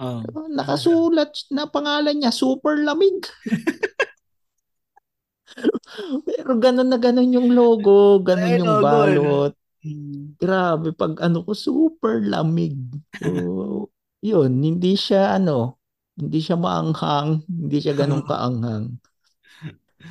Ah. 0.00 0.24
Nakasulat 0.48 1.52
na 1.52 1.68
pangalan 1.68 2.16
niya, 2.16 2.32
super 2.32 2.80
lamig. 2.80 3.20
Pero 6.24 6.56
ganun 6.56 6.88
na 6.88 6.96
ganun 6.96 7.28
yung 7.28 7.52
logo, 7.52 8.24
ganun 8.24 8.48
Ay, 8.48 8.64
yung 8.64 8.80
logo, 8.80 8.86
balot. 8.88 9.52
Mm. 9.84 10.40
Grabe, 10.40 10.96
pag 10.96 11.20
ano 11.20 11.44
ko, 11.44 11.52
super 11.52 12.24
lamig. 12.24 12.80
So, 13.20 13.92
yun, 14.24 14.64
hindi 14.64 14.96
siya 14.96 15.36
ano, 15.36 15.76
hindi 16.16 16.40
siya 16.40 16.56
maanghang, 16.56 17.44
hindi 17.44 17.78
siya 17.84 17.92
ganun 17.92 18.24
kaanghang. 18.30 18.96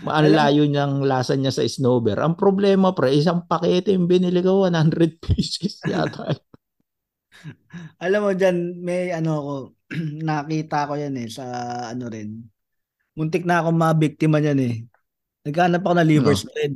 Maalayo 0.05 0.69
niyang 0.69 1.01
lasa 1.01 1.33
niya 1.33 1.49
sa 1.49 1.65
snowber. 1.65 2.21
Ang 2.21 2.37
problema 2.37 2.93
pre, 2.93 3.09
isang 3.09 3.49
pakete 3.49 3.97
yung 3.97 4.05
binili 4.05 4.45
ko, 4.45 4.69
100 4.69 5.17
pieces 5.25 5.81
yata. 5.81 6.29
Alam 8.03 8.19
mo 8.25 8.31
dyan, 8.35 8.57
may 8.83 9.11
ano 9.13 9.31
ako, 9.39 9.53
nakita 10.27 10.87
ko 10.89 10.93
yan 10.99 11.15
eh, 11.19 11.27
sa 11.31 11.43
ano 11.91 12.05
rin. 12.11 12.43
Muntik 13.15 13.43
na 13.43 13.59
akong 13.63 13.75
mabiktima 13.77 14.39
niyan 14.39 14.59
eh. 14.63 14.75
Naghanap 15.47 15.81
ako 15.83 15.93
ng 15.99 16.09
liver 16.09 16.35
No. 16.35 16.39
spread. 16.39 16.73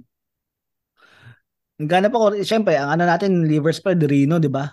Naghanap 1.82 2.11
ako, 2.14 2.26
syempre, 2.45 2.78
ang 2.78 2.93
ano 2.95 3.03
natin, 3.09 3.49
liver 3.49 3.74
spread, 3.74 3.99
Rino, 4.05 4.38
di 4.38 4.47
ba? 4.47 4.70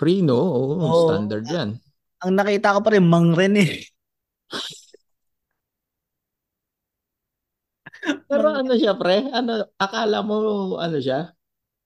Rino, 0.00 0.36
oo, 0.36 0.88
Oo. 0.88 1.06
standard 1.06 1.44
yan. 1.46 1.78
Ang 2.22 2.32
nakita 2.38 2.74
ko 2.76 2.80
pa 2.82 2.90
rin, 2.92 3.04
Mangren 3.06 3.54
eh. 3.58 3.86
Pero 8.28 8.46
ano 8.50 8.72
siya 8.74 8.92
pre, 8.98 9.28
ano, 9.30 9.52
akala 9.78 10.18
mo, 10.26 10.36
ano 10.80 10.98
siya? 10.98 11.32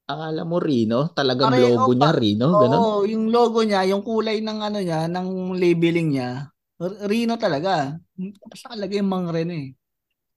Akala 0.06 0.46
mo 0.46 0.62
Rino? 0.62 1.10
Talagang 1.10 1.50
Pare, 1.50 1.66
logo 1.66 1.90
oh, 1.90 1.96
niya 1.98 2.10
pa- 2.14 2.18
Rino? 2.18 2.46
Ganun? 2.54 2.78
Oo, 2.78 2.98
yung 3.10 3.24
logo 3.34 3.58
niya, 3.66 3.82
yung 3.90 4.06
kulay 4.06 4.38
ng 4.38 4.58
ano 4.62 4.78
niya, 4.78 5.10
ng 5.10 5.28
labeling 5.58 6.08
niya, 6.14 6.30
Rino 7.10 7.34
talaga. 7.34 7.98
Basta 8.46 8.70
kalagay 8.70 9.02
yung 9.02 9.10
Mangren 9.10 9.50
eh. 9.50 9.66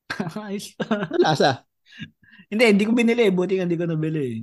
Ayos. 0.42 0.74
Ano 0.82 1.18
lasa? 1.22 1.68
hindi, 2.50 2.64
hindi 2.66 2.84
ko 2.88 2.92
binili. 2.98 3.30
Buti 3.30 3.62
nga 3.62 3.66
hindi 3.70 3.78
ko 3.78 3.86
nabili. 3.86 4.24
eh. 4.26 4.38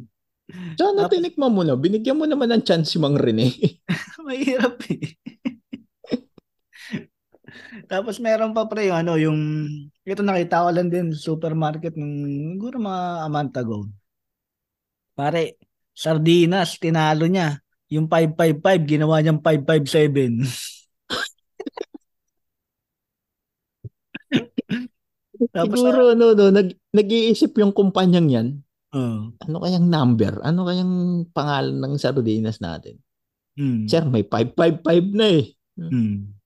Sana 0.78 1.10
Tapos- 1.10 1.18
tinikman 1.18 1.50
mo 1.50 1.66
na. 1.66 1.74
Binigyan 1.74 2.20
mo 2.20 2.24
naman 2.28 2.46
ng 2.54 2.62
chance 2.62 2.94
si 2.94 3.02
Mang 3.02 3.18
Rene. 3.18 3.50
Mahirap 4.26 4.78
eh. 4.94 5.18
Tapos 7.90 8.18
meron 8.22 8.54
pa 8.54 8.66
pre 8.66 8.90
yung 8.90 8.98
ano, 8.98 9.18
yung 9.18 9.38
ito 10.02 10.22
nakita 10.22 10.66
ko 10.66 10.70
lang 10.70 10.88
din 10.90 11.10
supermarket 11.14 11.94
nung 11.98 12.14
siguro 12.54 12.78
mga 12.78 13.02
a 13.26 13.28
month 13.30 13.54
ago. 13.58 13.86
Pare, 15.16 15.56
sardinas, 15.96 16.76
tinalo 16.76 17.24
niya. 17.24 17.56
Yung 17.88 18.04
555, 18.04 18.84
ginawa 18.84 19.16
niyang 19.24 19.40
557. 19.40 20.44
Tapos, 25.56 25.80
Siguro 25.80 26.12
ano, 26.12 26.36
no, 26.36 26.52
nag, 26.52 26.68
nag-iisip 26.92 27.56
yung 27.60 27.72
kumpanyang 27.72 28.28
yan. 28.28 28.48
uh, 28.92 29.32
Ano 29.44 29.56
kayang 29.64 29.88
number? 29.88 30.40
Ano 30.44 30.68
kayang 30.68 31.24
pangalan 31.32 31.80
ng 31.80 31.94
sardinas 31.96 32.60
natin? 32.60 33.00
hmm, 33.56 33.88
Sir, 33.88 34.04
may 34.04 34.24
555 34.24 35.16
na 35.16 35.26
eh. 35.32 35.44
hmm. 35.80 36.36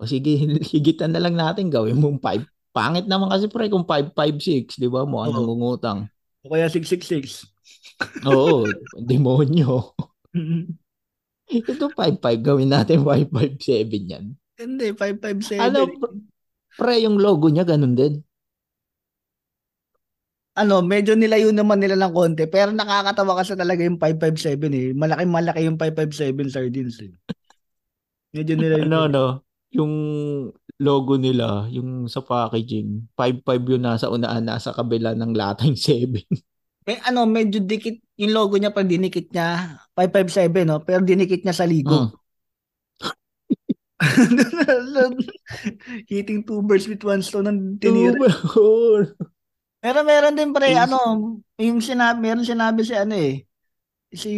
O 0.00 0.08
sige, 0.08 0.32
higitan 0.72 1.12
na 1.12 1.20
lang 1.20 1.36
natin. 1.36 1.68
Gawin 1.68 2.00
mong 2.00 2.20
5. 2.20 2.48
Pangit 2.72 3.04
naman 3.04 3.28
kasi 3.28 3.52
pre 3.52 3.68
kung 3.68 3.84
556, 3.84 4.80
di 4.80 4.88
ba? 4.88 5.04
Mukha 5.04 5.28
Oo. 5.28 5.36
nangungutang. 5.36 6.08
O 6.40 6.56
kaya 6.56 6.72
666. 6.72 7.51
Oo, 8.28 8.66
demonyo. 8.98 9.94
Ito 11.52 11.92
55, 11.92 12.40
gawin 12.40 12.70
natin 12.72 13.04
557 13.04 14.12
yan. 14.12 14.24
Hindi, 14.56 14.94
557. 14.94 15.58
Ano, 15.58 15.90
pre, 16.78 17.02
yung 17.02 17.18
logo 17.18 17.50
niya 17.50 17.66
ganun 17.66 17.98
din. 17.98 18.22
ano, 20.52 20.84
medyo 20.84 21.16
nilayo 21.16 21.48
naman 21.48 21.80
nila 21.80 21.96
ng 21.96 22.12
konti, 22.12 22.44
pero 22.44 22.76
nakakatawa 22.76 23.40
kasi 23.40 23.56
talaga 23.56 23.80
yung 23.88 23.96
557 23.96 24.68
eh. 24.68 24.88
Malaki 24.92 25.24
malaki 25.24 25.60
yung 25.64 25.80
557 25.80 26.52
sardines 26.52 27.00
eh. 27.00 27.12
Medyo 28.36 28.54
nilayo. 28.60 28.84
Ano, 28.84 29.00
nila. 29.08 29.12
no? 29.12 29.26
Yung 29.72 29.92
logo 30.76 31.16
nila, 31.16 31.64
yung 31.72 32.04
sa 32.04 32.20
packaging, 32.20 33.08
55 33.16 33.72
yung 33.72 33.84
nasa 33.88 34.12
unahan, 34.12 34.44
nasa 34.44 34.76
kabila 34.76 35.16
ng 35.16 35.32
latang 35.32 35.72
7. 35.72 36.20
May 36.82 36.98
ano, 37.06 37.30
medyo 37.30 37.62
dikit 37.62 37.94
yung 38.18 38.34
logo 38.34 38.58
niya 38.58 38.74
pag 38.74 38.90
dinikit 38.90 39.30
niya 39.30 39.78
557 39.94 40.66
no, 40.66 40.82
pero 40.82 41.02
dinikit 41.02 41.46
niya 41.46 41.54
sa 41.54 41.68
ligo. 41.68 42.10
Hitting 46.10 46.42
two 46.42 46.58
birds 46.66 46.90
with 46.90 47.06
one 47.06 47.22
stone 47.22 47.46
ng 47.46 47.78
tinira. 47.78 48.18
Pero 49.82 49.98
meron 50.06 50.34
din 50.34 50.50
pre, 50.54 50.74
ano, 50.74 50.98
yung 51.58 51.82
sinabi, 51.82 52.18
meron 52.18 52.46
sinabi 52.46 52.86
si 52.86 52.94
ano 52.94 53.14
eh, 53.18 53.46
si 54.10 54.32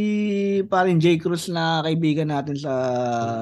parin 0.68 1.00
J. 1.00 1.20
Cruz 1.20 1.52
na 1.52 1.84
kaibigan 1.84 2.32
natin 2.32 2.56
sa 2.56 2.72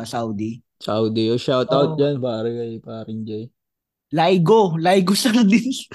Saudi. 0.02 0.62
Saudi, 0.82 1.30
oh, 1.30 1.38
shout 1.38 1.70
out 1.70 1.94
Oo. 1.94 1.98
dyan, 1.98 2.18
pare 2.18 2.50
kay 2.50 2.72
paring 2.82 3.22
Jay. 3.22 3.46
Laigo, 4.10 4.74
Laigo 4.82 5.14
sardines. 5.14 5.86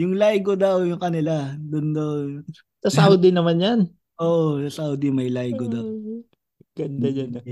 Yung 0.00 0.12
Laigo 0.16 0.54
daw 0.54 0.84
yung 0.84 1.00
kanila, 1.00 1.54
doon 1.56 1.88
daw. 1.92 2.10
Sa 2.84 2.90
Saudi 2.90 3.32
naman 3.32 3.60
yan. 3.60 3.80
Oh, 4.16 4.60
sa 4.68 4.84
Saudi 4.84 5.08
may 5.08 5.28
Laigo 5.28 5.64
daw. 5.66 5.84
Ganda 6.76 7.08
dyan. 7.08 7.30
ah. 7.36 7.44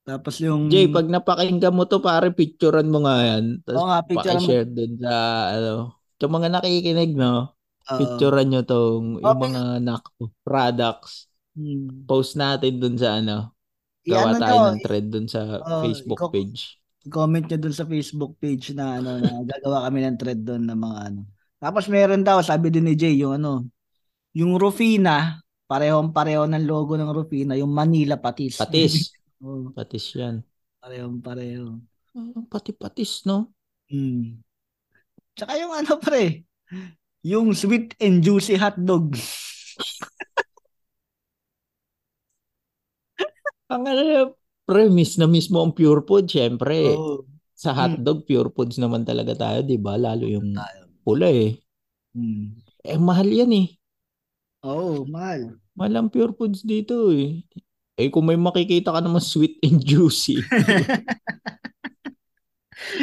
Tapos 0.00 0.40
yung 0.40 0.66
Jay, 0.72 0.88
pag 0.88 1.06
napakinggan 1.06 1.76
mo 1.76 1.84
to, 1.84 2.00
pare, 2.00 2.32
picturean 2.32 2.88
mo 2.88 3.04
nga 3.04 3.20
yan. 3.22 3.62
Tapos 3.62 3.78
Oo 3.78 3.86
nga, 3.86 4.00
picturean 4.02 4.40
mo. 4.40 4.48
paki-share 4.48 4.68
dun 4.68 4.92
sa, 4.98 5.14
ano, 5.54 5.72
sa 6.16 6.26
mga 6.26 6.46
nakikinig, 6.50 7.12
no? 7.14 7.52
Oo. 7.86 7.98
Picturean 8.00 8.48
nyo 8.48 8.62
tong, 8.64 9.20
yung 9.20 9.28
Okay. 9.28 9.42
mga 9.46 9.62
nak- 9.84 10.16
products. 10.42 11.28
Hmm. 11.54 12.08
Post 12.08 12.34
natin 12.34 12.80
dun 12.80 12.96
sa, 12.96 13.20
ano, 13.20 13.52
gawa 14.02 14.34
tayo 14.34 14.58
ng 14.72 14.80
thread 14.82 15.06
dun 15.12 15.28
sa 15.28 15.60
Oo, 15.60 15.84
Facebook 15.84 16.32
page. 16.32 16.79
I-comment 17.06 17.44
nyo 17.48 17.58
dun 17.58 17.72
sa 17.72 17.88
Facebook 17.88 18.36
page 18.36 18.76
na 18.76 19.00
ano 19.00 19.16
na 19.20 19.40
gagawa 19.44 19.88
kami 19.88 20.04
ng 20.04 20.16
thread 20.20 20.40
doon 20.44 20.64
ng 20.68 20.80
mga 20.80 20.98
ano. 21.12 21.20
Tapos 21.60 21.84
meron 21.88 22.24
daw, 22.24 22.40
sabi 22.40 22.72
din 22.72 22.88
ni 22.88 22.96
Jay, 22.96 23.20
yung 23.20 23.36
ano, 23.40 23.68
yung 24.32 24.56
Rufina, 24.56 25.40
parehong 25.68 26.12
pareho 26.12 26.48
ng 26.48 26.64
logo 26.64 26.96
ng 26.96 27.12
Rufina, 27.12 27.56
yung 27.56 27.72
Manila 27.72 28.16
Patis. 28.16 28.56
Patis. 28.60 29.12
Oo, 29.44 29.72
Patis 29.72 30.12
yan. 30.16 30.44
parehong 30.80 31.20
pareho. 31.20 31.76
Ah, 32.16 32.42
Pati-patis, 32.48 33.24
no? 33.28 33.52
Hmm. 33.92 34.40
Tsaka 35.36 35.56
yung 35.60 35.72
ano 35.76 36.00
pre, 36.00 36.44
yung 37.22 37.52
sweet 37.52 37.96
and 38.00 38.24
juicy 38.24 38.56
hotdog. 38.56 39.12
Ang 43.70 43.86
ano, 43.86 44.34
pre, 44.70 44.86
miss 44.86 45.18
na 45.18 45.26
miss 45.26 45.50
mo 45.50 45.66
ang 45.66 45.74
pure 45.74 46.06
food, 46.06 46.30
syempre. 46.30 46.94
Oo. 46.94 47.26
Sa 47.58 47.74
hotdog, 47.74 48.22
pure 48.22 48.54
foods 48.54 48.78
naman 48.78 49.02
talaga 49.02 49.34
tayo, 49.34 49.66
di 49.66 49.74
ba? 49.74 49.98
Lalo 49.98 50.30
yung 50.30 50.54
pula 51.02 51.26
eh. 51.26 51.58
Hmm. 52.14 52.54
Eh, 52.86 52.94
mahal 53.02 53.26
yan 53.26 53.50
eh. 53.50 53.66
Oo, 54.62 55.02
mahal. 55.10 55.58
Mahal 55.74 55.94
ang 55.98 56.08
pure 56.08 56.30
foods 56.38 56.62
dito 56.62 57.10
eh. 57.10 57.42
Eh, 57.98 58.08
kung 58.14 58.30
may 58.30 58.38
makikita 58.38 58.94
ka 58.94 59.02
naman 59.02 59.20
sweet 59.20 59.58
and 59.66 59.82
juicy. 59.82 60.38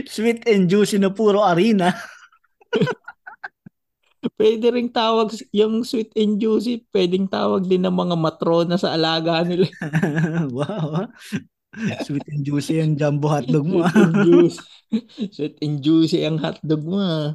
Sweet 0.10 0.42
and 0.50 0.66
juicy 0.66 0.98
na 0.98 1.14
puro 1.14 1.46
arena. 1.46 1.94
pwede 4.38 4.74
ring 4.74 4.92
tawag 4.92 5.32
yung 5.56 5.86
sweet 5.88 6.12
and 6.18 6.42
juicy, 6.42 6.84
pwedeng 6.92 7.30
tawag 7.30 7.66
din 7.70 7.86
ng 7.86 7.94
mga 7.94 8.16
matrona 8.18 8.76
sa 8.76 8.98
alaga 8.98 9.46
nila. 9.46 9.70
wow. 10.58 11.08
Ah. 11.78 12.02
Sweet 12.06 12.26
and 12.32 12.44
juicy 12.46 12.82
ang 12.82 12.98
jumbo 13.00 13.28
hotdog 13.30 13.66
mo. 13.66 13.86
Sweet 13.86 13.98
and 14.02 14.16
juicy. 14.26 14.62
Sweet 15.36 15.56
and 15.64 15.76
juicy 15.84 16.20
ang 16.26 16.38
hotdog 16.42 16.84
mo. 16.84 16.98
ah. 17.00 17.28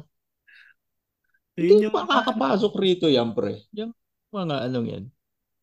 Hindi 1.53 1.85
yung 1.85 1.93
pa 1.93 2.03
makakapasok 2.05 2.73
rito 2.81 3.05
yan, 3.07 3.29
pre. 3.37 3.61
Yung 3.77 3.93
mga 4.33 4.65
anong 4.65 4.87
yan. 4.89 5.05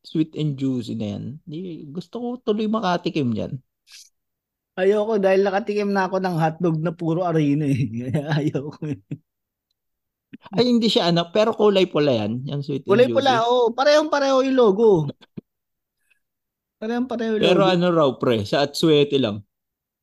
Sweet 0.07 0.33
and 0.39 0.55
juicy 0.57 0.95
na 0.97 1.07
yan. 1.19 1.25
Di, 1.45 1.85
gusto 1.91 2.17
ko 2.23 2.27
tuloy 2.41 2.67
makatikim 2.71 3.31
yan. 3.35 3.53
Ayoko 4.81 5.19
dahil 5.21 5.41
nakatikim 5.45 5.91
na 5.93 6.09
ako 6.09 6.17
ng 6.23 6.37
hotdog 6.41 6.77
na 6.81 6.93
puro 6.95 7.21
arena 7.27 7.67
eh. 7.69 7.85
Ayoko. 8.39 8.81
Ay, 10.57 10.65
hindi 10.71 10.87
siya 10.89 11.11
ano, 11.11 11.29
pero 11.35 11.51
kulay 11.53 11.85
pula 11.91 12.13
yan. 12.15 12.33
Yung 12.49 12.63
sweet 12.63 12.87
and 12.89 12.89
Kulay 12.89 13.07
juicy. 13.07 13.17
pula, 13.17 13.45
oh. 13.47 13.73
Parehong 13.77 14.11
pareho 14.13 14.41
yung 14.47 14.57
logo. 14.59 14.89
Parehong 16.81 17.05
pareho 17.05 17.37
yung 17.37 17.45
Pero 17.45 17.63
ano 17.69 17.87
raw, 17.93 18.09
pre, 18.17 18.41
sa 18.49 18.65
Atsuete 18.65 19.21
lang. 19.21 19.45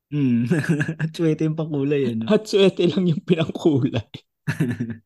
Hmm. 0.08 0.48
At 1.02 1.12
suwete 1.12 1.44
yung 1.44 1.58
pakulay. 1.58 2.16
Ano? 2.16 2.30
Atsuete 2.34 2.88
lang 2.88 3.04
yung 3.10 3.22
pinangkulay. 3.26 4.08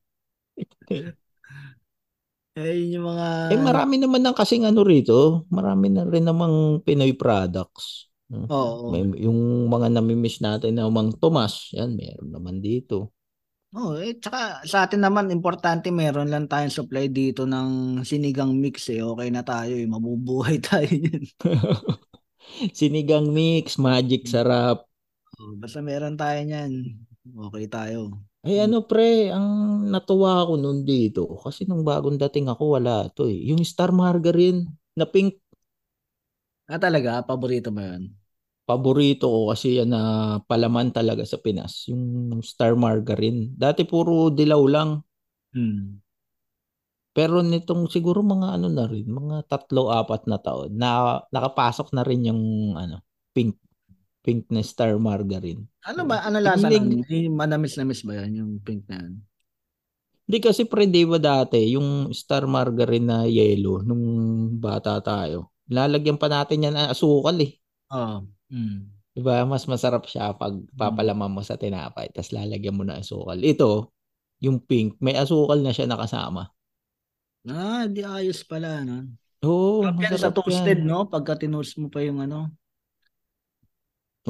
Eh, 2.53 2.85
yun 2.85 3.01
yung 3.01 3.07
mga... 3.09 3.49
eh, 3.49 3.57
marami 3.57 3.97
naman 3.97 4.21
ng 4.21 4.37
kasing 4.37 4.69
ano 4.69 4.85
rito. 4.85 5.49
Marami 5.49 5.89
na 5.89 6.05
rin 6.05 6.21
namang 6.21 6.85
Pinoy 6.85 7.17
products. 7.17 8.13
Hmm. 8.29 8.45
Oo. 8.45 8.93
May, 8.93 9.09
yung 9.25 9.73
mga 9.73 9.89
namimiss 9.89 10.45
natin 10.45 10.77
na 10.77 10.85
Mang 10.93 11.17
Tomas, 11.17 11.73
yan, 11.73 11.97
meron 11.97 12.29
naman 12.29 12.61
dito. 12.61 13.17
Oh, 13.79 13.97
eh, 14.05 14.13
tsaka 14.21 14.39
sa 14.71 14.85
atin 14.85 15.01
naman, 15.01 15.33
importante 15.33 15.89
meron 15.89 16.29
lang 16.33 16.45
tayong 16.45 16.69
supply 16.79 17.09
dito 17.09 17.49
ng 17.49 17.69
sinigang 18.05 18.53
mix 18.53 18.77
eh. 18.93 19.01
Okay 19.01 19.29
na 19.33 19.41
tayo 19.49 19.73
eh. 19.81 19.89
Mabubuhay 19.89 20.61
tayo 20.69 20.89
yun. 20.93 21.25
Sinigang 22.79 23.27
mix, 23.37 23.67
magic 23.85 24.23
sarap. 24.33 24.79
Oh, 25.41 25.53
basta 25.61 25.81
meron 25.89 26.17
tayo 26.21 26.39
niyan. 26.45 26.73
Okay 27.49 27.65
tayo. 27.75 27.99
Ay 28.47 28.59
ano 28.67 28.83
pre, 28.91 29.31
ang 29.31 29.47
natuwa 29.95 30.43
ako 30.43 30.53
nun 30.59 30.79
dito. 30.83 31.23
Kasi 31.43 31.63
nung 31.67 31.87
bagong 31.87 32.19
dating 32.19 32.51
ako, 32.51 32.63
wala 32.79 33.07
to 33.15 33.31
eh. 33.31 33.39
Yung 33.51 33.63
Star 33.63 33.91
Margarine 33.95 34.67
na 34.99 35.07
pink, 35.07 35.39
Ah, 36.73 36.79
talaga? 36.85 37.13
Paborito 37.29 37.69
mo 37.75 37.81
yun? 37.89 38.03
Paborito 38.63 39.27
ko 39.27 39.41
kasi 39.51 39.83
yan 39.83 39.91
na 39.91 40.03
palaman 40.47 40.95
talaga 40.95 41.27
sa 41.27 41.39
Pinas. 41.39 41.91
Yung 41.91 42.39
Star 42.41 42.79
Margarine. 42.79 43.51
Dati 43.53 43.83
puro 43.83 44.31
dilaw 44.31 44.63
lang. 44.71 44.91
Hmm. 45.53 46.01
Pero 47.13 47.45
nitong 47.45 47.93
siguro 47.93 48.25
mga 48.25 48.57
ano 48.57 48.73
na 48.73 48.89
rin, 48.89 49.05
mga 49.05 49.45
tatlo, 49.45 49.93
apat 49.93 50.25
na 50.25 50.41
taon, 50.41 50.73
na 50.73 51.21
nakapasok 51.29 51.93
na 51.93 52.03
rin 52.09 52.33
yung 52.33 52.73
ano, 52.73 53.05
pink 53.37 53.61
pink 54.23 54.49
na 54.49 54.63
Star 54.63 54.97
Margarine. 54.97 55.67
Ano 55.85 56.07
ba? 56.07 56.25
Ano 56.25 56.39
lasa 56.39 56.71
nun? 56.71 57.03
Hindi 57.03 57.27
Manamis-namis 57.29 58.07
ba 58.07 58.23
yan? 58.23 58.39
Yung 58.39 58.53
pink 58.63 58.87
na 58.89 59.03
yan? 59.03 59.15
Hindi 60.23 60.39
kasi 60.39 60.63
pre, 60.65 60.87
di 60.87 61.03
ba 61.03 61.19
dati, 61.19 61.59
yung 61.75 62.15
Star 62.15 62.47
Margarine 62.47 63.05
na 63.05 63.19
yellow, 63.27 63.83
nung 63.83 64.07
bata 64.63 65.03
tayo, 65.03 65.53
lalagyan 65.67 66.17
pa 66.17 66.31
natin 66.31 66.71
yan 66.71 66.75
ng 66.79 66.89
asukal 66.95 67.35
eh. 67.43 67.59
Oo. 67.91 68.31
Hmm. 68.53 68.93
Diba? 69.13 69.45
Mas 69.45 69.65
masarap 69.65 70.05
siya 70.05 70.33
pag 70.33 70.53
papalaman 70.73 71.33
mo 71.33 71.41
sa 71.41 71.57
tinapay, 71.57 72.13
tapos 72.13 72.33
lalagyan 72.33 72.77
mo 72.77 72.85
ng 72.85 73.01
asukal. 73.01 73.37
Ito, 73.37 73.93
yung 74.41 74.61
pink, 74.61 75.01
may 75.01 75.17
asukal 75.17 75.61
na 75.61 75.73
siya 75.73 75.89
nakasama. 75.89 76.53
Ah, 77.45 77.89
di 77.89 78.05
ayos 78.05 78.45
pala, 78.45 78.85
no? 78.85 79.09
Oo, 79.43 79.83
Sarap 79.83 79.97
yan 79.99 80.07
sa 80.07 80.15
masarap 80.31 80.37
toasted, 80.39 80.79
yan. 80.81 80.87
no? 80.87 81.09
Pagka 81.09 81.35
tinuls 81.35 81.75
mo 81.77 81.89
pa 81.89 82.01
yung 82.01 82.21
ano. 82.21 82.53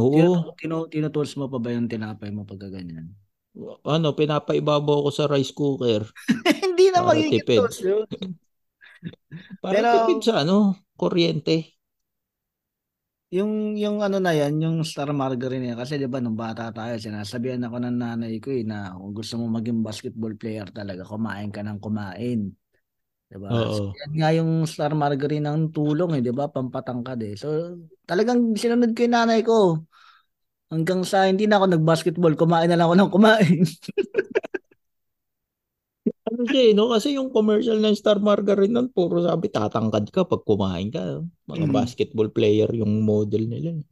Oo. 0.01 0.16
Tinu- 0.16 0.55
tinu- 0.57 0.89
tinutoast 0.89 1.37
mo 1.37 1.47
pa 1.47 1.61
ba 1.61 1.68
yung 1.70 1.85
tinapay 1.87 2.33
mo 2.33 2.49
pagka 2.49 2.73
ganyan? 2.73 3.12
Ano, 3.85 4.16
pinapaibabaw 4.16 5.05
ko 5.05 5.11
sa 5.12 5.29
rice 5.29 5.53
cooker. 5.53 6.09
Hindi 6.64 6.89
na 6.89 7.05
Para 7.05 7.09
magiging 7.12 7.33
tipid. 7.45 7.59
toast 7.61 7.81
yun. 7.85 8.09
Para 9.61 9.77
Pero- 9.77 9.93
tipid 10.09 10.20
sa 10.25 10.41
ano, 10.41 10.73
kuryente. 10.97 11.77
Yung 13.33 13.80
yung 13.80 14.05
ano 14.05 14.20
na 14.20 14.37
yan, 14.37 14.61
yung 14.61 14.76
star 14.85 15.09
margarine 15.16 15.72
yan. 15.72 15.78
Kasi 15.80 15.97
'di 15.97 16.05
ba 16.05 16.20
nung 16.20 16.37
bata 16.37 16.68
tayo, 16.68 17.01
sinasabihan 17.01 17.64
ako 17.64 17.76
ng 17.80 17.97
nanay 17.97 18.37
ko 18.37 18.53
eh, 18.53 18.61
na 18.61 18.93
kung 18.93 19.16
gusto 19.16 19.41
mo 19.41 19.49
maging 19.57 19.80
basketball 19.80 20.37
player 20.37 20.68
talaga, 20.68 21.01
kumain 21.09 21.49
ka 21.49 21.64
ng 21.64 21.80
kumain. 21.80 22.53
'Di 23.33 23.37
ba? 23.41 23.64
So, 23.68 23.93
yan 23.97 24.12
nga 24.20 24.30
yung 24.37 24.51
star 24.68 24.93
margarine 24.93 25.49
ng 25.49 25.72
tulong 25.72 26.18
eh, 26.18 26.22
'di 26.24 26.33
ba? 26.37 26.53
Pampatangkad 26.53 27.20
eh. 27.24 27.35
So 27.41 27.80
talagang 28.05 28.53
sinunod 28.57 28.93
ko 28.93 29.01
yung 29.09 29.16
nanay 29.16 29.41
ko. 29.41 29.80
Hanggang 30.72 31.05
sa 31.05 31.28
hindi 31.28 31.45
na 31.49 31.61
ako 31.61 31.66
nag-basketball, 31.76 32.33
kumain 32.37 32.68
na 32.68 32.76
lang 32.80 32.89
ako 32.89 32.97
ng 33.01 33.12
kumain. 33.12 33.61
Ano 36.33 36.49
siya 36.49 36.62
eh, 36.64 36.72
no? 36.72 36.89
Kasi 36.89 37.20
yung 37.20 37.28
commercial 37.28 37.76
ng 37.76 37.93
Star 37.93 38.16
Margarine 38.16 38.72
nun, 38.72 38.89
puro 38.89 39.20
sabi, 39.20 39.53
tatangkad 39.53 40.09
ka 40.09 40.24
pag 40.24 40.41
kumain 40.49 40.89
ka. 40.89 41.20
Mga 41.45 41.66
Mm. 41.68 41.74
basketball 41.76 42.33
player 42.33 42.72
yung 42.72 43.05
model 43.05 43.45
nila. 43.45 43.76
eh. 43.76 43.85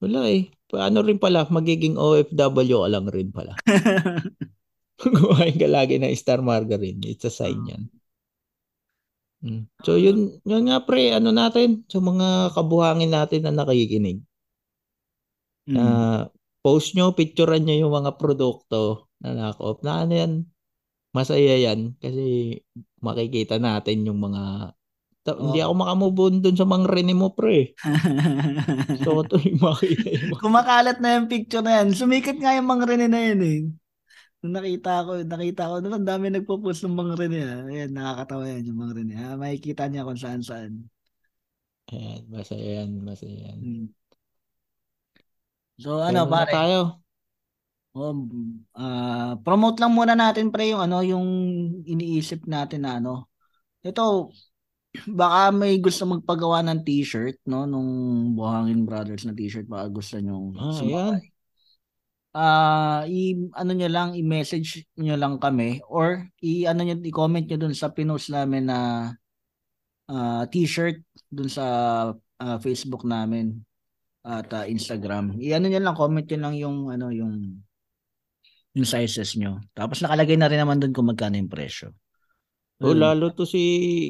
Wala 0.00 0.30
eh. 0.30 0.46
Paano 0.70 1.02
rin 1.02 1.18
pala, 1.18 1.42
magiging 1.50 1.98
OFW 1.98 2.86
ka 2.86 2.88
lang 2.88 3.06
rin 3.10 3.28
pala. 3.34 3.58
kumain 5.02 5.56
ka 5.58 5.66
lagi 5.66 5.98
ng 5.98 6.14
Star 6.14 6.38
Margarine. 6.40 7.02
It's 7.02 7.26
a 7.26 7.32
sign 7.32 7.58
Ah. 7.66 7.68
yan. 7.74 7.82
Mm. 9.40 9.62
So 9.82 9.96
yun, 9.96 10.38
yun 10.44 10.68
nga 10.68 10.84
pre, 10.84 11.10
ano 11.10 11.32
natin, 11.32 11.82
sa 11.88 11.98
mga 11.98 12.54
kabuhangin 12.54 13.10
natin 13.10 13.42
na 13.42 13.52
nakikinig. 13.52 14.22
Mm. 15.68 15.76
na 15.76 15.84
post 16.64 16.92
nyo, 16.92 17.12
picturean 17.12 17.62
nyo 17.62 17.76
yung 17.76 17.94
mga 17.94 18.16
produkto 18.16 19.06
na 19.20 19.32
knock-off. 19.32 19.80
Na 19.80 20.02
ano 20.02 20.12
yan, 20.12 20.32
masaya 21.10 21.54
yan 21.58 21.94
kasi 21.98 22.58
makikita 23.02 23.58
natin 23.58 24.06
yung 24.06 24.20
mga 24.22 24.74
Ta- 25.20 25.36
Hindi 25.36 25.60
Oo. 25.60 25.68
ako 25.68 25.72
makamove 25.76 26.18
on 26.24 26.34
dun 26.40 26.56
sa 26.56 26.64
mga 26.64 26.86
rene 26.88 27.12
mo, 27.12 27.28
pre. 27.36 27.76
So, 29.04 29.20
ito 29.20 29.36
yung 29.36 29.60
makita 29.60 30.08
yung. 30.16 30.32
Kumakalat 30.40 30.96
na 31.04 31.20
yung 31.20 31.28
picture 31.28 31.60
na 31.60 31.84
yan. 31.84 31.92
Sumikat 31.92 32.40
nga 32.40 32.56
yung 32.56 32.64
mga 32.64 32.84
Rene 32.88 33.06
na 33.12 33.20
yan 33.20 33.40
eh. 33.44 33.58
Nung 34.40 34.56
nakita 34.56 35.04
ko, 35.04 35.20
nakita 35.20 35.68
ko, 35.68 35.74
ang 35.84 36.08
dami 36.08 36.32
nagpo-post 36.32 36.88
ng 36.88 36.96
mga 36.96 37.12
Rene. 37.20 37.38
ah. 37.44 37.60
Ayan, 37.68 37.90
nakakatawa 37.92 38.44
yan 38.48 38.68
yung 38.72 38.80
mga 38.80 38.92
Rene. 38.96 39.14
Ah, 39.20 39.36
makikita 39.36 39.92
niya 39.92 40.08
kung 40.08 40.16
saan 40.16 40.40
saan. 40.40 40.88
Ayan, 41.92 42.22
masaya 42.32 42.68
yan, 42.80 42.90
masaya 43.04 43.36
yan. 43.52 43.58
Hmm. 43.60 43.86
So 45.80 46.00
ano 46.00 46.24
pare, 46.28 46.52
tayo. 46.52 47.00
Oh, 47.94 48.14
ah, 48.76 49.34
promote 49.42 49.80
lang 49.82 49.92
muna 49.94 50.14
natin 50.14 50.52
pre 50.52 50.70
yung 50.70 50.82
ano 50.82 51.02
yung 51.02 51.26
iniisip 51.86 52.46
natin 52.46 52.86
na 52.86 53.00
ano. 53.02 53.30
Ito 53.82 54.30
baka 55.06 55.54
may 55.54 55.78
gusto 55.78 56.02
magpagawa 56.02 56.66
ng 56.66 56.82
t-shirt 56.82 57.38
no 57.46 57.62
nung 57.62 57.90
Buhangin 58.34 58.82
Brothers 58.82 59.22
na 59.22 59.30
t-shirt 59.30 59.70
baka 59.70 59.86
gusto 59.86 60.18
nyo 60.18 60.50
Ah, 60.58 60.74
sumabay. 60.74 61.22
Ah, 62.30 63.02
i 63.10 63.34
ano 63.58 63.70
nyo 63.74 63.90
lang, 63.90 64.14
i-message 64.14 64.86
nyo 64.94 65.18
lang 65.18 65.42
kami 65.42 65.82
or 65.90 66.30
i 66.46 66.62
ano 66.66 66.86
nyo 66.86 66.94
i-comment 67.02 67.42
nyo 67.46 67.58
dun 67.58 67.74
sa 67.74 67.90
pinost 67.90 68.30
namin 68.30 68.70
na 68.70 68.78
ah, 70.10 70.42
t-shirt 70.46 71.02
dun 71.30 71.50
sa 71.50 71.66
ah, 72.38 72.58
Facebook 72.62 73.02
namin 73.06 73.62
at 74.26 74.46
ah, 74.54 74.66
Instagram. 74.66 75.38
I-ano 75.38 75.70
nyo 75.70 75.80
lang, 75.82 75.94
comment 75.98 76.26
nyo 76.26 76.38
lang 76.38 76.54
yung 76.58 76.76
ano 76.90 77.10
yung 77.14 77.62
yung 78.72 78.86
sizes 78.86 79.34
nyo. 79.34 79.58
Tapos 79.72 79.98
nakalagay 79.98 80.34
na 80.34 80.46
rin 80.46 80.58
naman 80.58 80.78
dun 80.78 80.92
kung 80.92 81.06
magkano 81.06 81.34
yung 81.34 81.50
presyo. 81.50 81.90
Oh, 82.80 82.92
Ayun. 82.92 82.98
lalo 82.98 83.24
to 83.30 83.44
si 83.44 83.60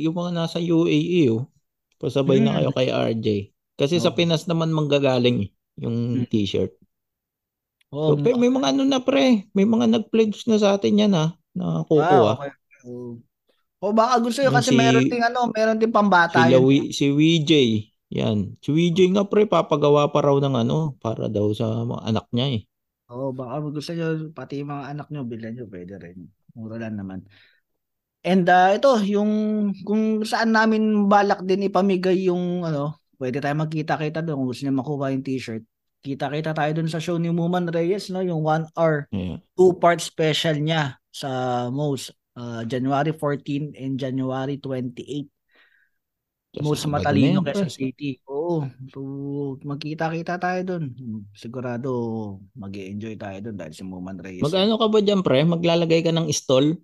yung 0.01 0.15
mga 0.15 0.31
nasa 0.33 0.59
UAE, 0.59 1.27
oh. 1.29 1.49
Pasabay 1.97 2.39
na 2.39 2.55
Mm. 2.55 2.57
kayo 2.57 2.71
kay 2.73 2.89
RJ. 2.89 3.27
Kasi 3.75 3.99
sa 3.99 4.09
Oo. 4.09 4.17
Pinas 4.17 4.45
naman 4.45 4.71
manggagaling 4.71 5.45
eh, 5.45 5.51
yung 5.77 6.23
Mm. 6.23 6.29
t-shirt. 6.29 6.73
Oh, 7.91 8.15
So, 8.15 8.23
pe, 8.23 8.33
may 8.33 8.47
mga 8.47 8.71
ano 8.71 8.87
na 8.87 9.03
pre, 9.03 9.51
may 9.51 9.67
mga 9.67 9.91
nag-pledge 9.91 10.47
na 10.47 10.57
sa 10.57 10.79
atin 10.79 11.01
yan 11.01 11.13
ha, 11.13 11.35
na 11.53 11.65
ah, 11.65 11.83
kukuha. 11.83 12.33
okay. 12.39 12.53
Oh. 12.87 13.19
O 13.81 13.91
baka 13.91 14.21
gusto 14.21 14.41
Yung 14.41 14.55
kasi 14.55 14.71
si- 14.71 14.79
meron 14.79 15.05
ding 15.05 15.25
ano, 15.25 15.51
meron 15.51 15.77
din 15.77 15.91
Si, 15.91 15.97
pambata 15.97 16.47
yun. 16.47 16.53
Lawi, 16.55 16.79
si 16.93 17.11
WJ, 17.11 17.53
yan. 18.09 18.55
Si 18.61 18.71
WJ 18.71 19.11
nga 19.11 19.25
pre, 19.27 19.45
papagawa 19.45 20.07
pa 20.07 20.23
raw 20.23 20.37
ng 20.37 20.55
ano, 20.55 20.95
para 20.97 21.27
daw 21.27 21.51
sa 21.51 21.83
mga 21.83 22.03
anak 22.07 22.27
niya 22.31 22.47
eh. 22.55 22.63
Oo, 23.11 23.35
baka 23.35 23.59
gusto 23.59 23.91
nyo, 23.91 24.31
pati 24.31 24.63
yung 24.63 24.71
mga 24.71 24.85
anak 24.95 25.07
nyo, 25.11 25.27
bilhan 25.27 25.53
nyo, 25.59 25.67
pwede 25.67 25.99
rin. 25.99 26.31
Mura 26.55 26.79
lang 26.79 26.95
naman. 26.95 27.27
And 28.23 28.45
ah, 28.47 28.77
ito, 28.77 29.01
yung 29.03 29.31
kung 29.83 30.23
saan 30.23 30.55
namin 30.55 31.09
balak 31.11 31.43
din 31.43 31.67
ipamigay 31.67 32.31
yung 32.31 32.63
ano, 32.63 33.01
pwede 33.19 33.41
tayo 33.43 33.57
magkita-kita 33.59 34.23
doon 34.23 34.45
kung 34.45 34.49
gusto 34.55 34.63
nyo 34.63 34.75
makuha 34.79 35.11
yung 35.11 35.25
t-shirt. 35.25 35.65
Kita-kita 36.01 36.55
tayo 36.55 36.71
doon 36.77 36.89
sa 36.89 37.01
show 37.03 37.17
ni 37.19 37.29
Muman 37.33 37.69
Reyes, 37.69 38.09
no? 38.13 38.23
yung 38.25 38.41
one 38.41 38.65
hour, 38.79 39.09
Yeah. 39.13 39.41
two-part 39.59 40.01
special 40.01 40.57
niya 40.61 40.97
sa 41.11 41.29
most 41.73 42.15
ah, 42.39 42.63
January 42.63 43.11
14 43.17 43.75
and 43.75 43.99
January 43.99 44.61
28. 44.63 45.27
Sa 46.51 46.67
Most 46.67 46.87
matalino. 46.91 47.47
Quezon 47.47 47.71
City. 47.71 48.19
Oo. 48.27 48.67
So, 48.91 49.01
magkita-kita 49.63 50.35
tayo 50.43 50.61
doon. 50.67 50.85
Sigurado 51.31 51.91
mag 52.59 52.75
enjoy 52.75 53.15
tayo 53.15 53.39
doon 53.39 53.57
dahil 53.57 53.73
si 53.75 53.87
Muman 53.87 54.19
Reyes. 54.19 54.43
Mag-ano 54.43 54.75
ka 54.75 54.91
ba 54.91 54.99
dyan, 54.99 55.23
pre? 55.23 55.47
Maglalagay 55.47 56.03
ka 56.03 56.11
ng 56.11 56.27
stall? 56.35 56.75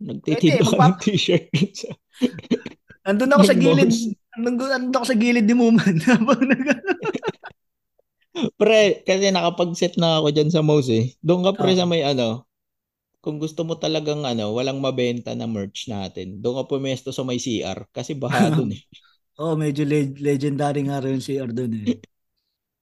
Nagtitinda 0.00 0.64
ka 0.64 0.76
ng 0.80 0.96
t-shirt. 1.04 1.52
Nandun 3.04 3.32
ako 3.36 3.44
sa 3.44 3.56
gilid. 3.56 3.92
Nandun, 4.40 4.68
nandun 4.72 4.96
ako 4.96 5.06
sa 5.12 5.18
gilid 5.20 5.44
ni 5.44 5.56
Muman. 5.56 5.94
Habang 6.08 6.40
nag- 6.40 6.88
Pre, 8.56 9.04
kasi 9.04 9.28
nakapag-set 9.28 10.00
na 10.00 10.16
ako 10.16 10.32
dyan 10.32 10.48
sa 10.48 10.64
mouse 10.64 10.88
eh. 10.88 11.12
Doon 11.20 11.44
ka 11.44 11.60
pre 11.60 11.76
Oo. 11.76 11.78
sa 11.82 11.84
may 11.84 12.00
ano, 12.00 12.48
kung 13.20 13.36
gusto 13.36 13.62
mo 13.68 13.76
talagang 13.76 14.24
ano, 14.24 14.52
walang 14.56 14.80
mabenta 14.80 15.32
na 15.36 15.44
merch 15.44 15.88
natin, 15.92 16.40
doon 16.40 16.64
ka 16.64 16.76
pumesto 16.76 17.12
sa 17.12 17.22
may 17.24 17.36
CR 17.40 17.88
kasi 17.92 18.16
baha 18.16 18.48
doon 18.56 18.76
eh. 18.76 18.82
oh, 19.40 19.54
medyo 19.56 19.84
le- 19.84 20.16
legendary 20.20 20.84
nga 20.88 21.00
rin 21.04 21.20
si 21.20 21.36
R 21.36 21.52
doon 21.52 21.72
eh. 21.76 22.00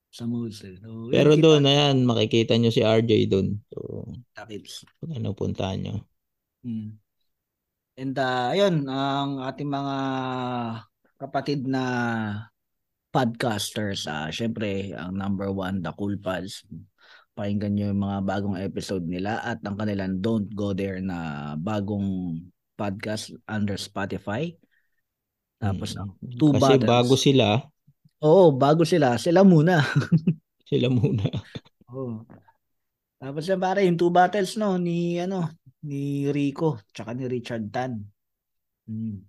Sa 0.08 0.24
Moose 0.24 0.64
eh. 0.64 0.76
So, 0.80 1.12
Pero 1.12 1.36
yun, 1.36 1.42
doon, 1.44 1.62
ayan, 1.68 1.96
makikita 2.08 2.56
nyo 2.56 2.72
si 2.72 2.80
RJ 2.80 3.28
doon. 3.28 3.60
So, 3.68 4.08
kita 4.32 4.42
kits. 4.48 4.74
kung 4.98 5.12
ano 5.14 5.36
puntahan 5.36 5.78
nyo. 5.84 5.96
Hmm. 6.64 6.96
And 7.98 8.14
uh, 8.14 8.54
ayun, 8.54 8.86
ang 8.86 9.42
ating 9.42 9.68
mga 9.68 9.96
kapatid 11.18 11.66
na 11.66 11.84
podcasters, 13.10 14.06
ah 14.06 14.30
syempre, 14.30 14.94
ang 14.94 15.18
number 15.18 15.50
one, 15.50 15.82
The 15.82 15.92
Cool 15.98 16.16
Pals. 16.22 16.62
Pakinggan 17.38 17.78
nyo 17.78 17.94
yung 17.94 18.02
mga 18.02 18.18
bagong 18.26 18.58
episode 18.58 19.06
nila 19.06 19.38
at 19.38 19.62
ang 19.62 19.78
kanilang 19.78 20.18
Don't 20.18 20.50
Go 20.50 20.74
There 20.74 20.98
na 20.98 21.54
bagong 21.54 22.34
podcast 22.74 23.30
under 23.46 23.78
Spotify. 23.78 24.50
Tapos, 25.62 25.94
Mm. 25.94 25.98
ang 26.02 26.10
Two 26.34 26.50
Kasi 26.50 26.62
Bottles. 26.82 26.90
bago 26.90 27.14
sila, 27.14 27.62
Oo, 28.18 28.50
bago 28.50 28.82
sila. 28.82 29.14
Sila 29.14 29.46
muna. 29.46 29.78
sila 30.70 30.90
muna. 30.90 31.30
Oo. 31.94 32.26
Tapos 33.18 33.46
yan 33.46 33.62
pare, 33.62 33.86
yung 33.86 33.94
two 33.94 34.10
battles 34.10 34.58
no, 34.58 34.74
ni 34.74 35.22
ano, 35.22 35.54
ni 35.86 36.26
Rico, 36.26 36.82
tsaka 36.90 37.14
ni 37.14 37.30
Richard 37.30 37.70
Tan. 37.70 38.02
Hmm. 38.90 39.22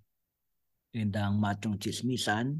And 0.90 1.14
ang 1.14 1.38
Machong 1.38 1.78
Chismisan. 1.78 2.58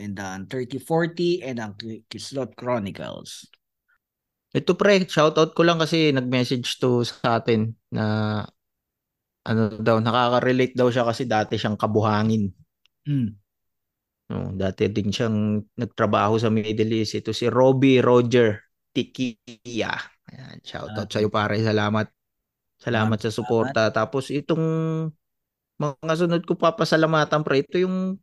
And 0.00 0.16
ang 0.16 0.48
3040 0.48 1.44
and 1.44 1.60
ang 1.60 1.76
Ki- 1.76 2.08
Kislot 2.08 2.56
Chronicles. 2.56 3.44
Ito 4.54 4.78
pre, 4.78 5.02
shoutout 5.02 5.50
ko 5.52 5.66
lang 5.66 5.82
kasi 5.82 6.14
nag-message 6.14 6.78
to 6.78 7.02
sa 7.02 7.42
atin 7.42 7.74
na 7.90 8.04
ano 9.44 9.62
daw, 9.76 9.98
nakaka-relate 9.98 10.72
daw 10.72 10.88
siya 10.88 11.04
kasi 11.04 11.26
dati 11.26 11.58
siyang 11.58 11.74
kabuhangin. 11.76 12.48
Hmm. 13.04 13.34
No, 14.30 14.54
dati 14.56 14.88
din 14.88 15.12
siyang 15.12 15.60
nagtrabaho 15.76 16.40
sa 16.40 16.48
Middle 16.48 17.02
East. 17.04 17.18
Ito 17.18 17.34
si 17.34 17.50
Robbie 17.50 18.00
Roger 18.00 18.56
Tikia. 18.94 19.92
Ayan, 20.32 20.56
shoutout 20.64 21.10
Ah. 21.10 21.12
sa 21.12 21.18
iyo 21.20 21.28
pare. 21.28 21.60
Salamat. 21.60 22.08
Salamat 22.80 23.18
sa 23.20 23.28
suporta. 23.28 23.92
Tapos 23.92 24.32
itong 24.32 24.64
mga 25.76 26.14
sunod 26.16 26.42
ko 26.48 26.56
papasalamatan 26.56 27.44
pre. 27.44 27.66
Ito 27.66 27.76
yung 27.84 28.16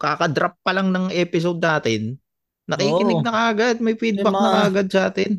kakadrop 0.00 0.56
pa 0.64 0.72
lang 0.72 0.88
ng 0.88 1.12
episode 1.12 1.60
natin. 1.60 2.16
Nakikinig 2.64 3.20
Oo. 3.20 3.26
na 3.26 3.52
kagad. 3.52 3.76
May 3.84 3.98
feedback 4.00 4.32
Yung 4.32 4.38
na 4.38 4.40
mga- 4.40 4.62
kagad 4.72 4.88
sa 4.88 5.02
atin. 5.12 5.30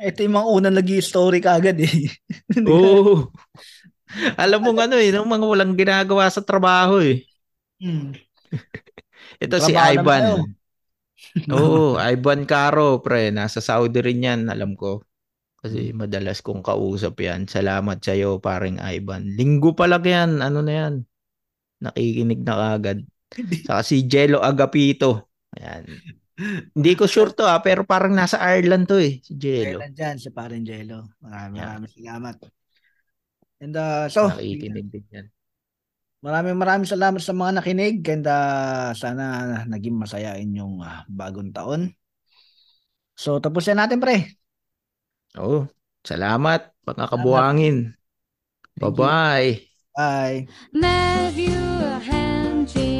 Ito 0.00 0.18
yung 0.24 0.36
mga 0.36 0.48
unang 0.48 0.76
nag 0.76 0.90
story 1.00 1.40
kagad 1.40 1.80
eh. 1.80 2.12
Oo. 2.68 3.32
Alam 4.36 4.60
mo 4.66 4.70
ano 4.76 4.98
eh, 4.98 5.14
nung 5.14 5.30
mga 5.30 5.46
walang 5.46 5.74
ginagawa 5.78 6.28
sa 6.28 6.44
trabaho 6.44 7.00
eh. 7.00 7.24
Hmm. 7.80 8.12
Ito 9.44 9.56
si 9.62 9.72
Trabaho 9.72 9.96
Ivan. 9.96 10.24
Oo, 11.48 11.96
Ivan 12.12 12.44
Caro, 12.44 13.00
pre. 13.00 13.32
Nasa 13.32 13.64
Saudi 13.64 14.04
rin 14.04 14.26
yan, 14.26 14.40
alam 14.52 14.76
ko. 14.76 15.00
Kasi 15.60 15.92
madalas 15.92 16.40
kong 16.40 16.64
kausap 16.64 17.20
yan. 17.20 17.48
Salamat 17.48 18.00
sa 18.00 18.16
iyo, 18.16 18.40
paring 18.40 18.80
Ivan. 18.80 19.36
Linggo 19.36 19.76
pa 19.76 19.88
lang 19.88 20.04
yan. 20.04 20.30
Ano 20.40 20.64
na 20.64 20.72
yan? 20.72 20.94
Nakikinig 21.80 22.44
na 22.44 22.76
kagad. 22.76 23.04
Saka 23.64 23.80
si 23.84 24.04
Jello 24.04 24.40
Agapito. 24.40 25.30
Ayan. 25.56 25.88
Hindi 26.76 26.92
ko 26.96 27.04
sure 27.04 27.36
to 27.36 27.44
ah, 27.44 27.60
pero 27.60 27.84
parang 27.84 28.16
nasa 28.16 28.40
Ireland 28.40 28.88
to 28.88 28.96
eh, 28.96 29.20
si 29.20 29.36
Jello. 29.36 29.80
Kailan 29.80 29.92
dyan 29.92 30.16
si 30.16 30.28
Parin 30.32 30.64
Jello. 30.64 31.12
Maraming 31.20 31.58
Yeah. 31.60 31.68
maraming 31.76 31.92
salamat. 31.92 32.36
And 33.60 33.74
uh, 33.76 34.08
so, 34.08 34.32
Nakikinig 34.32 34.88
din 34.88 35.04
yan. 35.12 35.26
Maraming 36.20 36.56
maraming 36.56 36.88
salamat 36.88 37.20
sa 37.24 37.32
mga 37.32 37.60
nakinig 37.60 38.04
and 38.12 38.28
uh, 38.28 38.92
sana 38.92 39.64
naging 39.64 39.96
masaya 39.96 40.36
inyong 40.36 40.84
uh, 40.84 41.00
bagong 41.08 41.48
taon. 41.48 41.96
So 43.16 43.40
tapos 43.40 43.64
na 43.68 43.84
natin 43.84 44.00
pre. 44.00 44.36
Oo. 45.40 45.64
Salamat, 46.04 46.72
mga 46.84 47.04
kabuhangin. 47.08 47.92
You. 47.92 48.80
Bye-bye. 48.80 49.48
Bye. 49.92 50.48
Matthew 50.72 51.60
Hanjing 52.08 52.20
Betlarku 52.80 52.99